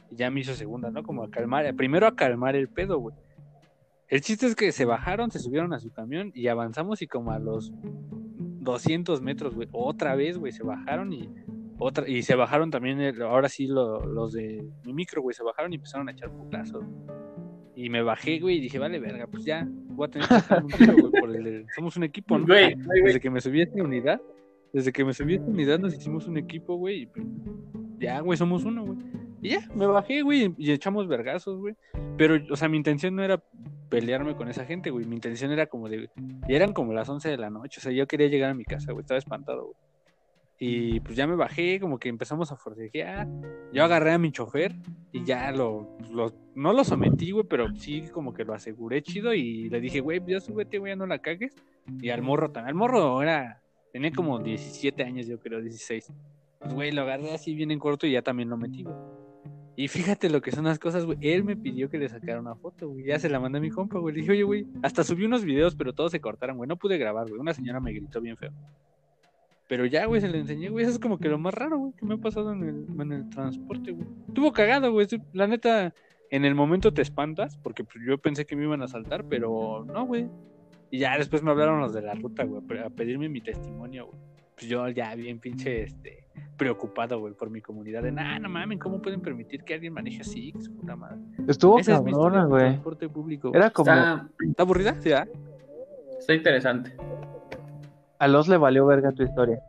Y 0.10 0.18
ya 0.18 0.30
me 0.30 0.42
hizo 0.42 0.54
segunda, 0.56 0.92
¿no? 0.92 1.04
Como 1.04 1.24
a 1.24 1.30
calmar, 1.30 1.74
primero 1.76 2.06
a 2.06 2.16
calmar 2.16 2.58
el 2.58 2.68
pedo, 2.68 3.00
güey. 3.00 3.16
El 4.10 4.20
chiste 4.20 4.46
es 4.46 4.56
que 4.56 4.74
se 4.74 4.84
bajaron, 4.84 5.32
se 5.32 5.40
subieron 5.40 5.72
a 5.74 5.80
su 5.80 5.90
camión 5.90 6.32
y 6.36 6.48
avanzamos 6.48 7.02
y 7.02 7.08
como 7.08 7.32
a 7.32 7.40
los 7.40 7.72
200 8.62 9.22
metros, 9.22 9.56
güey, 9.56 9.68
otra 9.72 10.16
vez, 10.16 10.38
güey, 10.38 10.52
se 10.52 10.64
bajaron 10.64 11.12
y 11.14 11.30
otra 11.80 12.08
y 12.08 12.22
se 12.22 12.36
bajaron 12.36 12.70
también, 12.72 13.02
el- 13.02 13.22
ahora 13.24 13.50
sí 13.50 13.68
lo- 13.68 14.06
los 14.06 14.32
de 14.34 14.64
mi 14.86 14.94
micro, 14.94 15.22
güey, 15.22 15.34
se 15.34 15.44
bajaron 15.44 15.74
y 15.74 15.76
empezaron 15.76 16.08
a 16.08 16.12
echar 16.12 16.30
putazos. 16.32 16.86
Y 17.76 17.90
me 17.90 18.04
bajé, 18.04 18.40
güey, 18.40 18.58
y 18.58 18.62
dije, 18.62 18.78
vale, 18.78 19.00
verga, 19.00 19.26
pues 19.28 19.44
ya, 19.46 19.68
voy 19.68 20.06
a 20.08 20.12
tener 20.12 20.28
que 20.28 20.36
hacer 20.36 20.64
un 20.64 20.70
tiro, 20.70 20.94
güey, 21.10 21.12
por 21.22 21.36
el 21.36 21.44
de- 21.44 21.66
somos 21.76 21.98
un 21.98 22.04
equipo, 22.04 22.38
¿no? 22.38 22.46
Güey, 22.46 22.74
güey, 22.76 22.86
güey. 22.86 23.04
Desde 23.06 23.20
que 23.20 23.30
me 23.32 23.42
subí 23.42 23.62
a 23.62 23.64
esta 23.64 23.82
unidad, 23.84 24.22
desde 24.74 24.92
que 24.92 25.04
me 25.04 25.14
subí 25.14 25.34
a 25.34 25.36
esta 25.38 25.50
unidad 25.50 25.80
nos 25.80 25.94
hicimos 25.96 26.28
un 26.28 26.38
equipo, 26.38 26.76
güey, 26.76 27.02
y 27.02 27.06
pues, 27.08 27.26
ya, 28.00 28.20
güey, 28.20 28.38
somos 28.38 28.64
uno, 28.64 28.86
güey. 28.86 28.98
Y 29.42 29.50
ya, 29.50 29.68
me 29.74 29.88
bajé, 29.88 30.22
güey, 30.22 30.54
y 30.60 30.72
echamos 30.72 31.08
vergazos, 31.08 31.58
güey. 31.60 31.76
Pero, 32.16 32.36
o 32.52 32.56
sea, 32.56 32.70
mi 32.70 32.78
intención 32.78 33.16
no 33.16 33.24
era 33.24 33.42
pelearme 33.92 34.36
con 34.36 34.48
esa 34.50 34.66
gente, 34.66 34.90
güey. 34.90 35.06
Mi 35.06 35.14
intención 35.16 35.52
era 35.52 35.68
como 35.68 35.88
de. 35.88 36.10
Eran 36.48 36.74
como 36.74 36.94
las 36.94 37.08
11 37.10 37.30
de 37.30 37.38
la 37.38 37.52
noche, 37.52 37.80
o 37.80 37.84
sea, 37.84 37.92
yo 37.92 38.08
quería 38.08 38.28
llegar 38.28 38.50
a 38.50 38.54
mi 38.56 38.64
casa, 38.66 38.92
güey, 38.94 39.02
estaba 39.04 39.20
espantado, 39.20 39.66
güey. 39.66 39.76
Y 40.64 41.00
pues 41.00 41.16
ya 41.16 41.26
me 41.26 41.36
bajé, 41.36 41.80
como 41.80 41.98
que 41.98 42.08
empezamos 42.08 42.52
a 42.52 42.56
forcejear. 42.56 43.28
Yo 43.74 43.84
agarré 43.84 44.12
a 44.14 44.20
mi 44.20 44.32
chofer 44.32 44.76
y 45.12 45.24
ya 45.24 45.52
lo, 45.52 45.98
lo- 46.12 46.34
no 46.54 46.72
lo 46.72 46.84
sometí, 46.84 47.32
güey, 47.32 47.46
pero 47.50 47.74
sí 47.76 48.04
como 48.14 48.32
que 48.34 48.46
lo 48.46 48.54
aseguré 48.54 49.02
chido 49.02 49.34
y 49.34 49.70
le 49.70 49.82
dije, 49.82 50.02
güey, 50.02 50.22
ya 50.26 50.40
súbete, 50.40 50.78
güey, 50.78 50.92
ya 50.92 50.96
no 50.96 51.08
la 51.08 51.18
cagues. 51.20 51.56
Y 52.00 52.10
al 52.10 52.22
morro 52.22 52.52
también. 52.52 52.70
Al 52.70 52.76
morro 52.76 53.22
era, 53.24 53.60
tenía 53.92 54.12
como 54.12 54.38
17 54.38 55.04
años, 55.04 55.26
yo 55.26 55.40
creo, 55.40 55.62
16. 55.62 56.14
Pues, 56.60 56.74
güey, 56.76 56.92
lo 56.92 57.02
agarré 57.02 57.34
así 57.34 57.56
bien 57.56 57.72
en 57.72 57.80
corto 57.80 58.06
y 58.06 58.12
ya 58.12 58.22
también 58.22 58.48
lo 58.50 58.56
metí, 58.56 58.84
güey. 58.84 58.96
Y 59.76 59.88
fíjate 59.88 60.30
lo 60.30 60.42
que 60.42 60.52
son 60.52 60.66
las 60.66 60.80
cosas, 60.80 61.06
güey. 61.06 61.18
Él 61.22 61.44
me 61.44 61.56
pidió 61.56 61.90
que 61.90 61.98
le 61.98 62.10
sacara 62.10 62.40
una 62.40 62.56
foto, 62.56 62.90
güey. 62.90 63.06
Ya 63.06 63.20
se 63.20 63.30
la 63.30 63.40
mandé 63.40 63.60
a 63.60 63.62
mi 63.62 63.70
compa, 63.70 64.00
güey. 64.00 64.14
Le 64.14 64.22
dije, 64.22 64.32
oye, 64.34 64.44
güey, 64.44 64.68
hasta 64.84 65.04
subí 65.04 65.26
unos 65.26 65.44
videos, 65.44 65.76
pero 65.76 65.94
todos 65.94 66.12
se 66.12 66.20
cortaron, 66.20 66.58
güey. 66.58 66.68
No 66.68 66.76
pude 66.76 66.98
grabar, 66.98 67.28
güey. 67.28 67.40
Una 67.40 67.54
señora 67.54 67.80
me 67.80 67.94
gritó 67.94 68.20
bien 68.20 68.38
feo. 68.38 68.52
Pero 69.68 69.86
ya, 69.86 70.06
güey, 70.06 70.20
se 70.20 70.28
le 70.28 70.40
enseñé, 70.40 70.70
güey. 70.70 70.84
Eso 70.84 70.94
es 70.94 71.00
como 71.00 71.18
que 71.18 71.30
lo 71.30 71.40
más 71.40 71.54
raro, 71.54 71.78
güey, 71.78 71.94
que 71.94 72.06
me 72.06 72.16
ha 72.16 72.18
pasado 72.18 72.52
en 72.52 72.64
el, 72.64 73.02
en 73.02 73.12
el 73.14 73.30
transporte, 73.30 73.92
güey. 73.92 74.08
Estuvo 74.28 74.52
cagado, 74.52 74.92
güey. 74.92 75.08
La 75.32 75.48
neta, 75.48 75.94
en 76.30 76.46
el 76.46 76.56
momento 76.56 76.94
te 76.94 77.02
espantas, 77.02 77.58
porque 77.58 77.84
pues, 77.84 78.04
yo 78.06 78.18
pensé 78.18 78.46
que 78.46 78.56
me 78.56 78.64
iban 78.64 78.82
a 78.82 78.88
saltar, 78.88 79.26
pero 79.26 79.86
no, 79.86 80.06
güey. 80.06 80.28
Y 80.90 81.00
ya 81.00 81.18
después 81.18 81.42
me 81.42 81.52
hablaron 81.52 81.80
los 81.80 81.94
de 81.94 82.02
la 82.02 82.14
ruta, 82.16 82.44
güey, 82.44 82.62
a 82.80 82.90
pedirme 82.90 83.30
mi 83.30 83.42
testimonio, 83.42 84.08
güey. 84.08 84.20
Pues 84.56 84.68
yo 84.68 84.88
ya 84.90 85.16
bien 85.16 85.40
pinche, 85.40 85.84
este, 85.84 86.21
preocupado, 86.58 87.20
güey, 87.20 87.34
por 87.34 87.50
mi 87.50 87.62
comunidad. 87.62 88.04
De, 88.04 88.12
nah, 88.12 88.38
no 88.40 88.50
mames, 88.50 88.80
¿cómo 88.80 89.02
pueden 89.02 89.22
permitir 89.22 89.64
que 89.64 89.74
alguien 89.74 89.94
maneje 89.94 90.22
así? 90.22 90.52
Que 90.54 90.62
su 90.62 90.76
puta 90.76 90.96
madre. 90.96 91.18
Estuvo 91.48 91.80
Esa 91.80 91.94
cabrona, 91.94 92.46
güey. 92.46 92.64
transporte 92.64 93.10
público. 93.10 93.52
Era 93.54 93.70
como. 93.70 93.92
Está, 93.92 94.30
¿Está 94.48 94.64
aburrida? 94.64 94.96
Sí, 95.02 95.12
¿ah? 95.12 95.28
está 96.20 96.34
interesante. 96.34 96.96
A 98.20 98.28
los 98.28 98.48
le 98.48 98.58
valió 98.58 98.86
verga 98.86 99.12
tu 99.12 99.24
historia. 99.24 99.60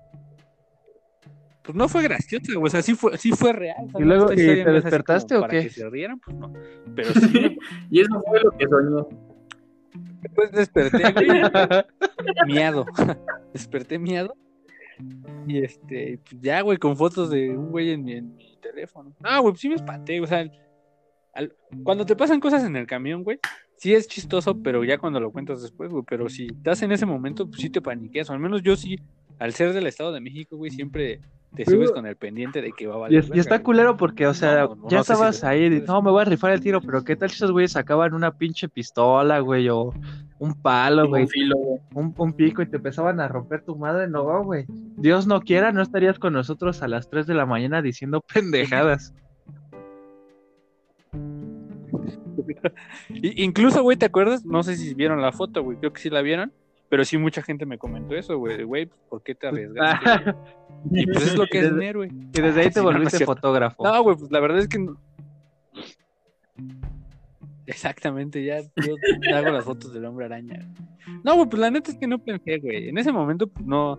Pues 1.63 1.77
no 1.77 1.89
fue 1.89 2.03
graciosa, 2.03 2.53
güey. 2.55 2.67
O 2.67 2.71
sea, 2.71 2.83
sí 2.83 2.95
fue, 2.95 3.17
sí 3.17 3.31
fue 3.33 3.53
real. 3.53 3.87
¿Y 3.99 4.03
luego, 4.03 4.33
y 4.33 4.37
te 4.37 4.65
despertaste 4.65 5.37
o 5.37 5.43
para 5.43 5.53
qué? 5.53 5.63
que 5.63 5.71
se 5.71 5.89
rieran, 5.89 6.19
pues 6.19 6.37
no. 6.37 6.53
Pero 6.95 7.11
sí, 7.13 7.59
Y 7.91 8.01
eso 8.01 8.23
fue 8.27 8.41
lo 8.41 8.51
que 8.51 8.67
soñó. 8.67 9.09
después 10.21 10.53
desperté, 10.53 11.13
güey, 11.13 11.29
miado. 12.47 12.85
desperté 13.53 13.99
miado. 13.99 14.35
Y 15.47 15.59
este, 15.59 16.19
pues 16.19 16.41
ya, 16.41 16.61
güey, 16.61 16.79
con 16.79 16.97
fotos 16.97 17.31
de 17.31 17.51
un 17.51 17.71
güey 17.71 17.91
en 17.91 18.05
mi, 18.05 18.57
teléfono. 18.61 19.13
Ah, 19.23 19.39
güey, 19.41 19.53
pues 19.53 19.61
sí 19.61 19.69
me 19.69 19.75
espanté, 19.75 20.21
o 20.21 20.27
sea, 20.27 20.51
cuando 21.83 22.07
te 22.07 22.15
pasan 22.15 22.41
cosas 22.41 22.65
en 22.65 22.77
el 22.77 22.87
camión, 22.87 23.25
güey, 23.25 23.39
sí 23.77 23.95
es 23.95 24.07
chistoso, 24.07 24.63
pero 24.63 24.85
ya 24.85 24.99
cuando 24.99 25.19
lo 25.19 25.33
cuentas 25.33 25.63
después, 25.63 25.91
güey, 25.91 26.05
pero 26.07 26.29
si 26.29 26.47
estás 26.47 26.83
en 26.83 26.93
ese 26.93 27.07
momento, 27.07 27.49
pues 27.49 27.61
sí 27.61 27.71
te 27.71 27.81
paniqueas, 27.81 28.31
o 28.31 28.33
al 28.33 28.39
menos 28.39 28.63
yo 28.63 28.77
sí, 28.77 28.99
al 29.39 29.53
ser 29.53 29.73
del 29.73 29.87
Estado 29.87 30.13
de 30.13 30.21
México, 30.21 30.57
güey, 30.57 30.71
siempre 30.71 31.21
te 31.55 31.65
subes 31.67 31.91
con 31.93 32.07
el 32.07 32.17
pendiente 32.17 32.63
de 32.63 32.73
que 32.73 32.87
va 32.87 32.95
a 32.95 32.99
valer 32.99 33.25
y 33.35 33.39
está 33.39 33.63
culero 33.63 33.97
porque, 33.97 34.27
o 34.27 34.33
sea, 34.35 34.65
No, 34.67 34.75
no 34.77 34.89
ya 34.89 35.03
si 35.03 35.13
estabas 35.13 35.43
le- 35.43 35.49
ahí, 35.49 35.69
de, 35.69 35.81
no, 35.83 36.01
me 36.01 36.11
voy 36.11 36.23
a 36.23 36.25
rifar 36.25 36.53
el 36.53 36.61
tiro, 36.61 36.81
pero 36.81 37.05
¿qué 37.05 37.15
tal 37.17 37.29
si 37.29 37.37
esos 37.37 37.51
güeyes 37.53 37.73
sacaban 37.73 38.15
una 38.15 38.31
pinche 38.33 38.69
pistola, 38.69 39.41
güey, 39.41 39.69
o 39.69 39.93
un 40.39 40.55
palo, 40.55 41.07
güey, 41.09 41.25
Un 41.25 41.29
filo, 41.29 41.57
güey. 41.57 41.81
un, 41.95 42.15
un 42.17 42.33
pico 42.33 42.63
y 42.63 42.67
te 42.67 42.77
empezaban 42.77 43.21
a 43.21 43.29
romper 43.29 43.63
tu 43.65 43.77
madre? 43.77 44.09
No, 44.09 44.43
güey. 44.45 44.65
Dios 44.69 45.27
no 45.27 45.41
quiera, 45.43 45.73
no 45.73 45.83
estarías 45.83 46.19
con 46.19 46.33
nosotros 46.33 46.83
a 46.83 46.89
las 46.89 47.11
3 47.11 47.27
de 47.27 47.35
la 47.35 47.45
mañana 47.47 47.83
diciendo 47.83 48.23
pendejadas. 48.35 49.15
Incluso, 53.11 53.83
güey, 53.83 53.97
¿te 53.97 54.07
acuerdas? 54.07 54.45
No 54.45 54.63
sé 54.63 54.77
si 54.77 54.95
vieron 54.95 55.21
la 55.21 55.33
foto, 55.33 55.63
güey, 55.63 55.77
creo 55.79 55.93
que 55.93 56.01
sí 56.01 56.11
la 56.11 56.23
vieron, 56.23 56.53
pero 56.93 57.07
sí 57.07 57.17
mucha 57.17 57.41
gente 57.41 57.65
me 57.65 57.79
comentó 57.79 58.15
eso, 58.15 58.37
güey, 58.37 58.65
güey, 58.65 58.91
¿por 59.09 59.23
qué 59.23 59.35
te 59.35 59.47
arriesgaste? 59.47 60.35
y 60.91 61.07
pues 61.07 61.29
es 61.29 61.37
lo 61.37 61.47
que 61.47 61.61
es 61.61 61.95
güey. 61.95 62.11
Y 62.35 62.39
desde 62.39 62.61
ahí 62.61 62.67
Ah, 62.67 62.71
te 62.71 62.81
sí, 62.81 62.81
no, 62.81 62.83
no 62.83 62.91
es 62.91 62.97
volviste 62.99 63.25
fotógrafo. 63.25 63.83
No, 63.83 64.03
güey, 64.03 64.15
pues 64.15 64.31
la 64.31 64.41
verdad 64.41 64.59
es 64.59 64.69
que. 64.69 64.87
Exactamente, 67.65 68.45
ya 68.45 68.61
yo 68.61 68.95
hago 69.35 69.49
las 69.53 69.65
fotos 69.65 69.95
del 69.95 70.05
hombre 70.05 70.27
araña. 70.27 70.71
No, 71.25 71.35
güey, 71.37 71.49
pues 71.49 71.61
la 71.61 71.71
neta 71.71 71.93
es 71.93 71.97
que 71.97 72.07
no 72.07 72.19
pensé, 72.19 72.59
güey. 72.59 72.91
En 72.91 72.99
ese 72.99 73.11
momento, 73.11 73.47
pues 73.47 73.65
no. 73.65 73.99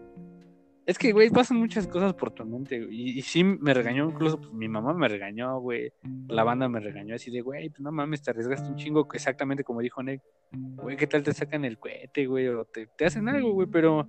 Es 0.85 0.97
que, 0.97 1.13
güey, 1.13 1.29
pasan 1.29 1.57
muchas 1.57 1.87
cosas 1.87 2.13
por 2.13 2.31
tu 2.31 2.45
mente, 2.45 2.83
güey. 2.83 2.93
Y, 2.93 3.19
y 3.19 3.21
sí 3.21 3.43
me 3.43 3.73
regañó, 3.73 4.09
incluso 4.09 4.37
pues, 4.39 4.51
mi 4.51 4.67
mamá 4.67 4.93
me 4.93 5.07
regañó, 5.07 5.57
güey. 5.59 5.93
La 6.27 6.43
banda 6.43 6.67
me 6.67 6.81
regañó 6.81 7.15
así 7.15 7.31
de, 7.31 7.39
güey, 7.39 7.69
pues 7.69 7.79
no 7.79 7.91
mames, 7.91 8.21
te 8.21 8.31
arriesgaste 8.31 8.69
un 8.69 8.75
chingo, 8.75 9.07
exactamente 9.13 9.63
como 9.63 9.79
dijo 9.79 10.03
Nick. 10.03 10.21
Güey, 10.51 10.97
¿qué 10.97 11.07
tal 11.07 11.23
te 11.23 11.33
sacan 11.33 11.63
el 11.63 11.77
cohete, 11.77 12.25
güey? 12.25 12.49
O 12.49 12.65
te, 12.65 12.87
te 12.87 13.05
hacen 13.05 13.29
algo, 13.29 13.53
güey, 13.53 13.67
pero. 13.67 14.07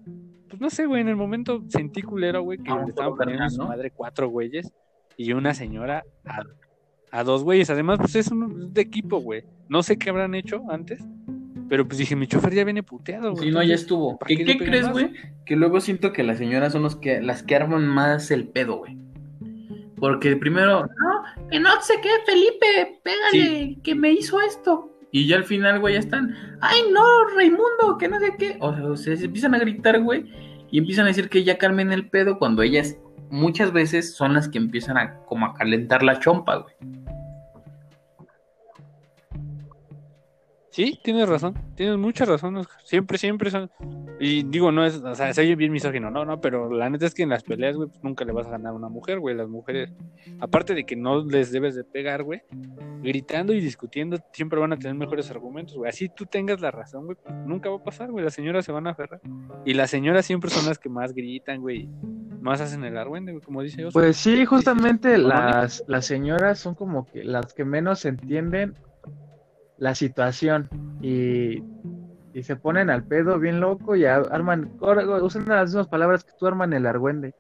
Pues 0.49 0.61
no 0.61 0.69
sé, 0.69 0.87
güey, 0.87 1.01
en 1.03 1.09
el 1.09 1.17
momento 1.17 1.63
sentí 1.69 2.03
culero, 2.03 2.43
güey, 2.43 2.59
que 2.59 2.71
Ah, 2.71 2.83
le 2.83 2.89
estaban 2.91 3.17
poniendo 3.17 3.45
en 3.45 3.49
carnal, 3.49 3.51
su 3.51 3.69
madre 3.69 3.91
cuatro 3.91 4.29
güeyes 4.29 4.73
y 5.17 5.33
una 5.33 5.55
señora 5.55 6.05
a, 6.25 6.43
a 7.13 7.25
dos 7.25 7.45
güeyes. 7.45 7.71
Además, 7.71 7.99
pues 8.01 8.17
es 8.17 8.33
un 8.33 8.75
de 8.75 8.81
equipo, 8.81 9.19
güey. 9.21 9.45
No 9.69 9.83
sé 9.85 9.97
qué 9.97 10.11
habrán 10.11 10.35
hecho 10.35 10.63
antes. 10.69 11.03
Pero 11.75 11.89
pues 11.89 11.99
dije, 11.99 12.15
mi 12.15 12.29
chofer 12.29 12.55
ya 12.55 12.63
viene 12.63 12.85
puteado, 12.85 13.33
güey. 13.33 13.49
Sí, 13.49 13.51
no, 13.51 13.61
ya 13.61 13.75
estuvo. 13.75 14.17
¿para 14.17 14.29
¿Qué, 14.29 14.57
crees, 14.57 14.89
güey? 14.91 15.11
Que 15.45 15.57
luego 15.57 15.81
siento 15.81 16.13
que 16.13 16.23
las 16.23 16.39
señoras 16.39 16.73
son 16.73 16.85
los 16.85 16.95
que, 16.95 17.21
las 17.21 17.43
que 17.43 17.57
arman 17.57 17.85
más 17.85 18.31
el 18.31 18.47
pedo, 18.47 18.77
güey. 18.77 18.97
Porque 19.97 20.37
primero, 20.37 20.83
no, 20.83 21.49
que 21.51 21.59
no 21.59 21.71
sé 21.83 21.95
qué, 22.01 22.11
Felipe, 22.25 23.01
pégale, 23.03 23.79
que 23.83 23.97
me 23.97 24.13
hizo 24.13 24.41
esto. 24.41 24.97
Y 25.11 25.27
ya 25.27 25.35
al 25.35 25.43
final, 25.43 25.81
güey, 25.81 25.95
ya 25.95 25.99
están, 25.99 26.37
ay, 26.61 26.79
no, 26.93 27.05
Raimundo, 27.35 27.99
que 27.99 28.07
no 28.07 28.21
sé 28.21 28.37
qué. 28.39 28.57
O 28.61 28.73
sea, 28.73 28.85
o 28.85 28.97
sea, 28.97 29.17
se 29.17 29.25
empiezan 29.25 29.57
a 29.57 29.59
gritar, 29.59 30.01
güey, 30.01 30.31
y 30.71 30.79
empiezan 30.79 31.07
a 31.07 31.09
decir 31.09 31.29
que 31.29 31.43
ya 31.43 31.59
calmen 31.59 31.91
el 31.91 32.09
pedo 32.09 32.39
cuando 32.39 32.63
ellas 32.63 32.99
muchas 33.31 33.73
veces 33.73 34.15
son 34.15 34.35
las 34.35 34.49
que 34.49 34.59
empiezan 34.59 34.97
a 34.97 35.17
como 35.25 35.47
a 35.47 35.55
calentar 35.55 36.05
la 36.05 36.21
chompa, 36.21 36.55
güey. 36.59 36.75
Sí, 40.75 40.99
tienes 41.05 41.29
razón, 41.29 41.55
tienes 41.77 41.97
mucha 41.99 42.25
razón, 42.25 42.57
Oscar. 42.57 42.81
Siempre, 42.83 43.17
siempre 43.17 43.49
son. 43.49 43.71
Y 44.19 44.43
digo, 44.43 44.73
no 44.73 44.85
es, 44.85 44.97
o 44.97 45.15
sea, 45.15 45.33
soy 45.33 45.55
bien 45.55 45.71
misógino, 45.71 46.11
no, 46.11 46.25
no, 46.25 46.41
pero 46.41 46.69
la 46.69 46.91
neta 46.91 47.07
es 47.07 47.15
que 47.15 47.23
en 47.23 47.29
las 47.29 47.45
peleas, 47.45 47.77
güey, 47.77 47.89
pues 47.89 48.03
nunca 48.03 48.25
le 48.25 48.33
vas 48.33 48.49
a 48.49 48.51
ganar 48.51 48.73
a 48.73 48.75
una 48.75 48.89
mujer, 48.89 49.21
güey. 49.21 49.37
Las 49.37 49.49
mujeres, 49.49 49.93
aparte 50.41 50.75
de 50.75 50.85
que 50.85 50.97
no 50.97 51.25
les 51.25 51.53
debes 51.53 51.77
de 51.77 51.85
pegar, 51.85 52.25
güey, 52.25 52.43
gritando 53.05 53.53
y 53.53 53.61
discutiendo, 53.61 54.19
siempre 54.33 54.59
van 54.59 54.73
a 54.73 54.77
tener 54.77 54.97
mejores 54.97 55.31
argumentos, 55.31 55.77
güey. 55.77 55.89
Así 55.89 56.09
tú 56.09 56.27
tengas 56.27 56.61
la 56.61 56.73
razón, 56.73 57.05
güey, 57.05 57.19
nunca 57.47 57.71
va 57.71 57.77
a 57.77 57.85
pasar, 57.85 58.11
güey. 58.11 58.25
Las 58.25 58.35
señoras 58.35 58.65
se 58.65 58.73
van 58.73 58.89
a 58.89 58.91
aferrar. 58.91 59.21
Y 59.65 59.75
las 59.75 59.91
señoras 59.91 60.27
siempre 60.27 60.51
son 60.51 60.67
las 60.67 60.81
que 60.81 60.89
más 60.89 61.15
gritan, 61.15 61.61
güey, 61.61 61.89
más 62.41 62.61
hacen 62.61 62.83
el 62.83 62.99
argüende, 62.99 63.31
güey, 63.31 63.45
como 63.45 63.63
dice 63.63 63.85
Oscar. 63.85 64.03
Pues 64.03 64.17
sí, 64.17 64.45
justamente 64.45 65.19
las, 65.19 65.85
las 65.87 66.05
señoras 66.05 66.59
son 66.59 66.75
como 66.75 67.07
que 67.07 67.23
las 67.23 67.55
que 67.55 67.65
menos 67.65 68.05
entienden 68.07 68.75
la 69.79 69.95
situación 69.95 70.69
y, 71.01 71.63
y 72.33 72.43
se 72.43 72.57
ponen 72.57 72.91
al 72.91 73.05
pedo 73.05 73.39
bien 73.39 73.61
loco 73.61 73.97
y 73.97 74.05
arman, 74.05 74.71
usan 75.23 75.47
las 75.47 75.71
mismas 75.71 75.89
palabras 75.89 76.25
que 76.25 76.33
tú 76.39 76.47
arman 76.47 76.73
el 76.73 76.87
argüende. 76.87 77.35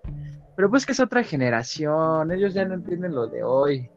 Pero 0.57 0.71
pues 0.71 0.87
que 0.87 0.93
es 0.93 1.01
otra 1.01 1.25
generación, 1.25 2.31
ellos 2.31 2.55
ya 2.55 2.65
no 2.65 2.75
entienden 2.75 3.15
lo 3.15 3.27
de 3.27 3.43
hoy. 3.43 3.91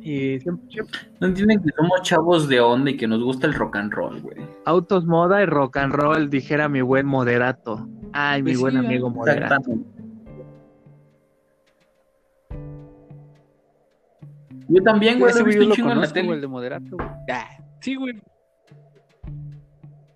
Y 0.00 0.38
siempre, 0.40 0.68
siempre 0.70 1.00
No 1.20 1.26
entienden 1.28 1.62
que 1.62 1.70
somos 1.76 2.02
chavos 2.02 2.48
de 2.48 2.60
onda 2.60 2.90
y 2.90 2.96
que 2.96 3.08
nos 3.08 3.22
gusta 3.22 3.46
el 3.46 3.54
rock 3.54 3.76
and 3.76 3.92
roll, 3.92 4.20
güey. 4.20 4.36
autos, 4.64 5.04
moda 5.04 5.42
y 5.42 5.46
rock 5.46 5.78
and 5.78 5.92
roll, 5.92 6.30
dijera 6.30 6.68
mi 6.68 6.80
buen 6.80 7.06
moderato. 7.06 7.88
Ay, 8.12 8.42
mi 8.42 8.50
Pues 8.50 8.60
buen 8.60 8.72
sí, 8.74 8.78
amigo 8.78 9.10
moderato. 9.10 9.72
Yo 14.68 14.82
también, 14.82 15.18
güey, 15.18 15.30
Ese 15.30 15.42
güey 15.42 15.56
visto 15.56 15.62
yo 15.62 15.64
un 15.64 15.68
lo 15.70 15.74
chingo 15.76 15.88
en 15.90 15.94
la 16.00 16.00
conozco, 16.06 16.14
tele. 16.14 16.32
el 16.34 16.40
de 16.40 16.46
moderato, 16.48 16.96
güey. 16.96 17.08
Ah, 17.30 17.48
sí, 17.80 17.94
güey. 17.94 18.20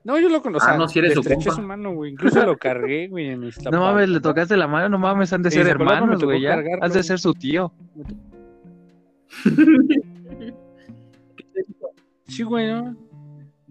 No, 0.02 0.18
yo 0.18 0.28
lo 0.28 0.42
conozco. 0.42 0.68
Ah, 0.70 0.76
no, 0.78 0.88
si 0.88 0.98
eres 0.98 1.12
su 1.14 1.22
compa. 1.22 1.50
su 1.52 1.62
mano, 1.62 1.92
güey. 1.92 2.12
Incluso 2.12 2.44
lo 2.44 2.56
cargué, 2.58 3.08
güey, 3.08 3.28
en 3.28 3.40
mis 3.40 3.62
No 3.70 3.80
mames, 3.80 4.08
le 4.08 4.20
tocaste 4.20 4.56
la 4.56 4.66
mano, 4.66 4.88
no 4.88 4.98
mames, 4.98 5.32
han 5.32 5.42
de 5.42 5.50
ser 5.50 5.66
hermanos, 5.68 6.24
güey, 6.24 6.40
ya. 6.40 6.50
cargarlo, 6.54 6.84
Has 6.84 6.94
de 6.94 7.02
ser 7.02 7.18
su 7.18 7.34
tío. 7.34 7.72
Sí, 12.26 12.44
güey, 12.44 12.68
¿no? 12.68 12.96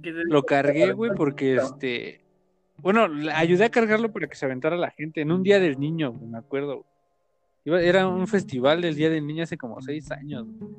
¿Qué 0.04 0.12
te- 0.12 0.24
Lo 0.26 0.44
cargué, 0.44 0.92
güey, 0.92 1.12
porque 1.16 1.56
este. 1.56 2.22
Bueno, 2.78 3.08
le 3.08 3.32
ayudé 3.32 3.66
a 3.66 3.70
cargarlo 3.70 4.12
para 4.12 4.28
que 4.28 4.36
se 4.36 4.46
aventara 4.46 4.76
la 4.78 4.92
gente 4.92 5.22
en 5.22 5.32
un 5.32 5.44
día 5.44 5.60
del 5.60 5.80
niño, 5.80 6.12
güey, 6.12 6.30
me 6.30 6.38
acuerdo. 6.38 6.86
Iba- 7.70 7.82
era 7.82 8.08
un 8.08 8.28
festival 8.28 8.82
del 8.82 8.96
Día 8.96 9.10
del 9.10 9.26
Niño 9.28 9.44
hace 9.44 9.58
como 9.58 9.82
seis 9.82 10.12
años. 10.12 10.46
güey. 10.48 10.72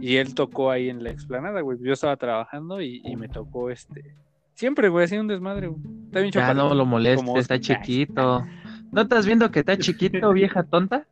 Y 0.00 0.16
él 0.16 0.34
tocó 0.34 0.70
ahí 0.70 0.88
en 0.88 1.02
la 1.02 1.10
explanada, 1.10 1.60
güey. 1.60 1.78
Yo 1.82 1.92
estaba 1.92 2.16
trabajando 2.16 2.80
y, 2.80 3.00
y 3.04 3.16
me 3.16 3.28
tocó 3.28 3.70
este. 3.70 4.14
Siempre, 4.54 4.88
güey, 4.88 5.04
hacía 5.06 5.20
un 5.20 5.26
desmadre, 5.28 5.66
güey. 5.68 5.80
Está 6.06 6.20
bien 6.20 6.32
chaparrito. 6.32 6.68
no 6.68 6.74
lo 6.74 6.86
molestes, 6.86 7.24
como- 7.24 7.38
está 7.38 7.58
chiquito. 7.60 8.44
¿No 8.92 9.02
estás 9.02 9.26
viendo 9.26 9.50
que 9.50 9.60
está 9.60 9.76
chiquito, 9.76 10.32
vieja 10.32 10.62
tonta? 10.62 11.06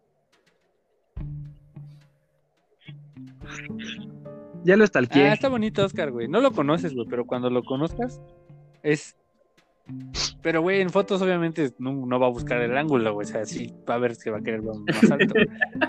Ya 4.64 4.76
lo 4.76 4.84
Ah, 4.84 4.86
stalkeé. 4.88 5.32
está 5.32 5.48
bonito 5.48 5.84
Oscar, 5.84 6.10
güey. 6.10 6.28
No 6.28 6.40
lo 6.40 6.50
conoces, 6.52 6.94
güey, 6.94 7.06
pero 7.08 7.24
cuando 7.26 7.50
lo 7.50 7.62
conozcas 7.62 8.20
es... 8.82 9.16
Pero, 10.42 10.62
güey, 10.62 10.80
en 10.80 10.90
fotos 10.90 11.22
obviamente 11.22 11.72
no, 11.78 11.92
no 12.06 12.20
va 12.20 12.26
a 12.26 12.30
buscar 12.30 12.60
el 12.60 12.76
ángulo, 12.76 13.14
güey. 13.14 13.26
O 13.26 13.28
sea, 13.28 13.44
sí 13.44 13.72
va 13.88 13.94
a 13.94 13.98
ver 13.98 14.16
que 14.16 14.30
va 14.30 14.38
a 14.38 14.42
querer 14.42 14.62
más 14.62 14.78
alto. 15.10 15.34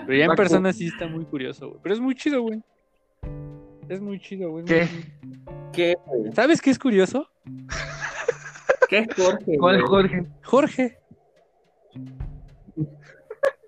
Pero 0.06 0.18
ya 0.18 0.24
en 0.26 0.34
persona 0.34 0.72
sí 0.72 0.86
está 0.86 1.06
muy 1.06 1.24
curioso, 1.24 1.68
güey. 1.68 1.80
Pero 1.82 1.94
es 1.94 2.00
muy 2.00 2.14
chido, 2.14 2.42
güey. 2.42 2.62
Es 3.88 4.00
muy 4.00 4.20
chido, 4.20 4.50
güey. 4.50 4.64
es 4.64 4.70
¿Qué? 4.70 4.88
¿Qué? 5.72 5.96
¿Sabes 6.34 6.60
qué 6.60 6.70
es 6.70 6.78
curioso? 6.78 7.28
¿Qué, 8.88 9.06
Jorge? 9.16 9.58
¿Cuál, 9.58 9.76
güey? 9.82 9.88
Jorge? 9.88 10.26
Jorge. 10.42 10.98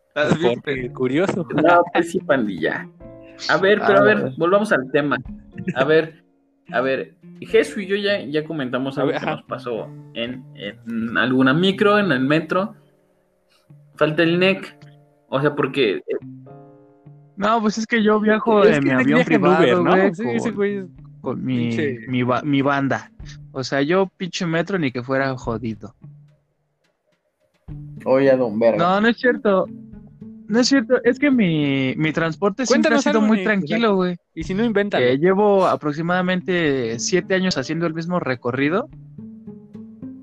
¿Estás 0.08 0.38
bien? 0.38 0.60
Jorge, 0.64 0.92
curioso. 0.92 1.46
No, 1.54 1.82
pues 1.92 2.10
sí, 2.10 2.18
pandilla. 2.20 2.88
A 3.48 3.56
ver, 3.56 3.80
pero 3.86 3.98
a 3.98 4.02
A 4.02 4.04
ver. 4.04 4.32
volvamos 4.36 4.72
al 4.72 4.90
tema. 4.90 5.18
A 5.74 5.84
ver, 5.84 6.19
a 6.72 6.80
ver, 6.80 7.14
Jesús 7.40 7.82
y 7.82 7.86
yo 7.86 7.96
ya, 7.96 8.20
ya 8.24 8.44
comentamos 8.44 8.96
algo 8.98 9.12
ver, 9.12 9.20
que 9.20 9.26
ajá. 9.26 9.36
nos 9.36 9.44
pasó 9.44 9.88
en, 10.14 10.44
en 10.54 11.16
alguna 11.18 11.52
micro, 11.54 11.98
en 11.98 12.12
el 12.12 12.20
metro. 12.20 12.74
Falta 13.96 14.22
el 14.22 14.38
NEC. 14.38 14.76
O 15.28 15.40
sea, 15.40 15.54
porque 15.54 16.00
No, 17.36 17.60
pues 17.60 17.78
es 17.78 17.86
que 17.86 18.02
yo 18.02 18.18
viajo 18.20 18.62
Es 18.64 18.78
en 18.78 18.84
mi 18.84 18.90
avión 18.90 19.20
en 19.20 19.24
privado, 19.26 19.62
Uber, 19.62 19.78
¿no? 19.78 19.90
güey, 19.96 20.14
Sí, 20.14 20.22
con, 20.24 20.36
ese 20.36 20.50
güey 20.50 20.76
es- 20.76 20.86
con 21.20 21.44
mi, 21.44 21.76
mi, 22.08 22.22
ba- 22.22 22.42
mi 22.42 22.62
banda. 22.62 23.10
O 23.52 23.62
sea, 23.62 23.82
yo 23.82 24.08
pinche 24.16 24.46
metro 24.46 24.78
ni 24.78 24.90
que 24.90 25.02
fuera 25.02 25.36
jodido. 25.36 25.94
Oye, 28.04 28.34
don 28.36 28.58
Verga. 28.58 28.78
No, 28.78 29.00
no 29.00 29.08
es 29.08 29.16
cierto. 29.18 29.66
No 30.50 30.60
es 30.60 30.68
cierto, 30.68 31.00
es 31.04 31.18
que 31.18 31.30
mi, 31.30 31.94
mi 31.96 32.12
transporte 32.12 32.66
siempre 32.66 32.94
ha 32.94 32.98
sido 32.98 33.20
muy 33.20 33.44
tranquilo, 33.44 33.94
güey. 33.94 34.16
Y 34.34 34.42
si 34.42 34.52
no, 34.52 34.64
invéntalo. 34.64 35.06
que 35.06 35.16
llevo 35.16 35.66
aproximadamente 35.66 36.98
siete 36.98 37.36
años 37.36 37.56
haciendo 37.56 37.86
el 37.86 37.94
mismo 37.94 38.18
recorrido 38.18 38.88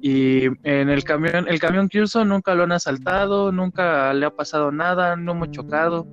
y 0.01 0.45
en 0.63 0.89
el 0.89 1.03
camión, 1.03 1.47
el 1.47 1.59
camión 1.59 1.89
que 1.89 2.01
uso 2.01 2.23
nunca 2.23 2.55
lo 2.55 2.63
han 2.63 2.71
asaltado, 2.71 3.51
nunca 3.51 4.13
le 4.13 4.25
ha 4.25 4.30
pasado 4.30 4.71
nada, 4.71 5.15
no 5.15 5.32
hemos 5.32 5.51
chocado. 5.51 6.07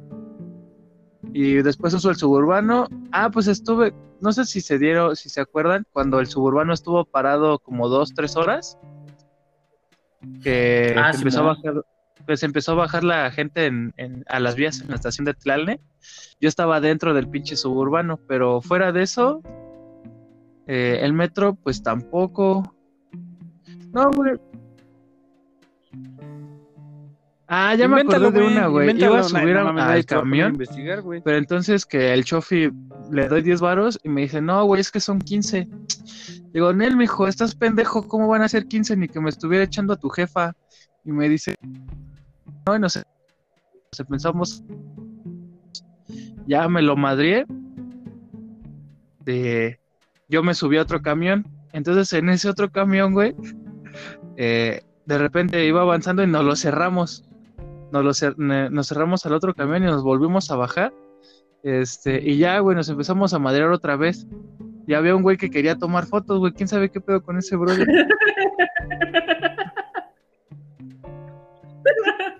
Y 1.32 1.62
después 1.62 1.92
uso 1.94 2.10
el 2.10 2.16
suburbano. 2.16 2.88
Ah, 3.12 3.30
pues 3.30 3.46
estuve, 3.46 3.92
no 4.20 4.32
sé 4.32 4.46
si 4.46 4.60
se 4.60 4.78
dieron, 4.78 5.16
si 5.16 5.28
se 5.28 5.40
acuerdan, 5.40 5.86
cuando 5.92 6.20
el 6.20 6.26
suburbano 6.26 6.72
estuvo 6.72 7.04
parado 7.04 7.58
como 7.58 7.88
dos, 7.88 8.14
tres 8.14 8.36
horas, 8.36 8.78
que 10.42 10.94
Ah, 10.96 11.12
sí, 11.12 11.18
empezó 11.18 11.40
a 11.40 11.54
bajar, 11.54 11.84
pues 12.26 12.42
empezó 12.42 12.72
a 12.72 12.76
bajar 12.76 13.04
la 13.04 13.30
gente 13.30 13.66
en, 13.66 13.92
en- 13.96 14.24
a 14.28 14.40
las 14.40 14.54
vías 14.54 14.80
en 14.80 14.88
la 14.88 14.94
estación 14.96 15.24
de 15.24 15.34
Tlalne 15.34 15.80
yo 16.40 16.48
estaba 16.48 16.80
dentro 16.80 17.14
del 17.14 17.28
pinche 17.28 17.56
suburbano, 17.56 18.18
pero 18.28 18.60
fuera 18.60 18.92
de 18.92 19.02
eso, 19.02 19.40
eh, 20.66 20.98
el 21.00 21.14
metro, 21.14 21.54
pues 21.54 21.82
tampoco. 21.82 22.74
No, 23.92 24.10
güey. 24.10 24.34
Ah, 27.46 27.74
ya 27.74 27.86
me 27.88 28.00
acordé 28.00 28.30
de 28.30 28.46
una, 28.46 28.66
güey. 28.68 28.90
Iba 28.98 29.18
a 29.18 29.22
No, 29.22 29.28
subir 29.28 29.54
no 29.54 29.72
nadie 29.72 29.96
al 29.96 30.04
camión, 30.06 30.52
investigar, 30.54 31.02
güey. 31.02 31.20
pero 31.22 31.36
entonces 31.36 31.84
que 31.84 32.12
el 32.12 32.24
chofi 32.24 32.70
le 33.10 33.28
doy 33.28 33.42
10 33.42 33.60
varos 33.60 34.00
y 34.02 34.08
me 34.08 34.22
dice, 34.22 34.40
no, 34.40 34.64
güey, 34.64 34.80
es 34.80 34.90
que 34.90 35.00
son 35.00 35.18
15. 35.20 35.68
Digo, 36.52 36.72
Nel, 36.72 36.96
mijo, 36.96 37.28
estás 37.28 37.54
pendejo, 37.54 38.08
¿cómo 38.08 38.28
van 38.28 38.42
a 38.42 38.48
ser 38.48 38.66
15? 38.66 38.96
Ni 38.96 39.08
que 39.08 39.20
me 39.20 39.28
estuviera 39.28 39.64
echando 39.64 39.92
a 39.92 39.96
tu 39.98 40.08
jefa. 40.08 40.52
Y 41.04 41.12
me 41.12 41.28
dice, 41.28 41.54
no, 42.66 42.76
y 42.76 42.78
no 42.78 42.88
sé. 42.88 43.02
Nos 43.92 44.08
pensamos, 44.08 44.64
ya 46.46 46.68
me 46.68 46.82
lo 46.82 46.96
madrié. 46.96 47.46
De, 49.20 49.78
yo 50.28 50.42
me 50.42 50.54
subí 50.54 50.76
a 50.76 50.82
otro 50.82 51.02
camión. 51.02 51.46
Entonces 51.72 52.12
en 52.12 52.28
ese 52.28 52.48
otro 52.48 52.70
camión, 52.70 53.12
güey, 53.12 53.34
eh, 54.36 54.82
de 55.06 55.18
repente 55.18 55.66
iba 55.66 55.82
avanzando 55.82 56.22
y 56.22 56.26
nos 56.26 56.44
lo 56.44 56.56
cerramos. 56.56 57.24
Nos, 57.92 58.22
lo 58.22 58.70
nos 58.70 58.88
cerramos 58.88 59.24
al 59.26 59.34
otro 59.34 59.54
camión 59.54 59.82
y 59.82 59.86
nos 59.86 60.02
volvimos 60.02 60.50
a 60.50 60.56
bajar. 60.56 60.92
Este, 61.62 62.20
y 62.22 62.36
ya, 62.36 62.58
güey, 62.58 62.76
nos 62.76 62.88
empezamos 62.88 63.32
a 63.34 63.38
madrear 63.38 63.70
otra 63.70 63.96
vez. 63.96 64.26
Y 64.86 64.94
había 64.94 65.16
un 65.16 65.22
güey 65.22 65.36
que 65.36 65.50
quería 65.50 65.76
tomar 65.76 66.06
fotos, 66.06 66.38
güey. 66.38 66.52
¿Quién 66.52 66.68
sabe 66.68 66.90
qué 66.90 67.00
pedo 67.00 67.22
con 67.22 67.38
ese 67.38 67.56
brother? 67.56 67.86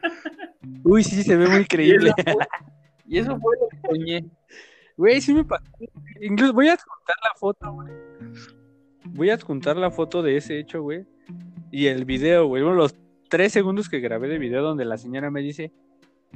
Uy, 0.84 1.02
sí, 1.02 1.22
se 1.24 1.36
ve 1.36 1.48
muy 1.48 1.60
Y 1.62 1.66
creíble. 1.66 2.12
eso 2.16 2.32
fue- 2.32 2.46
Y 3.06 3.18
eso 3.18 3.38
fue 3.38 3.56
lo 3.60 3.68
que 3.68 3.88
soñé. 3.88 4.24
Güey, 4.96 5.20
sí 5.20 5.34
me 5.34 5.44
pasó. 5.44 5.64
Incluso 6.20 6.52
voy 6.52 6.68
a 6.68 6.74
adjuntar 6.74 7.16
la 7.22 7.30
foto, 7.38 7.72
güey. 7.72 7.92
Voy 9.06 9.30
a 9.30 9.34
adjuntar 9.34 9.76
la 9.76 9.90
foto 9.90 10.22
de 10.22 10.36
ese 10.36 10.58
hecho, 10.58 10.82
güey. 10.82 11.04
Y 11.70 11.86
el 11.86 12.04
video, 12.04 12.46
güey. 12.46 12.62
Bueno, 12.62 12.76
los 12.76 12.94
tres 13.28 13.52
segundos 13.52 13.88
que 13.88 13.98
grabé 14.00 14.28
de 14.28 14.38
video 14.38 14.62
donde 14.62 14.84
la 14.84 14.96
señora 14.96 15.30
me 15.30 15.40
dice, 15.40 15.72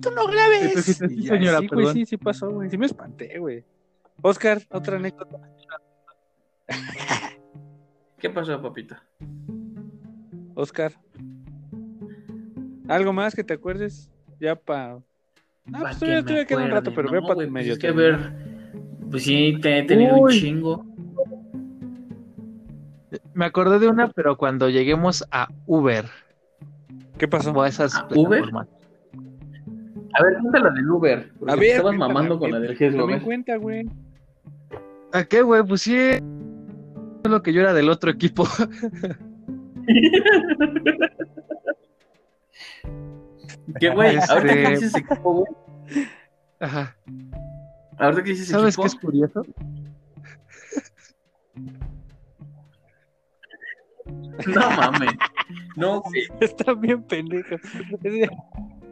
tú 0.02 0.10
no 0.10 0.26
grabes. 0.26 0.84
Sí, 0.84 0.94
señora, 0.94 1.60
sí, 1.60 1.66
güey, 1.68 1.84
perdón. 1.84 1.94
sí, 1.94 2.06
sí 2.06 2.16
pasó, 2.16 2.50
güey. 2.50 2.68
Sí 2.68 2.76
me 2.76 2.86
espanté, 2.86 3.38
güey. 3.38 3.64
Oscar, 4.22 4.60
otra 4.70 4.96
anécdota. 4.96 5.38
¿Qué 8.18 8.28
pasó, 8.30 8.60
papito? 8.60 8.96
Oscar. 10.54 10.92
¿Algo 12.88 13.12
más 13.12 13.34
que 13.34 13.44
te 13.44 13.54
acuerdes? 13.54 14.10
Ya 14.40 14.56
pa... 14.56 14.94
Ah, 14.94 15.00
Pa' 15.70 15.78
pues 15.80 15.98
que 15.98 16.00
todavía, 16.00 16.16
me 16.16 16.22
todavía 16.22 16.46
queda 16.46 16.64
un 16.64 16.70
rato, 16.70 16.92
pero 16.94 17.06
no, 17.08 17.12
veo 17.12 17.22
para 17.22 17.34
güey, 17.34 17.50
medio 17.50 17.74
pues 17.74 17.78
es 17.78 17.78
que 17.78 17.92
ver, 17.92 18.18
pues 19.10 19.22
sí, 19.22 19.58
te 19.60 19.78
he 19.78 19.82
tenido 19.82 20.16
un 20.16 20.30
chingo. 20.30 20.86
Me 23.34 23.44
acordé 23.44 23.78
de 23.78 23.88
una, 23.88 24.08
pero 24.08 24.36
cuando 24.36 24.68
lleguemos 24.70 25.24
a 25.30 25.48
Uber 25.66 26.06
¿Qué 27.18 27.28
pasó? 27.28 27.52
o 27.52 27.62
a 27.62 27.68
esas 27.68 27.94
¿A 27.96 28.08
Uber? 28.14 28.44
A 30.14 30.22
ver, 30.22 30.38
cuéntala 30.40 30.70
del 30.70 30.90
Uber. 30.90 31.30
Porque 31.38 31.52
A 31.52 31.56
ver, 31.56 31.64
estabas 31.64 31.90
cuéntame, 31.90 32.14
mamando 32.14 32.38
con 32.38 32.50
la 32.50 32.60
del 32.60 32.76
Jesús 32.76 32.96
También 32.96 33.20
Gómez. 33.20 33.24
cuenta, 33.24 33.56
güey. 33.56 33.86
¿A 35.12 35.24
qué, 35.24 35.42
güey? 35.42 35.62
Pues 35.62 35.82
sí. 35.82 35.96
Es 35.96 36.22
lo 37.24 37.42
que 37.42 37.52
yo 37.52 37.60
era 37.60 37.74
del 37.74 37.90
otro 37.90 38.10
equipo. 38.10 38.46
¿Qué, 43.80 43.90
güey? 43.90 44.16
Este- 44.16 44.32
Ahorita 44.32 44.54
que 44.54 44.68
dices 44.70 44.94
equipo, 44.96 45.32
güey. 45.34 46.06
Ajá. 46.60 46.96
Ahorita 47.98 48.22
que 48.22 48.30
dices 48.30 48.48
¿Sabes 48.48 48.74
equipo. 48.74 48.82
qué 48.82 48.86
es 48.88 48.94
curioso? 48.96 49.42
No 54.46 54.70
mames. 54.70 55.10
No, 55.76 56.00
güey. 56.04 56.22
Está 56.40 56.74
bien 56.74 57.02
pendejo. 57.02 57.56
Ese, 58.02 58.28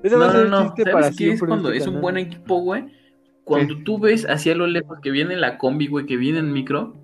ese 0.03 0.17
va 0.17 0.25
No, 0.27 0.31
a 0.31 0.33
ser 0.33 0.49
no, 0.49 0.65
no. 0.65 0.75
para 0.75 1.03
¿Sabes 1.05 1.17
qué 1.17 1.33
es 1.33 1.41
cuando 1.41 1.71
este 1.71 1.83
es 1.85 1.87
un 1.87 2.01
buen 2.01 2.17
equipo, 2.17 2.61
güey? 2.61 2.85
Cuando 3.45 3.79
tú 3.85 3.99
ves 3.99 4.27
hacia 4.29 4.55
lo 4.57 4.67
lejos 4.67 4.99
que 5.01 5.11
viene 5.11 5.37
la 5.37 5.57
combi, 5.57 5.87
güey, 5.87 6.05
que 6.07 6.17
viene 6.17 6.41
en 6.41 6.53
micro, 6.53 6.97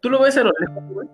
tú 0.00 0.08
lo 0.08 0.22
ves 0.22 0.36
a 0.36 0.44
lo 0.44 0.52
lejos, 0.60 0.84
güey. 0.92 1.08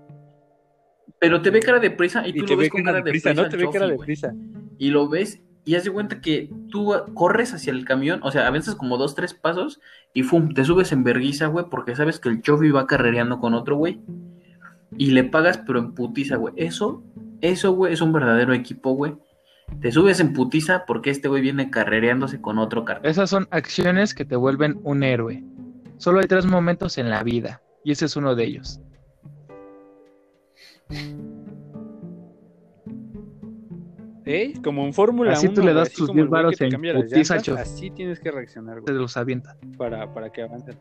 Pero 1.19 1.41
te 1.41 1.49
ve 1.51 1.61
cara 1.61 1.79
de 1.79 1.91
prisa 1.91 2.27
y 2.27 2.33
tú 2.33 2.39
Y 2.39 2.41
lo 2.43 2.47
te 2.47 2.57
ves 2.57 2.67
ve 2.67 2.71
con 2.71 2.83
cara 2.83 2.99
de 3.01 3.11
prisa, 3.11 3.33
¿no? 3.33 3.49
Te 3.49 3.57
ve 3.57 3.71
cara 3.73 3.87
de 3.89 3.97
prisa. 3.97 4.35
y 4.79 4.91
lo 4.91 5.09
ves 5.09 5.41
y 5.67 5.75
haz 5.75 5.83
de 5.83 5.91
cuenta 5.91 6.21
que 6.21 6.49
tú 6.71 6.95
corres 7.13 7.53
hacia 7.53 7.73
el 7.73 7.85
camión, 7.85 8.21
o 8.23 8.31
sea, 8.31 8.47
avanzas 8.47 8.77
como 8.77 8.97
dos, 8.97 9.17
tres 9.17 9.35
pasos 9.35 9.81
y 10.15 10.23
¡fum! 10.23 10.55
te 10.55 10.65
subes 10.65 10.93
en 10.93 11.03
verguiza, 11.03 11.49
güey, 11.49 11.67
porque 11.69 11.97
sabes 11.97 12.21
que 12.21 12.29
el 12.29 12.41
chofi 12.41 12.71
va 12.71 12.87
carrereando 12.87 13.41
con 13.41 13.53
otro, 13.53 13.77
güey. 13.77 14.01
Y 14.97 15.11
le 15.11 15.25
pagas, 15.25 15.59
pero 15.59 15.81
en 15.81 15.93
putiza, 15.93 16.37
güey. 16.37 16.55
Eso, 16.57 17.03
eso, 17.41 17.73
güey, 17.73 17.93
es 17.93 18.01
un 18.01 18.13
verdadero 18.13 18.55
equipo, 18.55 18.93
güey. 18.93 19.17
Te 19.81 19.91
subes 19.91 20.21
en 20.21 20.35
putiza 20.35 20.85
porque 20.87 21.11
este 21.11 21.27
güey 21.27 21.43
viene 21.43 21.69
carrereándose 21.69 22.41
con 22.41 22.59
otro 22.59 22.85
cartón. 22.85 23.11
Esas 23.11 23.29
son 23.29 23.49
acciones 23.51 24.15
que 24.15 24.25
te 24.25 24.37
vuelven 24.37 24.79
un 24.85 25.03
héroe. 25.03 25.43
Solo 25.97 26.21
hay 26.21 26.29
tres 26.29 26.47
momentos 26.47 26.97
en 26.97 27.11
la 27.11 27.25
vida, 27.25 27.61
y 27.83 27.91
ese 27.91 28.05
es 28.05 28.15
uno 28.15 28.37
de 28.37 28.45
ellos. 28.45 28.81
¿Eh? 34.27 34.53
Como 34.63 34.85
en 34.85 34.93
Fórmula 34.93 35.31
1. 35.31 35.39
Así 35.39 35.49
tú 35.49 35.63
le 35.63 35.73
das 35.73 35.93
tus 35.93 36.09
como 36.09 36.21
el 36.21 36.27
10 36.27 36.31
güey 36.31 36.43
que 36.43 36.45
varos 36.45 36.57
te 36.57 36.65
en 36.67 37.01
putiza. 37.01 37.61
Así 37.61 37.91
tienes 37.93 38.19
que 38.21 38.31
reaccionar, 38.33 38.77
Se 38.77 38.81
güey, 38.83 38.95
los 38.97 39.17
avienta. 39.17 39.57
para, 39.79 40.13
para 40.13 40.31
que 40.31 40.43
avancen. 40.43 40.77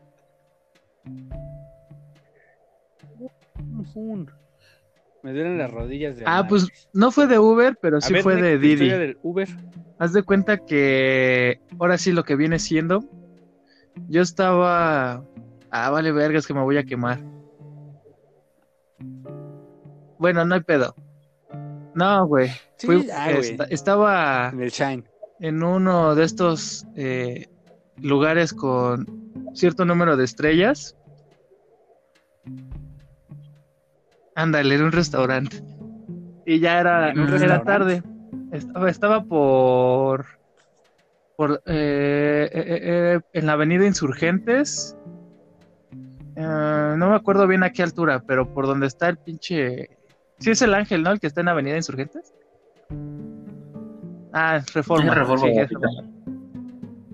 Me 5.22 5.32
duelen 5.32 5.58
las 5.58 5.70
rodillas 5.70 6.16
de 6.16 6.24
Ah, 6.26 6.42
madre. 6.42 6.48
pues 6.50 6.88
no 6.92 7.10
fue 7.10 7.26
de 7.26 7.38
Uber, 7.38 7.76
pero 7.80 8.00
sí 8.00 8.12
ver, 8.12 8.22
fue 8.22 8.36
de 8.36 8.58
Didi. 8.58 8.88
del 8.88 9.18
Uber. 9.22 9.48
Haz 9.98 10.12
de 10.12 10.22
cuenta 10.22 10.58
que 10.58 11.60
ahora 11.78 11.98
sí 11.98 12.12
lo 12.12 12.24
que 12.24 12.36
viene 12.36 12.58
siendo. 12.58 13.04
Yo 14.08 14.22
estaba. 14.22 15.24
Ah, 15.70 15.90
vale, 15.90 16.12
vergas, 16.12 16.46
que 16.46 16.54
me 16.54 16.62
voy 16.62 16.76
a 16.78 16.84
quemar. 16.84 17.18
Bueno, 20.18 20.44
no 20.44 20.54
hay 20.54 20.62
pedo. 20.62 20.94
No, 21.96 22.26
güey. 22.26 22.50
Sí, 22.76 22.86
Fui- 22.86 23.06
ya, 23.06 23.32
güey. 23.32 23.50
esta- 23.50 23.64
estaba 23.64 24.50
En 24.52 24.62
el 24.62 24.70
Shine. 24.70 25.02
en 25.40 25.62
uno 25.62 26.14
de 26.14 26.24
estos 26.24 26.86
eh, 26.94 27.46
lugares 28.00 28.52
con 28.52 29.06
cierto 29.54 29.84
número 29.84 30.16
de 30.16 30.24
estrellas. 30.24 30.94
Ándale, 34.34 34.74
era 34.74 34.84
un 34.84 34.92
restaurante. 34.92 35.62
Y 36.44 36.60
ya 36.60 36.78
era, 36.80 37.10
¿En 37.10 37.20
un 37.20 37.32
era 37.42 37.62
tarde. 37.64 38.02
Estaba, 38.52 38.90
estaba 38.90 39.24
por. 39.24 40.26
por 41.36 41.62
eh, 41.66 42.50
eh, 42.52 43.20
en 43.32 43.46
la 43.46 43.52
avenida 43.54 43.86
Insurgentes. 43.86 44.96
No 46.36 47.08
me 47.08 47.16
acuerdo 47.16 47.46
bien 47.46 47.62
a 47.62 47.70
qué 47.72 47.82
altura, 47.82 48.22
pero 48.26 48.52
por 48.52 48.66
donde 48.66 48.86
está 48.86 49.08
el 49.08 49.16
pinche. 49.16 49.95
Sí, 50.38 50.50
es 50.50 50.62
el 50.62 50.74
ángel, 50.74 51.02
¿no? 51.02 51.10
El 51.12 51.20
que 51.20 51.26
está 51.26 51.40
en 51.40 51.48
Avenida 51.48 51.76
Insurgentes. 51.76 52.34
Ah, 54.32 54.60
Reforma. 54.74 55.12
Sí, 55.12 55.18
Reforma, 55.18 55.46
sí, 55.46 55.52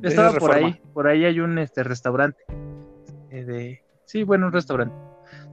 Estaba 0.02 0.28
es 0.28 0.34
por 0.38 0.50
Reforma. 0.50 0.66
ahí, 0.68 0.80
por 0.92 1.06
ahí 1.06 1.24
hay 1.24 1.40
un 1.40 1.58
este 1.58 1.84
restaurante. 1.84 2.42
eh, 3.30 3.44
de, 3.44 3.80
sí, 4.04 4.24
bueno, 4.24 4.46
un 4.46 4.52
restaurante. 4.52 4.94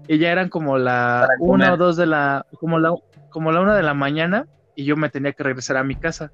Y 0.07 0.17
ya 0.17 0.31
eran 0.31 0.49
como 0.49 0.77
la 0.77 1.25
Para 1.27 1.33
una 1.39 1.65
comer. 1.67 1.71
o 1.71 1.77
dos 1.77 1.95
de 1.97 2.07
la, 2.07 2.45
como 2.59 2.79
la, 2.79 2.93
como 3.29 3.51
la 3.51 3.61
una 3.61 3.75
de 3.75 3.83
la 3.83 3.93
mañana, 3.93 4.47
y 4.75 4.85
yo 4.85 4.95
me 4.97 5.09
tenía 5.09 5.33
que 5.33 5.43
regresar 5.43 5.77
a 5.77 5.83
mi 5.83 5.95
casa. 5.95 6.31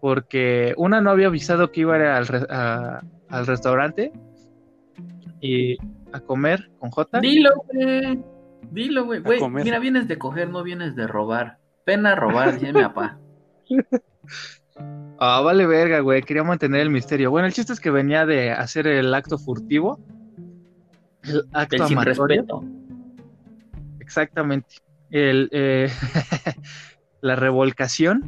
Porque 0.00 0.74
una 0.76 1.00
no 1.00 1.10
había 1.10 1.28
avisado 1.28 1.70
que 1.70 1.82
iba 1.82 1.94
a 1.94 1.98
ir 1.98 2.02
al, 2.06 2.26
re- 2.26 2.46
a- 2.50 3.00
al 3.28 3.46
restaurante 3.46 4.12
y 5.40 5.76
a 6.12 6.18
comer 6.20 6.68
con 6.80 6.90
J. 6.90 7.20
Dilo. 7.20 7.50
Dilo, 8.70 9.04
güey. 9.04 9.20
Güey, 9.20 9.40
mira, 9.50 9.78
vienes 9.78 10.08
de 10.08 10.18
coger, 10.18 10.48
no 10.48 10.62
vienes 10.62 10.96
de 10.96 11.06
robar. 11.06 11.58
Pena 11.84 12.14
robar, 12.14 12.54
dice 12.54 12.72
mi 12.72 12.82
papá. 12.82 13.18
Ah, 15.24 15.40
vale 15.40 15.66
verga, 15.66 16.00
güey. 16.00 16.22
Quería 16.22 16.42
mantener 16.42 16.80
el 16.80 16.90
misterio. 16.90 17.30
Bueno, 17.30 17.46
el 17.46 17.52
chiste 17.52 17.72
es 17.72 17.78
que 17.78 17.90
venía 17.90 18.26
de 18.26 18.50
hacer 18.50 18.88
el 18.88 19.14
acto 19.14 19.38
furtivo. 19.38 20.00
El 21.22 21.44
acto 21.52 21.76
El 21.76 21.88
sin 21.88 22.02
respeto. 22.02 22.64
Exactamente. 24.00 24.76
El, 25.10 25.48
eh, 25.52 25.90
la 27.20 27.36
revolcación. 27.36 28.22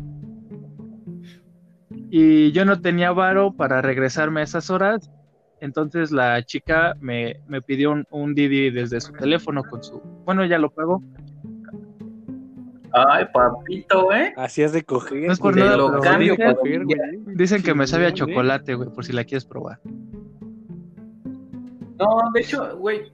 Y 2.11 2.53
yo 2.53 2.64
no 2.64 2.80
tenía 2.80 3.11
varo 3.11 3.55
para 3.55 3.82
regresarme 3.82 4.41
a 4.41 4.45
esas 4.45 4.70
horas. 4.70 5.11
Entonces 5.65 6.12
la 6.12 6.43
chica 6.43 6.95
me, 7.01 7.41
me 7.49 7.62
pidió 7.62 7.91
un, 7.91 8.07
un 8.11 8.35
Didi 8.35 8.71
desde 8.71 9.01
su 9.01 9.15
teléfono 9.15 9.65
con 9.65 9.83
su... 9.83 9.99
Bueno, 10.27 10.45
ya 10.45 10.59
lo 10.59 10.69
pagó. 10.69 11.03
Ay, 12.93 13.25
papito, 13.33 14.05
güey. 14.05 14.35
Así 14.37 14.62
has 14.62 14.75
de 14.75 14.85
coger. 14.85 15.27
No 15.27 15.33
es 15.33 15.39
por 15.39 15.57
nada, 15.57 15.79
lo 15.79 16.01
cambio 16.01 16.37
dicen, 16.37 16.55
coger, 16.55 16.85
güey. 16.85 16.99
dicen 17.29 17.62
que 17.62 17.73
me 17.73 17.87
sabe 17.87 18.05
a 18.05 18.09
¿eh? 18.11 18.12
chocolate, 18.12 18.75
güey, 18.75 18.91
por 18.91 19.07
si 19.07 19.15
la 19.15 19.25
quieres 19.25 19.47
probar. 19.47 19.81
No, 21.99 22.31
de 22.35 22.41
hecho, 22.43 22.77
güey. 22.77 23.11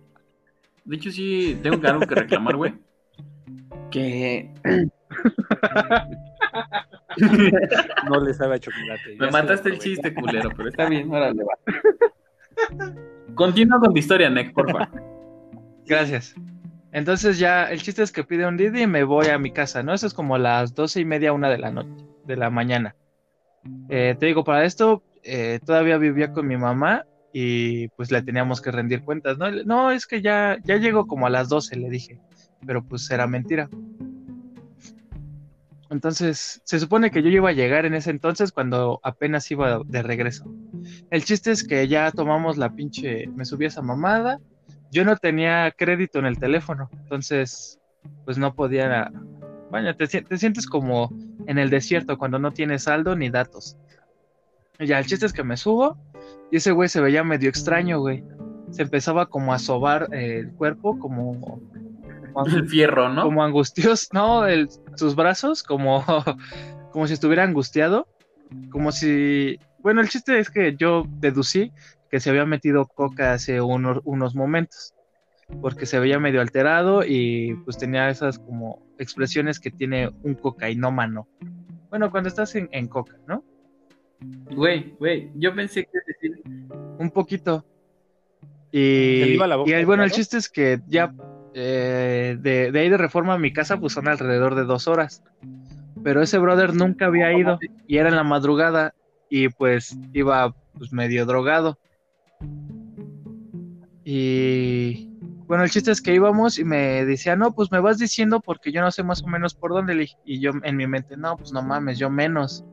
De 0.85 0.97
hecho, 0.97 1.13
sí, 1.13 1.57
tengo 1.63 1.81
que 1.81 1.87
algo 1.87 2.05
que 2.05 2.17
reclamar, 2.17 2.57
güey. 2.57 2.75
Que 3.93 4.53
No 8.09 8.21
le 8.21 8.35
sabe 8.35 8.57
a 8.57 8.59
chocolate. 8.59 9.15
me 9.21 9.31
mataste 9.31 9.69
el 9.69 9.79
chiste, 9.79 10.13
culero, 10.13 10.51
pero 10.57 10.69
está 10.69 10.89
bien, 10.89 11.09
órale, 11.13 11.45
va. 11.45 11.57
Continúa 13.35 13.81
con 13.81 13.93
tu 13.93 13.99
historia, 13.99 14.31
Nick, 14.31 14.53
porfa. 14.53 14.91
Gracias. 15.87 16.35
Entonces 16.93 17.39
ya, 17.39 17.71
el 17.71 17.81
chiste 17.83 18.03
es 18.03 18.13
que 18.13 18.25
pide 18.25 18.47
un 18.47 18.57
Didi 18.57 18.83
y 18.83 18.87
me 18.87 19.05
voy 19.05 19.29
a 19.29 19.39
mi 19.39 19.53
casa, 19.53 19.83
¿no? 19.83 19.95
Eso 19.95 20.07
es 20.07 20.15
como 20.15 20.39
las 20.39 20.75
doce 20.75 21.01
y 21.01 21.05
media, 21.05 21.33
una 21.33 21.49
de 21.49 21.59
la 21.59 21.71
noche, 21.71 22.05
de 22.25 22.37
la 22.37 22.51
mañana. 22.51 22.97
Eh, 23.89 24.17
te 24.19 24.27
digo, 24.27 24.43
para 24.45 24.65
esto 24.65 25.03
eh, 25.23 25.61
todavía 25.65 25.99
vivía 25.99 26.33
con 26.33 26.47
mi 26.47 26.57
mamá 26.57 27.05
y 27.33 27.89
pues 27.89 28.11
le 28.11 28.23
teníamos 28.23 28.61
que 28.61 28.73
rendir 28.73 29.03
cuentas, 29.05 29.39
¿no? 29.39 29.51
No, 29.65 29.91
es 29.91 30.07
que 30.07 30.21
ya, 30.21 30.59
ya 30.65 30.77
llego 30.77 31.07
como 31.07 31.27
a 31.27 31.31
las 31.31 31.49
12, 31.49 31.77
le 31.77 31.91
dije, 31.91 32.19
pero 32.67 32.83
pues 32.83 33.09
era 33.11 33.27
mentira. 33.27 33.69
Entonces, 35.91 36.63
se 36.65 36.79
supone 36.79 37.11
que 37.11 37.23
yo 37.23 37.29
iba 37.29 37.51
a 37.51 37.53
llegar 37.53 37.85
en 37.85 37.95
ese 37.95 38.11
entonces 38.11 38.53
cuando 38.53 39.01
apenas 39.03 39.51
iba 39.51 39.81
de 39.85 40.03
regreso. 40.03 40.45
El 41.11 41.25
chiste 41.25 41.51
es 41.51 41.67
que 41.67 41.89
ya 41.89 42.13
tomamos 42.13 42.57
la 42.57 42.73
pinche, 42.73 43.27
me 43.35 43.45
subí 43.45 43.65
a 43.65 43.69
esa 43.69 43.83
mamada, 43.83 44.39
yo 44.93 45.05
no 45.05 45.17
tenía 45.17 45.73
crédito 45.77 46.21
en 46.21 46.27
el 46.27 46.39
teléfono, 46.39 46.89
entonces 46.93 47.81
pues 48.25 48.39
no 48.39 48.55
podía, 48.55 49.11
bueno, 49.71 49.95
te, 49.97 50.07
te 50.07 50.39
sientes 50.39 50.67
como 50.67 51.13
en 51.47 51.59
el 51.59 51.71
desierto 51.71 52.19
cuando 52.19 52.39
no 52.39 52.53
tienes 52.53 52.85
saldo 52.85 53.17
ni 53.17 53.29
datos. 53.29 53.77
Ya, 54.79 54.99
el 54.99 55.07
chiste 55.07 55.27
es 55.27 55.33
que 55.33 55.45
me 55.45 55.57
subo 55.57 55.99
y 56.51 56.57
ese 56.57 56.71
güey 56.71 56.89
se 56.89 57.01
veía 57.01 57.25
medio 57.25 57.49
extraño, 57.49 57.99
güey. 58.01 58.25
Se 58.71 58.83
empezaba 58.83 59.27
como 59.27 59.53
a 59.53 59.59
sobar 59.59 60.09
eh, 60.13 60.39
el 60.39 60.53
cuerpo, 60.53 60.99
como, 60.99 61.61
El 62.47 62.69
fierro, 62.69 63.09
¿no? 63.09 63.23
como 63.23 63.43
angustioso, 63.43 64.09
no, 64.13 64.47
el- 64.47 64.69
sus 64.97 65.15
brazos 65.15 65.63
como, 65.63 66.05
como 66.93 67.07
si 67.07 67.15
estuviera 67.15 67.45
angustiado, 67.45 68.07
como 68.71 68.93
si 68.93 69.59
bueno, 69.83 70.01
el 70.01 70.09
chiste 70.09 70.39
es 70.39 70.51
que 70.51 70.77
yo 70.77 71.05
deducí 71.09 71.73
que 72.11 72.21
se 72.21 72.31
había 72.31 72.45
metido 72.45 72.87
coca 72.87 73.33
hace 73.33 73.61
unos, 73.61 74.01
unos 74.05 74.35
momentos, 74.35 74.95
porque 75.61 75.87
se 75.87 75.99
veía 75.99 76.19
medio 76.19 76.41
alterado 76.41 77.03
y 77.05 77.55
pues 77.65 77.79
tenía 77.79 78.11
esas 78.11 78.39
como 78.39 78.83
expresiones 78.99 79.61
que 79.61 79.71
tiene 79.71 80.11
un 80.23 80.35
cocainómano. 80.35 81.29
Bueno, 81.89 82.11
cuando 82.11 82.29
estás 82.29 82.55
en, 82.57 82.69
en 82.73 82.89
coca, 82.89 83.17
¿no? 83.27 83.45
Güey, 84.51 84.95
güey, 84.99 85.31
yo 85.37 85.55
pensé 85.55 85.85
que 85.85 85.99
decir. 86.07 86.43
Un 86.99 87.11
poquito. 87.11 87.65
Y, 88.73 89.35
iba 89.35 89.47
la 89.47 89.57
boca 89.57 89.81
y 89.81 89.85
bueno, 89.85 90.05
el 90.05 90.13
chiste 90.13 90.37
es 90.37 90.49
que 90.49 90.81
ya 90.87 91.13
eh, 91.55 92.37
de, 92.41 92.73
de 92.73 92.81
ahí 92.81 92.89
de 92.89 92.97
reforma 92.97 93.35
a 93.35 93.39
mi 93.39 93.53
casa, 93.53 93.79
pues 93.79 93.93
son 93.93 94.09
alrededor 94.09 94.55
de 94.55 94.65
dos 94.65 94.89
horas. 94.89 95.23
Pero 96.03 96.23
ese 96.23 96.39
brother 96.39 96.75
nunca 96.75 97.07
había 97.07 97.33
ido 97.37 97.59
y 97.87 97.99
era 97.99 98.09
en 98.09 98.17
la 98.17 98.25
madrugada 98.25 98.95
y 99.29 99.49
pues 99.49 99.97
iba 100.13 100.55
pues 100.77 100.93
medio 100.93 101.27
drogado. 101.27 101.79
Y 104.05 105.09
bueno, 105.47 105.65
el 105.65 105.71
chiste 105.71 105.91
es 105.91 106.01
que 106.01 106.15
íbamos 106.15 106.59
y 106.59 106.65
me 106.65 107.05
decía, 107.05 107.37
no, 107.37 107.53
pues 107.53 107.71
me 107.71 107.81
vas 107.81 107.99
diciendo 107.99 108.41
porque 108.41 108.73
yo 108.73 108.81
no 108.81 108.91
sé 108.91 109.03
más 109.03 109.23
o 109.23 109.27
menos 109.27 109.55
por 109.55 109.73
dónde. 109.73 110.09
Y 110.25 110.41
yo 110.41 110.53
en 110.63 110.77
mi 110.77 110.87
mente, 110.87 111.17
no, 111.17 111.37
pues 111.37 111.53
no 111.53 111.63
mames, 111.63 111.99
yo 111.99 112.09
menos. 112.09 112.65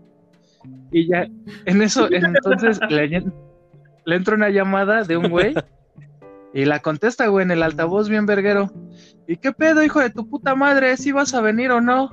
Y 0.91 1.07
ya, 1.07 1.27
en 1.65 1.81
eso, 1.81 2.07
entonces 2.11 2.79
le, 2.89 3.23
le 4.05 4.15
entra 4.15 4.35
una 4.35 4.49
llamada 4.49 5.03
de 5.03 5.17
un 5.17 5.29
güey 5.29 5.53
y 6.53 6.65
la 6.65 6.79
contesta, 6.79 7.27
güey, 7.27 7.43
en 7.43 7.51
el 7.51 7.63
altavoz 7.63 8.09
bien 8.09 8.25
verguero. 8.25 8.71
¿Y 9.27 9.37
qué 9.37 9.51
pedo, 9.51 9.83
hijo 9.83 9.99
de 9.99 10.09
tu 10.09 10.29
puta 10.29 10.55
madre? 10.55 10.95
¿Si 10.97 11.11
vas 11.11 11.33
a 11.33 11.41
venir 11.41 11.71
o 11.71 11.81
no? 11.81 12.11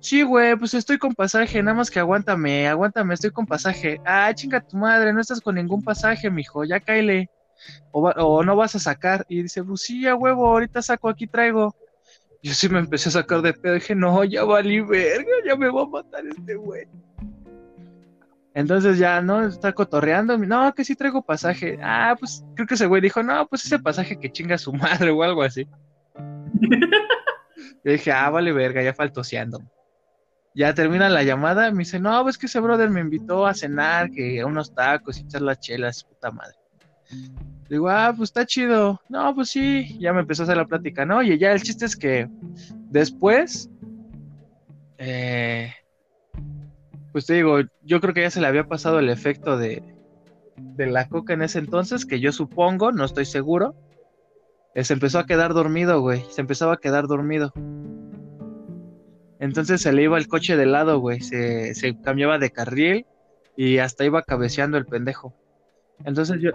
Sí, 0.00 0.22
güey, 0.22 0.56
pues 0.56 0.72
estoy 0.72 0.96
con 0.96 1.14
pasaje, 1.14 1.62
nada 1.62 1.76
más 1.76 1.90
que 1.90 1.98
aguántame, 2.00 2.66
aguántame, 2.66 3.12
estoy 3.12 3.30
con 3.30 3.46
pasaje. 3.46 4.00
Ah, 4.06 4.32
chinga 4.34 4.60
tu 4.60 4.78
madre, 4.78 5.12
no 5.12 5.20
estás 5.20 5.40
con 5.40 5.56
ningún 5.56 5.82
pasaje, 5.82 6.30
mijo, 6.30 6.64
ya 6.64 6.80
cáele. 6.80 7.28
O, 7.92 8.42
no 8.42 8.56
vas 8.56 8.74
a 8.74 8.78
sacar. 8.78 9.26
Y 9.28 9.42
dice, 9.42 9.62
pues 9.62 9.82
sí, 9.82 10.06
a 10.06 10.14
huevo, 10.14 10.46
ahorita 10.46 10.80
saco, 10.80 11.10
aquí 11.10 11.26
traigo. 11.26 11.74
Yo 12.42 12.54
sí 12.54 12.70
me 12.70 12.78
empecé 12.78 13.10
a 13.10 13.12
sacar 13.12 13.42
de 13.42 13.52
pedo, 13.52 13.74
dije, 13.74 13.94
no, 13.94 14.24
ya 14.24 14.44
valí 14.44 14.80
verga, 14.80 15.30
ya 15.44 15.56
me 15.56 15.68
va 15.68 15.82
a 15.82 15.86
matar 15.86 16.26
este 16.26 16.54
güey. 16.54 16.86
Entonces 18.54 18.98
ya, 18.98 19.20
¿no? 19.20 19.46
Está 19.46 19.72
cotorreando, 19.72 20.36
no, 20.36 20.74
que 20.74 20.84
sí 20.84 20.96
traigo 20.96 21.22
pasaje. 21.22 21.78
Ah, 21.82 22.16
pues 22.18 22.44
creo 22.54 22.66
que 22.66 22.74
ese 22.74 22.86
güey 22.86 23.00
dijo, 23.00 23.22
no, 23.22 23.46
pues 23.46 23.64
ese 23.64 23.78
pasaje 23.78 24.18
que 24.18 24.32
chinga 24.32 24.58
su 24.58 24.72
madre 24.74 25.10
o 25.10 25.22
algo 25.22 25.42
así. 25.42 25.68
Yo 27.84 27.92
dije, 27.92 28.12
ah, 28.12 28.28
vale 28.30 28.52
verga, 28.52 28.82
ya 28.82 28.92
faltoseando. 28.92 29.60
Ya 30.54 30.74
termina 30.74 31.08
la 31.08 31.22
llamada, 31.22 31.70
me 31.70 31.78
dice, 31.78 32.00
no, 32.00 32.22
pues 32.24 32.36
que 32.36 32.46
ese 32.46 32.58
brother 32.58 32.90
me 32.90 33.00
invitó 33.00 33.46
a 33.46 33.54
cenar, 33.54 34.10
que 34.10 34.40
a 34.40 34.46
unos 34.46 34.74
tacos 34.74 35.18
y 35.18 35.22
echar 35.22 35.42
las 35.42 35.60
chelas, 35.60 36.02
puta 36.04 36.30
madre. 36.32 36.56
Digo, 37.68 37.88
ah, 37.88 38.12
pues 38.16 38.30
está 38.30 38.44
chido. 38.44 39.00
No, 39.08 39.32
pues 39.34 39.50
sí, 39.50 39.96
ya 40.00 40.12
me 40.12 40.20
empezó 40.20 40.42
a 40.42 40.44
hacer 40.44 40.56
la 40.56 40.66
plática, 40.66 41.06
¿no? 41.06 41.22
Y 41.22 41.38
ya 41.38 41.52
el 41.52 41.62
chiste 41.62 41.84
es 41.84 41.96
que 41.96 42.28
después, 42.88 43.70
eh, 44.98 45.72
pues 47.12 47.26
te 47.26 47.34
digo, 47.34 47.60
yo 47.82 48.00
creo 48.00 48.14
que 48.14 48.22
ya 48.22 48.30
se 48.30 48.40
le 48.40 48.46
había 48.46 48.68
pasado 48.68 48.98
el 48.98 49.08
efecto 49.08 49.56
de, 49.56 49.82
de 50.56 50.86
la 50.86 51.08
coca 51.08 51.32
en 51.32 51.42
ese 51.42 51.58
entonces, 51.58 52.06
que 52.06 52.20
yo 52.20 52.32
supongo, 52.32 52.92
no 52.92 53.04
estoy 53.04 53.24
seguro, 53.24 53.74
eh, 54.74 54.84
se 54.84 54.92
empezó 54.92 55.18
a 55.18 55.26
quedar 55.26 55.54
dormido, 55.54 56.00
güey, 56.00 56.24
se 56.30 56.40
empezaba 56.40 56.74
a 56.74 56.78
quedar 56.78 57.06
dormido. 57.06 57.52
Entonces 59.38 59.80
se 59.80 59.92
le 59.92 60.02
iba 60.02 60.18
el 60.18 60.28
coche 60.28 60.56
de 60.56 60.66
lado, 60.66 60.98
güey, 60.98 61.20
se, 61.20 61.74
se 61.74 61.98
cambiaba 62.00 62.38
de 62.38 62.50
carril 62.50 63.06
y 63.56 63.78
hasta 63.78 64.04
iba 64.04 64.22
cabeceando 64.22 64.76
el 64.76 64.86
pendejo. 64.86 65.34
Entonces 66.04 66.40
yo, 66.40 66.50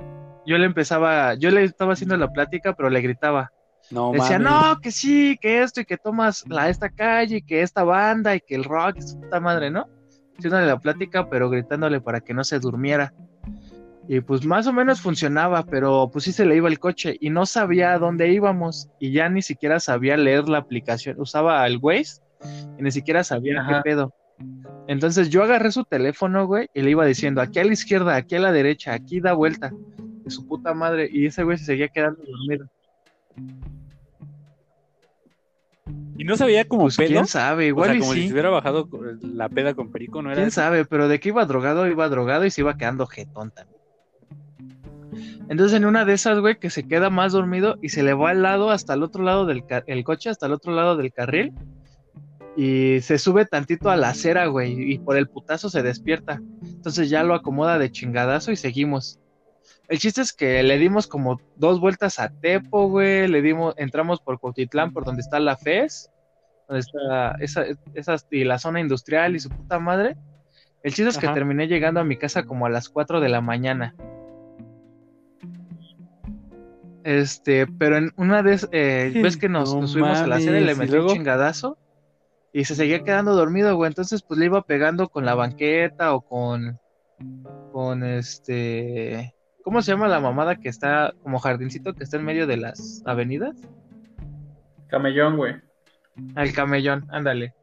yo 0.46 0.58
le 0.58 0.66
empezaba, 0.66 1.34
yo 1.34 1.50
le 1.50 1.64
estaba 1.64 1.94
haciendo 1.94 2.16
la 2.16 2.32
plática, 2.32 2.74
pero 2.74 2.90
le 2.90 3.02
gritaba. 3.02 3.52
No, 3.92 4.12
Decía, 4.12 4.40
no, 4.40 4.80
que 4.82 4.92
sí, 4.92 5.38
que 5.40 5.62
esto 5.62 5.82
y 5.82 5.86
que 5.86 5.98
tomas 5.98 6.44
la, 6.48 6.70
esta 6.70 6.90
calle 6.90 7.38
y 7.38 7.42
que 7.42 7.62
esta 7.62 7.84
banda 7.84 8.36
y 8.36 8.40
que 8.40 8.56
el 8.56 8.64
rock, 8.64 8.98
es 8.98 9.16
puta 9.16 9.40
madre, 9.40 9.70
¿no? 9.70 9.88
Haciéndole 10.38 10.68
la 10.68 10.80
plática, 10.80 11.30
pero 11.30 11.50
gritándole 11.50 12.02
para 12.02 12.22
que 12.22 12.34
no 12.34 12.44
se 12.44 12.60
durmiera. 12.60 13.14
Y 14.08 14.22
pues 14.22 14.46
más 14.46 14.68
o 14.68 14.74
menos 14.74 15.02
funcionaba, 15.02 15.64
pero 15.64 16.10
pues 16.12 16.26
sí 16.26 16.32
se 16.32 16.46
le 16.46 16.56
iba 16.56 16.70
el 16.70 16.80
coche 16.80 17.18
y 17.20 17.32
no 17.32 17.46
sabía 17.46 17.94
a 17.94 18.00
dónde 18.00 18.32
íbamos 18.32 18.88
y 19.00 19.12
ya 19.12 19.30
ni 19.30 19.42
siquiera 19.42 19.80
sabía 19.80 20.16
leer 20.16 20.48
la 20.48 20.60
aplicación. 20.60 21.20
Usaba 21.20 21.66
el 21.66 21.80
Waze 21.82 22.22
y 22.78 22.84
ni 22.84 22.92
siquiera 22.92 23.24
sabía 23.24 23.62
Ajá. 23.62 23.78
qué 23.78 23.90
pedo. 23.90 24.14
Entonces 24.88 25.30
yo 25.30 25.44
agarré 25.44 25.72
su 25.72 25.84
teléfono, 25.86 26.46
güey, 26.46 26.68
y 26.74 26.82
le 26.82 26.92
iba 26.92 27.06
diciendo 27.06 27.42
aquí 27.42 27.60
a 27.60 27.66
la 27.66 27.74
izquierda, 27.74 28.16
aquí 28.16 28.36
a 28.36 28.40
la 28.40 28.52
derecha, 28.52 28.94
aquí 28.94 29.20
da 29.20 29.34
vuelta. 29.34 29.72
De 30.24 30.30
su 30.30 30.46
puta 30.48 30.74
madre. 30.74 31.10
Y 31.12 31.28
ese 31.28 31.44
güey 31.44 31.58
se 31.58 31.66
seguía 31.66 31.88
quedando 31.88 32.22
dormido. 32.24 32.68
Y 36.18 36.24
no 36.24 36.38
se 36.38 36.46
veía 36.46 36.66
como 36.66 36.84
Pues 36.84 36.98
pedo. 36.98 37.08
quién 37.10 37.28
sabe, 37.28 37.66
o 37.66 37.68
igual 37.68 37.90
sea, 37.90 37.96
y 37.98 38.00
como 38.00 38.14
si 38.14 38.28
se 38.28 38.34
hubiera 38.34 38.50
bajado 38.50 38.90
con 38.90 39.20
la 39.38 39.50
peda 39.50 39.74
con 39.74 39.92
perico, 39.92 40.22
¿no 40.22 40.30
era 40.30 40.38
Quién 40.38 40.48
eso? 40.48 40.56
sabe, 40.62 40.86
pero 40.86 41.08
de 41.08 41.20
que 41.20 41.30
iba 41.30 41.46
drogado, 41.46 41.88
iba 41.88 42.08
drogado 42.10 42.46
y 42.46 42.52
se 42.52 42.62
iba 42.62 42.78
quedando 42.78 43.06
jetón 43.06 43.52
también. 43.52 43.76
Entonces 45.50 45.78
en 45.78 45.86
una 45.86 46.06
de 46.06 46.14
esas, 46.14 46.40
güey, 46.40 46.58
que 46.58 46.70
se 46.70 46.88
queda 46.88 47.10
más 47.10 47.34
dormido 47.34 47.78
y 47.82 47.90
se 47.90 48.02
le 48.04 48.14
va 48.14 48.32
al 48.32 48.42
lado 48.42 48.72
hasta 48.72 48.94
el 48.94 49.04
otro 49.04 49.24
lado 49.24 49.46
del 49.46 49.64
el 49.88 50.04
coche, 50.04 50.30
hasta 50.30 50.46
el 50.48 50.54
otro 50.54 50.74
lado 50.74 50.96
del 50.98 51.14
carril. 51.14 51.54
Y 52.58 53.02
se 53.02 53.20
sube 53.20 53.46
tantito 53.46 53.90
a 53.90 53.98
la 53.98 54.10
acera, 54.10 54.46
güey, 54.48 54.94
y 54.94 54.98
por 54.98 55.18
el 55.18 55.28
putazo 55.28 55.70
se 55.70 55.84
despierta. 55.84 56.42
Entonces 56.64 57.10
ya 57.10 57.24
lo 57.24 57.34
acomoda 57.36 57.78
de 57.78 57.92
chingadazo 57.92 58.52
y 58.52 58.56
seguimos. 58.56 59.20
El 59.88 60.00
chiste 60.00 60.22
es 60.22 60.34
que 60.34 60.64
le 60.64 60.78
dimos 60.80 61.08
como 61.08 61.40
dos 61.56 61.80
vueltas 61.80 62.20
a 62.20 62.30
Tepo, 62.30 62.88
güey, 62.90 63.28
le 63.28 63.42
dimos, 63.42 63.76
entramos 63.78 64.20
por 64.20 64.40
Cuautitlán, 64.40 64.92
por 64.94 65.06
donde 65.06 65.22
está 65.22 65.40
la 65.40 65.56
FES, 65.58 66.10
donde 66.68 66.80
está 66.80 67.32
esa, 67.40 67.64
esa, 67.94 68.16
y 68.32 68.44
la 68.44 68.58
zona 68.58 68.80
industrial 68.80 69.36
y 69.36 69.40
su 69.40 69.50
puta 69.50 69.78
madre. 69.80 70.16
El 70.82 70.94
chiste 70.94 71.10
es 71.10 71.18
que 71.18 71.28
terminé 71.36 71.68
llegando 71.68 72.00
a 72.00 72.04
mi 72.04 72.18
casa 72.18 72.44
como 72.44 72.66
a 72.66 72.70
las 72.70 72.90
4 72.90 73.20
de 73.20 73.30
la 73.30 73.42
mañana. 73.42 73.96
Este, 77.04 77.68
pero 77.68 77.98
en 77.98 78.12
una 78.18 78.42
de 78.42 78.54
es- 78.54 78.68
eh, 78.72 79.12
ves 79.22 79.38
que 79.38 79.48
nos, 79.48 79.76
No 79.76 79.82
nos 79.82 79.92
subimos 79.92 80.18
a 80.18 80.26
la 80.28 80.40
y 80.42 80.46
le 80.46 80.52
mames, 80.52 80.76
¿y 80.78 80.80
metí 80.80 80.96
un 80.98 81.08
chingadazo 81.14 81.78
y 82.52 82.66
se 82.66 82.74
seguía 82.74 83.04
quedando 83.04 83.36
dormido, 83.36 83.76
güey. 83.76 83.90
Entonces, 83.90 84.24
pues 84.24 84.40
le 84.40 84.46
iba 84.48 84.64
pegando 84.64 85.10
con 85.10 85.26
la 85.26 85.36
banqueta 85.36 86.16
o 86.16 86.22
con, 86.22 86.80
con 87.72 88.04
este, 88.04 89.35
¿cómo 89.66 89.82
se 89.82 89.92
llama 89.92 90.08
la 90.08 90.20
mamada 90.20 90.58
que 90.58 90.70
está 90.70 91.14
como 91.24 91.40
jardincito 91.40 91.96
que 91.96 92.04
está 92.04 92.18
en 92.18 92.24
medio 92.24 92.46
de 92.46 92.58
las 92.58 93.02
avenidas? 93.04 93.58
Camellón, 94.88 95.38
güey. 95.38 95.56
Al 96.36 96.54
camellón, 96.54 97.08
ándale. 97.10 97.56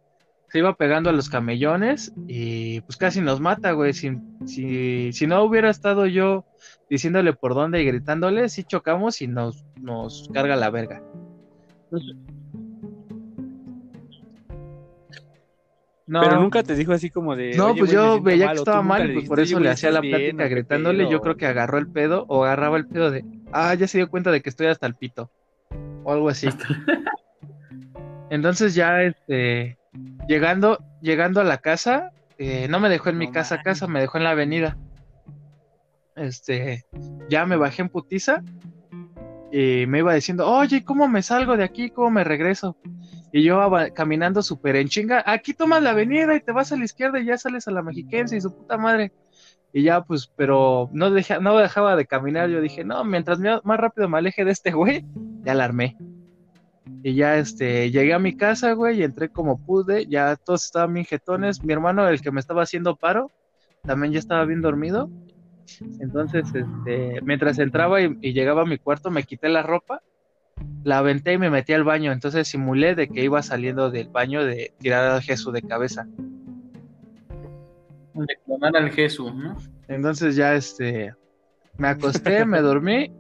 Se 0.49 0.59
iba 0.59 0.75
pegando 0.75 1.11
a 1.11 1.13
los 1.13 1.31
camellones 1.31 2.13
y 2.27 2.81
pues 2.83 2.97
casi 2.97 3.21
nos 3.21 3.41
mata, 3.41 3.71
güey. 3.71 3.93
Si, 3.93 4.19
si, 4.47 5.13
si 5.13 5.27
no 5.29 5.45
hubiera 5.45 5.71
estado 5.71 6.07
yo 6.07 6.45
diciéndole 6.91 7.35
por 7.35 7.55
dónde 7.55 7.81
y 7.81 7.87
gritándole, 7.87 8.49
sí 8.49 8.65
chocamos 8.65 9.23
y 9.23 9.29
nos, 9.29 9.65
nos 9.81 10.29
carga 10.35 10.57
la 10.57 10.71
verga. 10.71 11.03
No, 16.13 16.21
Pero 16.21 16.39
nunca 16.39 16.63
te 16.63 16.75
dijo 16.75 16.93
así 16.93 17.09
como 17.09 17.35
de. 17.37 17.57
no, 17.57 17.69
"Oye, 17.71 17.79
pues 17.79 17.91
yo 17.91 18.21
veía 18.21 18.45
mal", 18.45 18.57
que 18.57 18.59
estaba 18.59 18.83
mal, 18.83 19.13
pues 19.15 19.27
por 19.27 19.41
eso 19.41 19.57
"Oye, 19.57 19.65
le 19.65 19.71
hacía 19.71 19.91
la 19.91 20.01
¿estás 20.01 20.21
bien 20.21 20.37
plática 20.37 20.49
gritándole. 20.55 21.05
Yo 21.05 21.09
pedo?" 21.09 21.21
creo 21.23 21.37
que 21.39 21.47
agarró 21.47 21.79
el 21.79 21.87
pedo 21.89 22.27
o 22.29 22.45
agarraba 22.45 22.77
el 22.77 22.87
pedo 22.87 23.11
de, 23.11 23.25
ah, 23.51 23.73
ya 23.73 23.89
se 23.89 23.97
dio 23.97 24.11
cuenta 24.11 24.31
de 24.31 24.43
que 24.43 24.51
estoy 24.51 24.67
hasta 24.67 24.87
el 24.87 24.95
pito. 24.95 25.31
O 26.05 26.13
algo 26.13 26.29
así. 26.29 26.49
Entonces 28.29 28.75
ya, 28.75 29.01
este, 29.03 29.79
llegando, 30.29 30.79
llegando 31.01 31.41
a 31.41 31.45
la 31.45 31.57
casa, 31.57 32.11
eh, 32.37 32.67
no 32.69 32.79
me 32.79 32.91
dejó 32.91 33.09
en 33.09 33.17
mi 33.17 33.29
No 33.29 33.33
casa 33.33 33.55
mames. 33.55 33.65
casa, 33.65 33.87
me 33.87 34.01
dejó 34.01 34.19
en 34.19 34.25
la 34.25 34.31
avenida. 34.33 34.77
Este, 36.15 36.85
ya 37.31 37.47
me 37.47 37.57
bajé 37.57 37.81
en 37.81 37.89
putiza 37.89 38.43
y 39.51 39.87
me 39.87 40.01
iba 40.01 40.13
diciendo, 40.13 40.47
oye, 40.47 40.85
¿cómo 40.85 41.09
me 41.09 41.23
salgo 41.23 41.57
de 41.57 41.65
aquí? 41.65 41.89
¿Cómo 41.89 42.11
me 42.11 42.23
regreso? 42.23 42.77
Y 43.33 43.43
yo 43.43 43.59
caminando 43.95 44.43
súper 44.43 44.77
en 44.77 44.89
chinga, 44.89 45.25
aquí 45.27 45.55
tomas 45.55 45.83
la 45.83 45.91
avenida 45.91 46.37
y 46.37 46.41
te 46.41 46.53
vas 46.53 46.71
a 46.71 46.77
la 46.77 46.85
izquierda 46.85 47.19
y 47.19 47.25
ya 47.25 47.39
sales 47.39 47.67
a 47.67 47.71
la 47.71 47.83
mexiquense 47.83 48.37
y 48.37 48.41
su 48.43 48.55
puta 48.55 48.77
madre. 48.77 49.11
Y 49.73 49.83
ya, 49.85 50.03
pues, 50.03 50.31
pero 50.37 50.91
no, 50.93 51.11
deja, 51.11 51.41
no 51.41 51.57
dejaba 51.57 51.97
de 51.97 52.07
caminar. 52.07 52.51
Yo 52.51 52.61
dije, 52.61 52.85
no, 52.85 53.05
mientras 53.05 53.39
más 53.39 53.81
rápido 53.81 54.07
me 54.07 54.19
aleje 54.19 54.45
de 54.45 54.51
este 54.51 54.73
güey, 54.73 55.07
ya 55.45 55.55
la 55.55 55.65
armé. 55.65 55.97
Y 57.03 57.15
ya, 57.15 57.39
este, 57.39 57.91
llegué 57.91 58.13
a 58.13 58.19
mi 58.19 58.37
casa, 58.37 58.73
güey, 58.75 59.01
y 59.01 59.03
entré 59.03 59.31
como 59.31 59.65
pude. 59.65 60.07
Ya 60.07 60.37
todos 60.37 60.67
estaban 60.67 60.93
bien 60.93 61.07
jetones. 61.07 61.65
Mi 61.65 61.73
hermano, 61.73 62.07
el 62.07 62.21
que 62.21 62.31
me 62.31 62.41
estaba 62.41 62.65
haciendo 62.65 62.97
paro, 62.97 63.31
también 63.81 64.13
ya 64.13 64.19
estaba 64.19 64.45
bien 64.45 64.61
dormido. 64.61 65.09
Entonces, 66.01 66.45
este, 66.55 67.23
mientras 67.23 67.59
entraba 67.59 68.03
y 68.03 68.33
llegaba 68.35 68.63
a 68.63 68.67
mi 68.67 68.77
cuarto, 68.77 69.11
me 69.11 69.23
quité 69.23 69.49
la 69.49 69.63
ropa, 69.63 70.03
la 70.85 70.99
aventé 70.99 71.35
y 71.35 71.39
me 71.39 71.51
metí 71.51 71.73
al 71.73 71.85
baño. 71.85 72.13
Entonces 72.13 72.49
simulé 72.49 72.95
de 72.95 73.09
que 73.09 73.25
iba 73.25 73.43
saliendo 73.43 73.91
del 73.91 74.09
baño 74.09 74.45
de 74.45 74.73
tirar 74.79 75.17
a 75.17 75.21
Jesús 75.21 75.53
de 75.53 75.63
cabeza. 75.63 76.07
De 78.15 78.37
clonar 78.45 78.77
al 78.77 78.91
Jesús, 78.91 79.35
¿no? 79.35 79.57
Entonces 79.89 80.37
ya 80.37 80.55
este 80.55 81.15
me 81.79 81.89
acosté, 81.89 82.45
me 82.45 82.61
dormí 82.63 83.11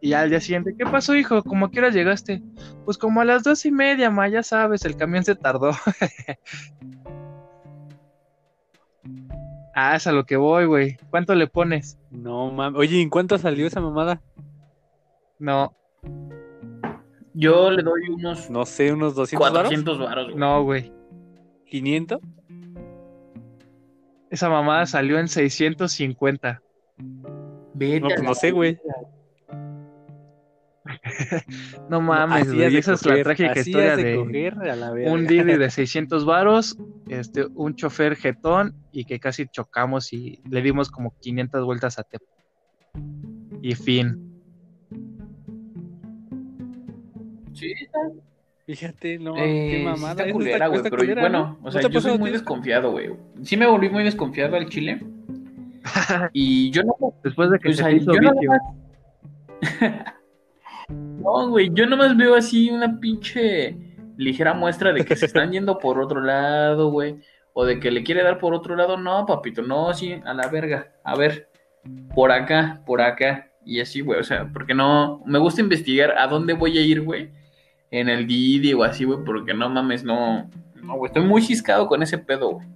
y 0.00 0.10
ya 0.10 0.22
al 0.22 0.30
día 0.30 0.40
siguiente, 0.40 0.74
¿qué 0.76 0.84
pasó, 0.84 1.14
hijo? 1.14 1.44
¿Cómo 1.44 1.70
que 1.70 1.78
hora 1.78 1.90
llegaste? 1.90 2.42
Pues 2.84 2.98
como 2.98 3.20
a 3.20 3.24
las 3.24 3.44
dos 3.44 3.64
y 3.64 3.70
media, 3.70 4.10
ma, 4.10 4.28
ya 4.28 4.42
sabes, 4.42 4.84
el 4.84 4.96
camión 4.96 5.22
se 5.22 5.36
tardó. 5.36 5.70
ah, 9.76 9.94
es 9.94 10.08
a 10.08 10.12
lo 10.12 10.24
que 10.24 10.36
voy, 10.36 10.64
güey. 10.64 10.96
¿Cuánto 11.10 11.36
le 11.36 11.46
pones? 11.46 12.00
No 12.10 12.50
mames. 12.50 12.80
Oye, 12.80 13.00
¿en 13.00 13.10
cuánto 13.10 13.38
salió 13.38 13.64
esa 13.64 13.80
mamada? 13.80 14.20
No, 15.38 15.72
Yo 17.34 17.70
le 17.70 17.82
doy 17.82 18.08
unos 18.08 18.50
No 18.50 18.66
sé, 18.66 18.92
unos 18.92 19.14
200 19.14 19.52
varos? 19.52 19.70
400 19.70 19.98
varos. 19.98 20.26
güey. 20.26 20.36
no, 20.36 20.62
güey. 20.64 20.92
500. 21.66 22.20
Esa 24.30 24.48
mamada 24.48 24.86
salió 24.86 25.18
en 25.18 25.28
650. 25.28 26.62
Vete 27.74 28.00
No, 28.00 28.08
pues 28.08 28.22
no 28.22 28.34
sé, 28.34 28.50
güey. 28.50 28.78
No 31.88 32.00
mames, 32.00 32.48
Hacías 32.48 32.70
güey. 32.70 32.76
Esa 32.76 32.94
es 32.94 33.06
la 33.06 33.22
trágica 33.22 33.58
historia 33.58 33.96
de 33.96 34.02
de 34.02 34.70
a 34.70 34.76
la 34.76 34.92
un 34.92 35.26
Didi 35.26 35.56
de 35.56 35.70
600 35.70 36.24
varos, 36.24 36.76
este, 37.08 37.46
un 37.54 37.76
chofer 37.76 38.16
jetón 38.16 38.74
y 38.90 39.04
que 39.04 39.20
casi 39.20 39.46
chocamos 39.46 40.12
y 40.12 40.40
le 40.48 40.62
dimos 40.62 40.90
como 40.90 41.14
500 41.20 41.64
vueltas 41.64 41.98
a 41.98 42.02
Tepo. 42.02 42.26
Y 43.62 43.74
fin. 43.74 44.31
Fíjate, 48.66 49.18
no, 49.18 49.36
eh, 49.36 49.68
qué 49.70 49.78
sí 49.78 49.84
mamada. 49.84 50.22
está 50.22 50.32
culera, 50.32 50.66
güey. 50.68 50.82
Pero 50.82 50.96
culera, 50.96 51.22
bueno, 51.22 51.38
¿no? 51.38 51.58
o 51.60 51.64
¿No 51.64 51.72
sea, 51.72 51.88
yo 51.88 52.00
soy 52.00 52.16
muy 52.16 52.30
desconfiado, 52.30 52.92
güey. 52.92 53.10
Sí 53.42 53.56
me 53.56 53.66
volví 53.66 53.88
muy 53.88 54.04
desconfiado 54.04 54.56
al 54.56 54.68
chile. 54.68 55.00
Y 56.32 56.70
yo 56.70 56.84
no 56.84 56.94
Después 57.24 57.50
de 57.50 57.58
que 57.58 57.70
O 57.70 57.72
se 57.72 57.78
sea, 57.78 57.86
te 57.88 57.96
hizo 57.96 58.12
yo 58.14 58.20
nada 58.20 58.34
vicio. 58.40 58.52
No, 60.88 61.48
güey, 61.48 61.70
yo 61.72 61.86
nomás 61.86 62.16
veo 62.16 62.34
así 62.34 62.70
una 62.70 63.00
pinche 63.00 63.76
ligera 64.16 64.54
muestra 64.54 64.92
de 64.92 65.04
que 65.04 65.16
se 65.16 65.26
están 65.26 65.50
yendo 65.52 65.78
por 65.78 65.98
otro 65.98 66.20
lado, 66.20 66.90
güey. 66.90 67.16
O 67.54 67.64
de 67.64 67.80
que 67.80 67.90
le 67.90 68.02
quiere 68.02 68.22
dar 68.22 68.38
por 68.38 68.54
otro 68.54 68.76
lado. 68.76 68.96
No, 68.96 69.26
papito, 69.26 69.62
no, 69.62 69.92
sí, 69.92 70.20
a 70.24 70.34
la 70.34 70.48
verga. 70.48 70.92
A 71.04 71.16
ver, 71.16 71.48
por 72.14 72.30
acá, 72.32 72.82
por 72.86 73.00
acá. 73.00 73.50
Y 73.64 73.80
así, 73.80 74.00
güey, 74.00 74.20
o 74.20 74.24
sea, 74.24 74.48
porque 74.52 74.74
no. 74.74 75.22
Me 75.26 75.38
gusta 75.38 75.60
investigar 75.60 76.16
a 76.18 76.26
dónde 76.26 76.52
voy 76.54 76.78
a 76.78 76.80
ir, 76.80 77.02
güey. 77.02 77.30
En 77.92 78.08
el 78.08 78.26
Didi 78.26 78.72
o 78.72 78.82
así, 78.82 79.04
güey, 79.04 79.20
porque 79.24 79.54
no 79.54 79.68
mames, 79.68 80.02
no. 80.02 80.50
No, 80.82 80.96
güey, 80.96 81.10
estoy 81.10 81.22
muy 81.24 81.42
ciscado 81.42 81.86
con 81.86 82.02
ese 82.02 82.18
pedo, 82.18 82.54
güey. 82.54 82.66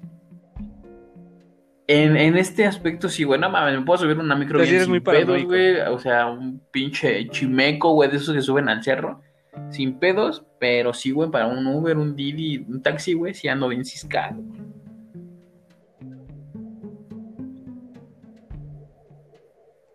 En, 1.89 2.17
en 2.17 2.37
este 2.37 2.67
aspecto, 2.67 3.09
sí, 3.09 3.25
güey, 3.25 3.41
no 3.41 3.51
mames, 3.51 3.79
me 3.79 3.85
puedo 3.85 3.99
subir 3.99 4.19
una 4.19 4.37
micro 4.37 4.61
bien 4.61 4.81
sin 4.81 4.91
muy 4.91 5.01
pedos, 5.01 5.45
güey. 5.45 5.81
O 5.81 5.99
sea, 5.99 6.27
un 6.27 6.61
pinche 6.71 7.29
chimeco, 7.29 7.93
güey, 7.93 8.11
de 8.11 8.19
esos 8.19 8.35
que 8.35 8.43
suben 8.43 8.69
al 8.69 8.85
cerro. 8.85 9.23
Sin 9.71 9.99
pedos, 9.99 10.45
pero 10.61 10.93
sí, 10.93 11.13
güey, 11.13 11.31
para 11.31 11.47
un 11.47 11.67
Uber, 11.67 11.97
un 11.97 12.15
Didi, 12.15 12.59
un 12.59 12.83
taxi, 12.83 13.15
güey, 13.15 13.35
sí 13.35 13.49
ando 13.49 13.69
bien 13.69 13.85
ciscado. 13.85 14.37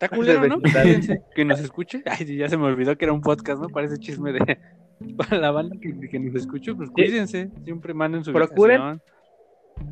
Está 0.01 0.15
culero, 0.15 0.47
¿no? 0.47 0.59
Que 1.35 1.45
nos 1.45 1.59
escuche. 1.59 2.01
Ay, 2.05 2.25
sí, 2.25 2.37
ya 2.37 2.49
se 2.49 2.57
me 2.57 2.65
olvidó 2.65 2.97
que 2.97 3.05
era 3.05 3.13
un 3.13 3.21
podcast, 3.21 3.61
¿no? 3.61 3.69
Parece 3.69 3.97
chisme 3.97 4.33
de 4.33 4.39
para 5.17 5.37
la 5.37 5.51
banda 5.51 5.75
que, 5.81 6.09
que 6.09 6.19
nos 6.19 6.35
escuche, 6.35 6.73
pues 6.75 6.89
cuídense, 6.89 7.49
siempre 7.63 7.93
manden 7.93 8.23
su 8.23 8.33
Procuren. 8.33 8.81
ubicación. 8.81 9.01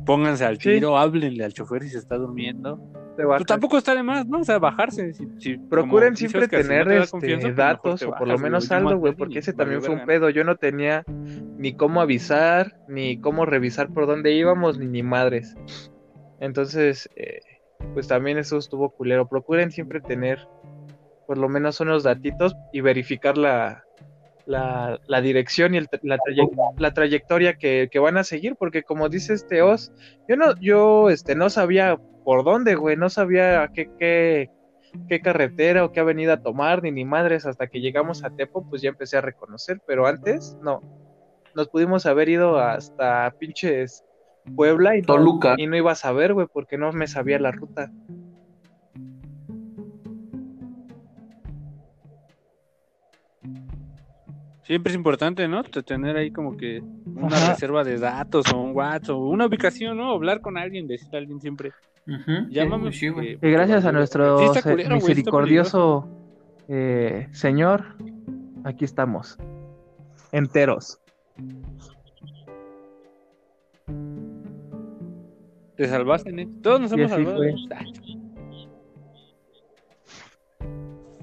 Pónganse 0.06 0.44
al 0.44 0.58
Sí. 0.60 0.70
tiro, 0.70 0.96
háblenle 0.96 1.44
al 1.44 1.52
chofer 1.52 1.82
si 1.82 1.88
se 1.90 1.98
está 1.98 2.16
durmiendo. 2.16 2.78
Pues 3.16 3.44
tampoco 3.44 3.76
está 3.76 3.94
de 3.94 4.02
más, 4.04 4.24
¿no? 4.26 4.38
O 4.38 4.44
sea, 4.44 4.58
bajarse. 4.58 5.12
Si, 5.14 5.26
si- 5.38 5.58
Procuren 5.58 6.16
siempre 6.16 6.42
Oscar, 6.42 6.62
si 6.62 6.68
no 6.68 6.74
tener 6.74 6.86
te 6.86 6.98
este, 7.02 7.38
pues 7.38 7.56
datos 7.56 8.02
o 8.02 8.12
por 8.12 8.28
lo 8.28 8.38
menos 8.38 8.70
algo, 8.70 8.96
güey, 8.96 9.14
porque 9.14 9.40
ese 9.40 9.52
también 9.52 9.82
fue 9.82 9.94
un 9.94 10.06
pedo. 10.06 10.30
Yo 10.30 10.44
no 10.44 10.56
tenía 10.56 11.04
ni 11.58 11.74
cómo 11.74 12.00
avisar, 12.00 12.78
ni 12.88 13.20
cómo 13.20 13.44
revisar 13.46 13.88
por 13.92 14.06
dónde 14.06 14.32
íbamos, 14.32 14.78
ni 14.78 14.86
ni 14.86 15.02
madres. 15.02 15.56
Entonces, 16.38 17.10
eh, 17.16 17.40
pues 17.94 18.08
también 18.08 18.38
eso 18.38 18.58
estuvo 18.58 18.90
culero. 18.90 19.28
Procuren 19.28 19.70
siempre 19.70 20.00
tener 20.00 20.46
por 21.26 21.38
lo 21.38 21.48
menos 21.48 21.80
unos 21.80 22.02
datitos 22.02 22.56
y 22.72 22.80
verificar 22.80 23.38
la, 23.38 23.84
la, 24.46 24.98
la 25.06 25.20
dirección 25.20 25.74
y 25.74 25.78
el 25.78 25.88
la, 26.02 26.18
la 26.76 26.92
trayectoria 26.92 27.54
que, 27.54 27.88
que 27.90 27.98
van 27.98 28.16
a 28.16 28.24
seguir, 28.24 28.56
porque 28.56 28.82
como 28.82 29.08
dice 29.08 29.34
este 29.34 29.62
Oz, 29.62 29.92
yo 30.28 30.36
no, 30.36 30.56
yo 30.60 31.08
este, 31.08 31.34
no 31.34 31.48
sabía 31.48 31.98
por 32.24 32.44
dónde, 32.44 32.74
güey, 32.74 32.96
no 32.96 33.08
sabía 33.08 33.70
qué, 33.72 33.90
qué, 33.98 34.50
qué 35.08 35.20
carretera 35.20 35.84
o 35.84 35.92
qué 35.92 36.00
avenida 36.00 36.42
tomar, 36.42 36.82
ni 36.82 36.90
ni 36.90 37.04
madres, 37.04 37.46
hasta 37.46 37.68
que 37.68 37.80
llegamos 37.80 38.24
a 38.24 38.30
Tepo, 38.30 38.68
pues 38.68 38.82
ya 38.82 38.88
empecé 38.88 39.16
a 39.16 39.20
reconocer, 39.22 39.80
pero 39.86 40.06
antes 40.06 40.56
no. 40.62 40.82
Nos 41.54 41.68
pudimos 41.68 42.06
haber 42.06 42.28
ido 42.28 42.58
hasta 42.58 43.34
pinches 43.38 44.04
Puebla 44.56 44.96
y 44.96 45.00
no, 45.02 45.06
Toluca. 45.06 45.54
y 45.58 45.66
no 45.66 45.76
iba 45.76 45.92
a 45.92 45.96
saber, 45.96 46.34
güey, 46.34 46.46
porque 46.52 46.78
no 46.78 46.92
me 46.92 47.06
sabía 47.06 47.38
la 47.38 47.50
ruta. 47.52 47.90
Siempre 54.62 54.92
es 54.92 54.96
importante, 54.96 55.48
¿no? 55.48 55.64
Te- 55.64 55.82
Tener 55.82 56.16
ahí 56.16 56.30
como 56.30 56.56
que 56.56 56.82
una 57.06 57.26
Ajá. 57.36 57.50
reserva 57.52 57.82
de 57.82 57.98
datos 57.98 58.52
o 58.52 58.60
un 58.60 58.76
WhatsApp 58.76 59.16
o 59.16 59.28
una 59.28 59.46
ubicación, 59.46 59.96
¿no? 59.96 60.12
Hablar 60.12 60.40
con 60.40 60.56
alguien, 60.58 60.86
decirle 60.86 61.16
a 61.18 61.20
alguien 61.20 61.40
siempre. 61.40 61.72
Ujú, 62.06 62.48
Llámame. 62.50 62.92
sí, 62.92 63.08
güey. 63.08 63.34
porque- 63.34 63.48
Y 63.48 63.52
gracias 63.52 63.84
a 63.84 63.92
nuestro 63.92 64.38
Sí, 64.54 64.62
culero, 64.62 64.94
misericordioso 64.96 66.08
eh, 66.68 67.28
Señor, 67.32 67.96
aquí 68.64 68.84
estamos, 68.84 69.36
enteros. 70.30 71.00
Te 75.80 75.88
salvaste, 75.88 76.28
¿eh? 76.38 76.46
Todos 76.62 76.78
nos 76.78 76.92
hemos 76.92 77.10
salvado. 77.10 77.40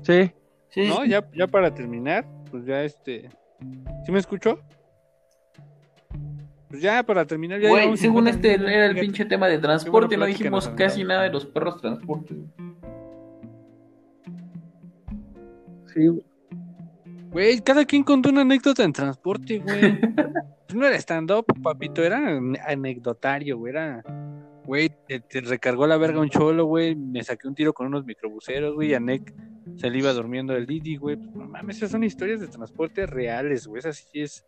Sí, 0.02 0.32
Sí, 0.70 0.88
No, 0.88 1.06
ya, 1.06 1.30
ya 1.36 1.46
para 1.46 1.72
terminar, 1.72 2.26
pues 2.50 2.66
ya 2.66 2.82
este. 2.84 3.30
¿Sí 4.04 4.12
me 4.12 4.18
escuchó? 4.18 4.60
Pues 6.70 6.82
ya 6.82 7.04
para 7.04 7.24
terminar, 7.24 7.60
ya. 7.62 7.70
Güey, 7.70 7.96
según 7.98 8.26
50 8.26 8.30
este 8.32 8.54
era 8.56 8.88
el 8.88 8.96
pinche 9.00 9.26
tema 9.26 9.48
de 9.48 9.60
transporte, 9.60 10.18
no 10.18 10.26
dijimos 10.26 10.68
casi 10.70 11.04
nada 11.04 11.22
de 11.22 11.30
los 11.30 11.46
perros 11.46 11.80
transportes. 11.80 12.38
sí. 15.94 16.10
Güey, 17.30 17.60
cada 17.62 17.86
quien 17.86 18.04
contó 18.04 18.30
una 18.30 18.42
anécdota 18.42 18.84
en 18.84 18.92
transporte, 18.92 19.60
güey. 19.60 20.00
Pues 20.68 20.76
no 20.76 20.86
era 20.86 20.98
stand-up, 20.98 21.46
papito, 21.64 22.04
era 22.04 22.18
an- 22.18 22.58
anecdotario, 22.68 23.58
güey. 23.58 23.72
Era, 23.72 24.04
güey, 24.68 24.92
te, 25.08 25.20
te 25.22 25.42
recargó 25.42 25.88
la 25.88 25.98
verga 25.98 26.20
un 26.20 26.30
cholo, 26.30 26.66
güey. 26.66 26.96
Me 26.96 27.24
saqué 27.24 27.48
un 27.48 27.56
tiro 27.56 27.74
con 27.74 27.88
unos 27.88 28.06
microbuseros, 28.06 28.76
güey. 28.76 28.92
Y 28.92 28.94
a 28.94 29.00
Nick 29.00 29.34
se 29.78 29.90
le 29.90 29.98
iba 29.98 30.14
durmiendo 30.14 30.56
el 30.56 30.68
Didi, 30.68 30.98
güey. 30.98 31.16
Pues, 31.16 31.34
no 31.36 31.46
mames, 31.48 31.78
esas 31.78 31.90
son 31.92 32.04
historias 32.04 32.40
de 32.42 32.48
transporte 32.48 33.08
reales, 33.08 33.66
güey. 33.66 33.80
Esas 33.80 33.98
sí 33.98 34.22
es 34.22 34.46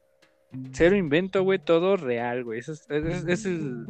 cero 0.71 0.95
invento, 0.95 1.41
güey. 1.43 1.57
Todo 1.57 1.97
real, 1.97 2.43
güey. 2.43 2.59
Eso 2.59 2.73
es, 2.73 2.85
es- 2.89 3.25
es 3.25 3.45
el. 3.45 3.85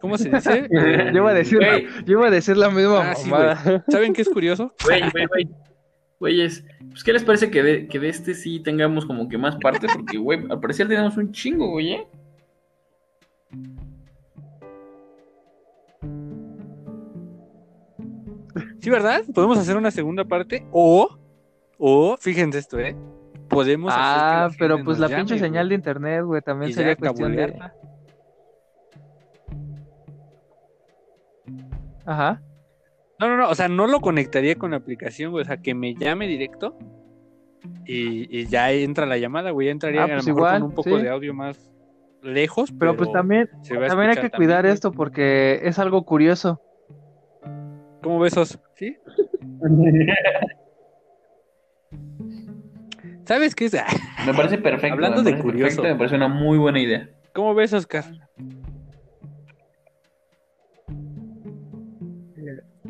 ¿Cómo 0.00 0.18
se 0.18 0.28
dice? 0.28 0.68
Yo 0.70 1.16
iba 1.18 1.30
a 1.30 1.34
decir, 1.34 1.58
yo 2.04 2.12
iba 2.18 2.26
a 2.26 2.30
decir 2.30 2.56
la 2.58 2.68
misma 2.68 3.10
Ah, 3.10 3.14
sí, 3.14 3.30
mamada. 3.30 3.84
¿Saben 3.88 4.12
qué 4.12 4.20
es 4.22 4.28
curioso? 4.28 4.74
Güey, 4.84 5.00
güey, 5.10 5.26
güey. 5.26 5.48
Güeyes, 6.20 6.64
pues 6.90 7.02
¿qué 7.02 7.12
les 7.12 7.24
parece 7.24 7.50
que 7.50 7.62
de, 7.62 7.86
que 7.88 7.98
de 7.98 8.08
este 8.10 8.34
sí 8.34 8.60
tengamos 8.60 9.04
como 9.06 9.28
que 9.28 9.36
más 9.38 9.56
partes? 9.56 9.90
Porque, 9.94 10.16
güey, 10.18 10.40
al 10.50 10.60
parecer 10.60 10.88
tenemos 10.88 11.16
un 11.16 11.32
chingo, 11.32 11.70
güey, 11.70 11.92
¿eh? 11.94 12.06
Sí, 18.84 18.90
¿verdad? 18.90 19.22
Podemos 19.34 19.56
hacer 19.56 19.78
una 19.78 19.90
segunda 19.90 20.26
parte 20.26 20.66
o, 20.70 21.16
o, 21.78 22.18
fíjense 22.20 22.58
esto, 22.58 22.78
¿eh? 22.78 22.94
Podemos 23.48 23.90
Ah, 23.96 24.50
pero 24.58 24.84
pues 24.84 24.98
la 24.98 25.08
pinche 25.08 25.38
señal 25.38 25.70
de 25.70 25.76
internet, 25.76 26.22
güey, 26.22 26.42
también 26.42 26.70
y 26.70 26.74
sería 26.74 26.94
cuestión 26.94 27.34
de... 27.34 27.58
Ajá. 32.04 32.42
No, 33.18 33.28
no, 33.28 33.38
no, 33.38 33.48
o 33.48 33.54
sea, 33.54 33.68
no 33.68 33.86
lo 33.86 34.02
conectaría 34.02 34.56
con 34.56 34.72
la 34.72 34.76
aplicación, 34.76 35.30
güey, 35.30 35.44
o 35.44 35.46
sea, 35.46 35.56
que 35.56 35.74
me 35.74 35.94
llame 35.94 36.26
directo 36.26 36.76
y, 37.86 38.38
y 38.38 38.46
ya 38.48 38.70
entra 38.70 39.06
la 39.06 39.16
llamada, 39.16 39.50
güey, 39.50 39.68
ya 39.68 39.72
entraría 39.72 40.02
Ah, 40.02 40.04
a 40.04 40.08
lo 40.08 40.14
pues 40.16 40.26
mejor 40.26 40.40
igual, 40.40 40.60
con 40.60 40.68
un 40.68 40.74
poco 40.74 40.98
sí. 40.98 41.04
de 41.04 41.08
audio 41.08 41.32
más 41.32 41.70
lejos, 42.20 42.70
pero, 42.70 42.92
Pero 42.92 42.96
pues 42.98 43.12
también, 43.12 43.48
también 43.66 44.10
hay 44.10 44.16
que 44.16 44.30
cuidar 44.30 44.58
también, 44.58 44.74
esto 44.74 44.92
porque 44.92 45.60
es 45.62 45.78
algo 45.78 46.04
curioso. 46.04 46.60
¿Cómo 48.04 48.20
ves, 48.20 48.36
Os? 48.36 48.58
¿Sí? 48.76 48.96
¿Sabes 53.24 53.54
qué 53.54 53.64
es? 53.64 53.72
Me 54.26 54.34
parece 54.34 54.58
perfecto. 54.58 54.92
Hablando 54.94 55.22
de 55.22 55.38
curioso. 55.38 55.76
perfecto, 55.76 55.82
me 55.84 55.94
parece 55.96 56.16
una 56.16 56.28
muy 56.28 56.58
buena 56.58 56.80
idea. 56.80 57.08
¿Cómo 57.34 57.54
ves, 57.54 57.72
Oscar? 57.72 58.04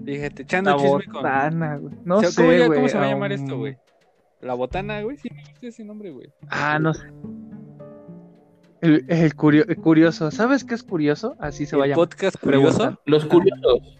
Fíjate, 0.04 0.42
echando 0.42 0.70
La 0.72 0.76
chisme 0.76 1.04
con. 1.04 1.12
botana, 1.14 1.76
güey. 1.76 1.94
No 2.04 2.16
O 2.18 2.20
sea, 2.20 2.30
sé, 2.30 2.42
¿cómo, 2.42 2.52
ya- 2.52 2.66
güey. 2.66 2.76
¿Cómo 2.78 2.88
se 2.88 2.98
va 2.98 3.04
a 3.04 3.08
llamar 3.08 3.30
um, 3.30 3.34
esto, 3.36 3.58
güey? 3.58 3.76
La 4.40 4.54
botana, 4.54 5.00
güey. 5.02 5.16
Sí, 5.16 5.28
me 5.32 5.40
gusta 5.42 5.66
ese 5.66 5.84
nombre, 5.84 6.10
güey. 6.10 6.28
Ah, 6.50 6.78
no 6.78 6.92
sé. 6.92 7.06
El, 8.82 9.06
el 9.08 9.34
curio- 9.34 9.64
el 9.66 9.76
curioso. 9.76 10.30
¿Sabes 10.30 10.64
qué 10.64 10.74
es 10.74 10.82
curioso? 10.82 11.36
Así 11.38 11.64
se 11.64 11.76
va 11.76 11.84
a 11.84 11.86
llamar. 11.86 12.06
podcast 12.08 12.36
curioso. 12.38 13.00
Los 13.06 13.24
curiosos. 13.24 13.98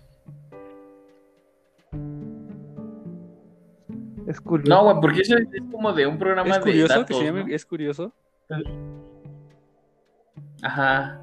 Es 4.26 4.40
curioso. 4.40 4.70
No, 4.70 4.84
güey, 4.84 4.96
porque 5.00 5.20
eso 5.22 5.36
es, 5.36 5.46
es 5.52 5.62
como 5.70 5.92
de 5.92 6.06
un 6.06 6.18
programa 6.18 6.48
Es 6.50 6.56
de 6.56 6.62
curioso 6.62 6.94
datos, 6.94 7.06
que 7.06 7.14
se 7.14 7.24
llame. 7.24 7.44
¿no? 7.44 7.54
Es 7.54 7.66
curioso. 7.66 8.12
Ajá. 10.62 11.20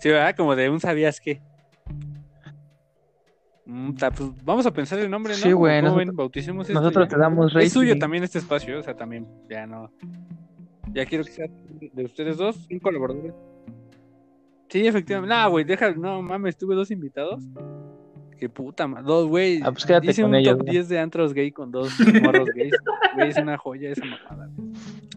Sí, 0.00 0.08
¿verdad? 0.08 0.34
Como 0.36 0.56
de 0.56 0.70
un 0.70 0.80
sabías 0.80 1.20
qué. 1.20 1.40
Mm, 3.64 3.94
ta- 3.94 4.10
pues 4.10 4.30
vamos 4.44 4.66
a 4.66 4.72
pensar 4.72 4.98
el 4.98 5.10
nombre, 5.10 5.32
¿no? 5.34 5.38
Sí, 5.38 5.52
güey, 5.52 5.76
¿Cómo 5.80 5.88
nosotros- 5.90 6.06
ven? 6.08 6.16
Bauticemos 6.16 6.68
esto 6.68 6.80
Nosotros 6.80 7.06
ya. 7.08 7.14
te 7.14 7.20
damos 7.20 7.52
rating. 7.52 7.66
Es 7.66 7.72
suyo 7.72 7.98
también 7.98 8.24
este 8.24 8.38
espacio, 8.38 8.78
o 8.80 8.82
sea, 8.82 8.94
también, 8.96 9.26
ya 9.48 9.66
no. 9.66 9.90
Ya 10.92 11.06
quiero 11.06 11.24
que 11.24 11.30
sea 11.30 11.46
de 11.48 12.04
ustedes 12.04 12.36
dos, 12.36 12.66
un 12.70 12.80
colaborador. 12.80 13.34
Sí, 14.68 14.86
efectivamente. 14.86 15.34
No, 15.34 15.50
güey, 15.50 15.64
deja, 15.64 15.92
no 15.92 16.20
mames, 16.22 16.56
tuve 16.56 16.74
dos 16.74 16.90
invitados. 16.90 17.44
Qué 18.42 18.48
puta 18.48 18.88
madre. 18.88 19.04
Dos, 19.06 19.28
güey. 19.28 19.60
Ah, 19.62 19.70
pues 19.70 19.86
quédate 19.86 20.10
Hice 20.10 20.22
con 20.22 20.32
un 20.32 20.34
ellos, 20.34 20.54
top 20.54 20.62
güey. 20.62 20.72
10 20.72 20.88
de 20.88 20.98
antros 20.98 21.32
gay 21.32 21.52
con 21.52 21.70
dos 21.70 21.92
morros 22.24 22.48
gays. 22.56 22.74
Güey, 23.14 23.28
es 23.28 23.36
una 23.36 23.56
joya 23.56 23.90
esa 23.90 24.04
mamada. 24.04 24.50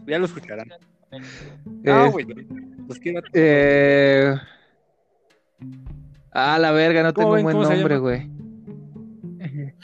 Ya 0.06 0.20
lo 0.20 0.26
escucharán. 0.26 0.68
Eh, 1.10 2.08
güey. 2.12 2.24
A 2.24 2.86
todos. 2.86 3.00
eh... 3.32 4.36
Ah, 6.30 6.56
la 6.60 6.70
verga, 6.70 7.02
no 7.02 7.12
¿Cómo 7.14 7.34
tengo 7.34 7.36
un 7.38 7.42
buen 7.42 7.56
¿Cómo 7.56 7.66
se 7.66 7.74
nombre, 7.74 7.98
güey. 7.98 8.30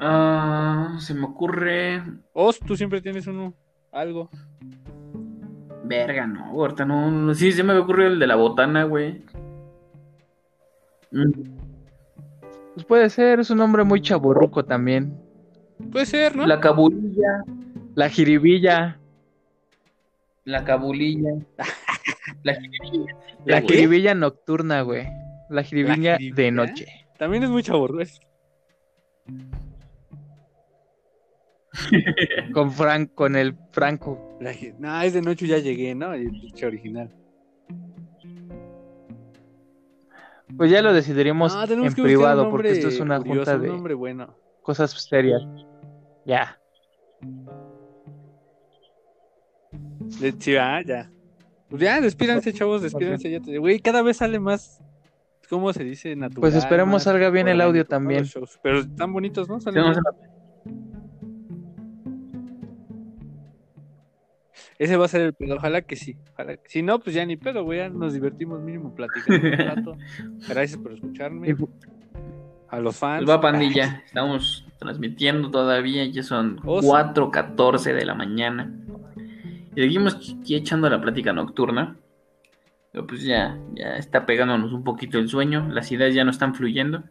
Ah, 0.00 0.96
se 1.00 1.12
me 1.12 1.26
ocurre. 1.26 2.02
Os, 2.32 2.58
tú 2.60 2.76
siempre 2.76 3.02
tienes 3.02 3.26
uno, 3.26 3.52
algo. 3.92 4.30
Verga, 5.84 6.26
no, 6.26 6.46
ahorita 6.46 6.86
no. 6.86 7.10
no, 7.10 7.34
Sí, 7.34 7.52
se 7.52 7.62
me 7.62 7.76
ocurrió 7.76 8.06
el 8.06 8.18
de 8.18 8.26
la 8.26 8.36
botana, 8.36 8.84
güey. 8.84 9.22
Mm, 11.14 11.30
Pues 12.74 12.86
puede 12.86 13.08
ser, 13.10 13.40
es 13.40 13.50
un 13.50 13.58
nombre 13.58 13.84
muy 13.84 14.00
chaburruco 14.02 14.64
también. 14.64 15.16
Puede 15.92 16.06
ser, 16.06 16.34
¿no? 16.36 16.46
La 16.46 16.60
cabulilla. 16.60 17.44
La 17.94 18.08
jiribilla. 18.08 18.98
La 20.44 20.64
cabulilla. 20.64 21.30
La 22.44 22.54
jiribilla. 23.60 24.14
La 24.14 24.14
nocturna, 24.14 24.82
güey. 24.82 25.06
La 25.50 25.62
jiribilla 25.62 26.12
de 26.12 26.18
jiribilla? 26.18 26.50
noche. 26.50 26.86
También 27.18 27.44
es 27.44 27.50
muy 27.50 27.62
chaburro. 27.62 28.00
es- 28.00 28.20
Con 32.52 32.70
Frank, 32.72 33.14
con 33.14 33.36
el 33.36 33.56
Franco. 33.72 34.38
No, 34.78 35.00
es 35.02 35.12
de 35.14 35.22
noche 35.22 35.46
ya 35.46 35.58
llegué, 35.58 35.94
¿no? 35.94 36.12
El 36.12 36.30
pinche 36.30 36.66
original. 36.66 37.10
Pues 40.56 40.70
ya 40.70 40.82
lo 40.82 40.92
decidiremos 40.92 41.54
No, 41.54 41.66
tenemos 41.66 41.94
en 41.94 42.00
un 42.00 42.04
privado, 42.04 42.50
porque 42.50 42.72
esto 42.72 42.88
es 42.88 43.00
una 43.00 43.18
curioso, 43.18 43.50
junta 43.50 43.56
un 43.56 43.62
de 43.62 43.68
nombre 43.68 43.94
bueno. 43.94 44.36
cosas 44.62 44.90
serias. 44.90 45.42
Ya. 46.24 46.58
Sí, 50.38 50.56
ah, 50.56 50.82
ya. 50.84 51.10
Pues 51.68 51.82
ya, 51.82 52.00
despídanse, 52.00 52.52
chavos, 52.52 52.82
despídanse. 52.82 53.30
Ya 53.30 53.40
te... 53.40 53.58
Güey, 53.58 53.80
cada 53.80 54.02
vez 54.02 54.18
sale 54.18 54.38
más. 54.38 54.80
¿Cómo 55.48 55.72
se 55.72 55.84
dice? 55.84 56.14
Natural. 56.14 56.40
Pues 56.40 56.54
esperemos 56.54 56.92
más 56.92 57.02
salga 57.02 57.30
bien 57.30 57.48
el 57.48 57.60
audio 57.60 57.84
también. 57.84 58.24
Shows. 58.24 58.58
Pero 58.62 58.80
están 58.80 59.12
bonitos, 59.12 59.48
¿no? 59.48 59.60
Salen 59.60 59.82
Tenemos 59.82 59.98
Ese 64.78 64.96
va 64.96 65.04
a 65.04 65.08
ser 65.08 65.22
el 65.22 65.34
pedo. 65.34 65.56
Ojalá 65.56 65.82
que 65.82 65.96
sí. 65.96 66.16
Ojalá 66.32 66.56
que... 66.56 66.68
Si 66.68 66.82
no, 66.82 66.98
pues 66.98 67.14
ya 67.14 67.24
ni 67.24 67.36
pedo, 67.36 67.64
güey. 67.64 67.78
Ya 67.78 67.88
nos 67.88 68.12
divertimos 68.12 68.60
mínimo 68.60 68.94
platicando 68.94 69.46
un 69.46 69.52
rato. 69.58 69.96
Gracias 70.48 70.80
por 70.80 70.92
escucharme. 70.92 71.56
A 72.68 72.80
los 72.80 72.96
fans. 72.96 73.24
Pues 73.24 73.36
va 73.36 73.40
pandilla, 73.40 74.02
estamos 74.04 74.66
transmitiendo 74.78 75.50
todavía, 75.50 76.04
ya 76.06 76.22
son 76.22 76.58
Oh, 76.64 76.82
sí. 76.82 76.88
4.14 76.88 77.94
de 77.94 78.04
la 78.04 78.14
mañana. 78.14 78.72
Y 79.76 79.80
seguimos 79.80 80.36
aquí 80.40 80.56
echando 80.56 80.90
la 80.90 81.00
plática 81.00 81.32
nocturna. 81.32 81.96
Pero 82.90 83.06
pues 83.06 83.22
ya, 83.22 83.58
ya 83.74 83.96
está 83.96 84.24
pegándonos 84.26 84.72
un 84.72 84.84
poquito 84.84 85.18
el 85.18 85.28
sueño, 85.28 85.68
las 85.68 85.90
ideas 85.90 86.14
ya 86.14 86.24
no 86.24 86.30
están 86.30 86.54
fluyendo. 86.54 87.04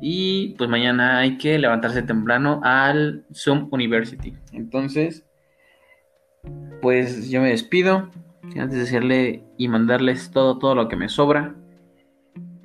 Y 0.00 0.54
pues 0.56 0.70
mañana 0.70 1.18
hay 1.18 1.36
que 1.36 1.58
levantarse 1.58 2.02
temprano 2.02 2.60
al 2.64 3.24
Zoom 3.34 3.68
University. 3.70 4.34
Entonces, 4.52 5.26
pues 6.80 7.30
yo 7.30 7.40
me 7.40 7.50
despido. 7.50 8.10
Antes 8.42 8.72
de 8.72 8.78
decirle 8.78 9.44
y 9.56 9.68
mandarles 9.68 10.30
todo, 10.30 10.58
todo 10.58 10.74
lo 10.74 10.88
que 10.88 10.96
me 10.96 11.08
sobra. 11.08 11.54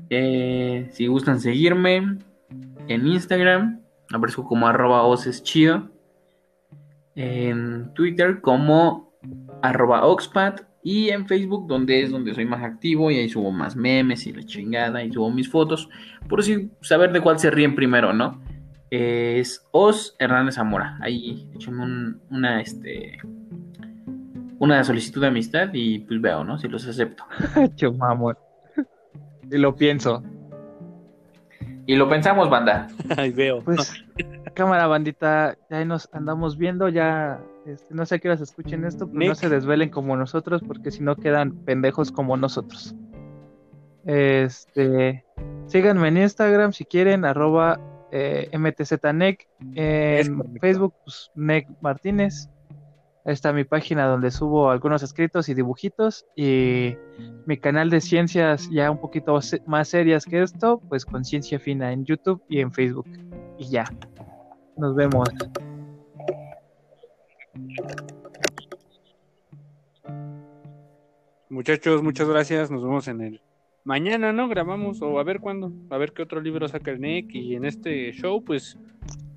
Eh, 0.09 0.87
si 0.91 1.07
gustan 1.07 1.39
seguirme 1.39 2.17
en 2.87 3.07
Instagram, 3.07 3.81
aparezco 4.11 4.45
como 4.45 4.67
arroba 4.67 5.03
oseschido. 5.03 5.89
En 7.15 7.93
Twitter 7.93 8.41
como 8.41 9.13
arroba 9.61 10.05
oxpat. 10.05 10.61
Y 10.87 11.09
en 11.09 11.27
Facebook, 11.27 11.65
donde 11.67 12.03
es 12.03 12.11
donde 12.11 12.35
soy 12.35 12.45
más 12.45 12.63
activo 12.63 13.09
y 13.09 13.17
ahí 13.17 13.27
subo 13.27 13.51
más 13.51 13.75
memes 13.75 14.27
y 14.27 14.33
la 14.33 14.43
chingada 14.43 15.03
y 15.03 15.11
subo 15.11 15.31
mis 15.31 15.49
fotos. 15.49 15.89
Por 16.29 16.43
si 16.43 16.69
saber 16.81 17.11
de 17.11 17.21
cuál 17.21 17.39
se 17.39 17.49
ríen 17.49 17.73
primero, 17.73 18.13
¿no? 18.13 18.39
Es 18.91 19.65
Os 19.71 20.15
Hernández 20.19 20.55
Zamora. 20.55 20.97
Ahí 21.01 21.49
échame 21.55 21.83
un- 21.83 22.21
una, 22.29 22.61
este, 22.61 23.17
una 24.59 24.83
solicitud 24.83 25.21
de 25.21 25.27
amistad 25.27 25.69
y 25.73 25.99
pues 25.99 26.21
veo, 26.21 26.43
¿no? 26.43 26.57
Si 26.57 26.67
los 26.67 26.87
acepto. 26.87 27.23
Cho, 27.75 27.91
mamón. 27.93 28.37
Y 29.51 29.57
lo 29.57 29.75
pienso. 29.75 30.23
Y 31.87 31.95
lo 31.95 32.09
pensamos, 32.09 32.49
banda. 32.49 32.87
Ahí 33.17 33.31
veo. 33.31 33.61
Pues, 33.61 33.93
cámara 34.55 34.87
bandita, 34.87 35.55
ya 35.69 35.83
nos 35.85 36.09
andamos 36.13 36.57
viendo, 36.57 36.89
ya 36.89 37.39
este, 37.67 37.93
no 37.93 38.05
sé 38.05 38.15
a 38.15 38.19
qué 38.19 38.29
horas 38.29 38.41
escuchen 38.41 38.85
esto, 38.85 39.07
pero 39.07 39.27
no 39.27 39.35
se 39.35 39.49
desvelen 39.49 39.89
como 39.89 40.15
nosotros, 40.17 40.63
porque 40.65 40.89
si 40.91 41.03
no 41.03 41.15
quedan 41.15 41.51
pendejos 41.65 42.11
como 42.11 42.37
nosotros. 42.37 42.95
Este, 44.05 45.25
síganme 45.67 46.07
en 46.07 46.17
Instagram 46.17 46.71
si 46.73 46.85
quieren, 46.85 47.25
arroba 47.25 47.79
eh, 48.17 48.49
mtznec, 48.57 49.45
en. 49.75 50.59
Facebook, 50.61 50.93
pues, 51.03 51.31
Nec 51.35 51.67
Martínez. 51.81 52.49
Está 53.25 53.51
mi 53.51 53.63
página 53.63 54.05
donde 54.05 54.31
subo 54.31 54.69
algunos 54.69 55.03
escritos 55.03 55.49
y 55.49 55.55
dibujitos 55.55 56.25
y 56.35 56.95
mi 57.47 57.57
canal 57.57 57.89
de 57.89 57.99
ciencias 57.99 58.69
ya 58.69 58.91
un 58.91 58.99
poquito 58.99 59.39
más 59.65 59.87
serias 59.89 60.25
que 60.25 60.43
esto, 60.43 60.79
pues 60.87 61.05
con 61.05 61.25
Ciencia 61.25 61.59
Fina 61.59 61.91
en 61.91 62.05
YouTube 62.05 62.41
y 62.47 62.59
en 62.59 62.71
Facebook. 62.71 63.07
Y 63.57 63.69
ya. 63.69 63.85
Nos 64.77 64.95
vemos. 64.95 65.27
Muchachos, 71.49 72.03
muchas 72.03 72.29
gracias. 72.29 72.71
Nos 72.71 72.83
vemos 72.83 73.07
en 73.07 73.21
el 73.21 73.41
mañana, 73.85 74.33
¿no? 74.33 74.49
Grabamos 74.49 75.01
o 75.01 75.17
a 75.19 75.23
ver 75.23 75.39
cuándo, 75.39 75.71
a 75.89 75.97
ver 75.97 76.11
qué 76.11 76.23
otro 76.23 76.41
libro 76.41 76.67
saca 76.67 76.91
el 76.91 76.99
NEC 76.99 77.33
y 77.33 77.55
en 77.55 77.63
este 77.63 78.11
show, 78.11 78.43
pues 78.43 78.77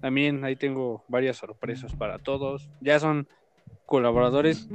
también 0.01 0.45
ahí 0.45 0.57
tengo 0.57 1.05
varias 1.07 1.37
sorpresas 1.37 1.95
para 1.95 2.19
todos. 2.19 2.69
Ya 2.81 2.99
son 2.99 3.29
colaboradores, 3.87 4.69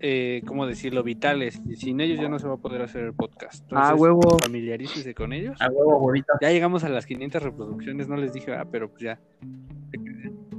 eh, 0.00 0.42
¿cómo 0.46 0.66
decirlo? 0.66 1.02
Vitales. 1.02 1.60
Y 1.68 1.76
sin 1.76 2.00
ellos 2.00 2.18
ya 2.18 2.28
no 2.28 2.38
se 2.38 2.48
va 2.48 2.54
a 2.54 2.58
poder 2.58 2.82
hacer 2.82 3.04
el 3.04 3.12
podcast. 3.12 3.64
Ah, 3.72 3.92
Entonces, 3.92 4.00
huevo. 4.00 4.38
Familiarícese 4.42 5.14
con 5.14 5.32
ellos. 5.32 5.60
A 5.60 5.68
huevo, 5.68 6.00
bonito. 6.00 6.32
Ya 6.40 6.50
llegamos 6.50 6.82
a 6.82 6.88
las 6.88 7.06
500 7.06 7.42
reproducciones, 7.42 8.08
no 8.08 8.16
les 8.16 8.32
dije, 8.32 8.52
ah, 8.54 8.66
pero 8.70 8.88
pues 8.88 9.02
ya. 9.02 9.20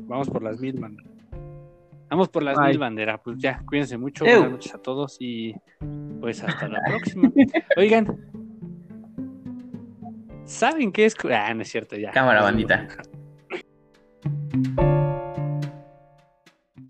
Vamos 0.07 0.29
por 0.29 0.43
las 0.43 0.59
mil, 0.59 0.79
man. 0.79 0.97
Vamos 2.11 2.27
por 2.27 2.43
las 2.43 2.59
mil 2.59 2.77
bandera. 2.77 3.17
Pues 3.17 3.37
ya, 3.37 3.63
cuídense 3.65 3.97
mucho. 3.97 4.25
Ew. 4.25 4.31
Buenas 4.31 4.51
noches 4.51 4.75
a 4.75 4.77
todos 4.79 5.15
y 5.21 5.55
pues 6.19 6.43
hasta 6.43 6.67
la 6.67 6.81
próxima. 6.85 7.31
Oigan, 7.77 8.17
¿saben 10.43 10.91
qué 10.91 11.05
es? 11.05 11.15
Ah, 11.31 11.53
no 11.53 11.61
es 11.61 11.69
cierto, 11.69 11.95
ya. 11.95 12.11
Cámara, 12.11 12.41
bandita. 12.41 12.85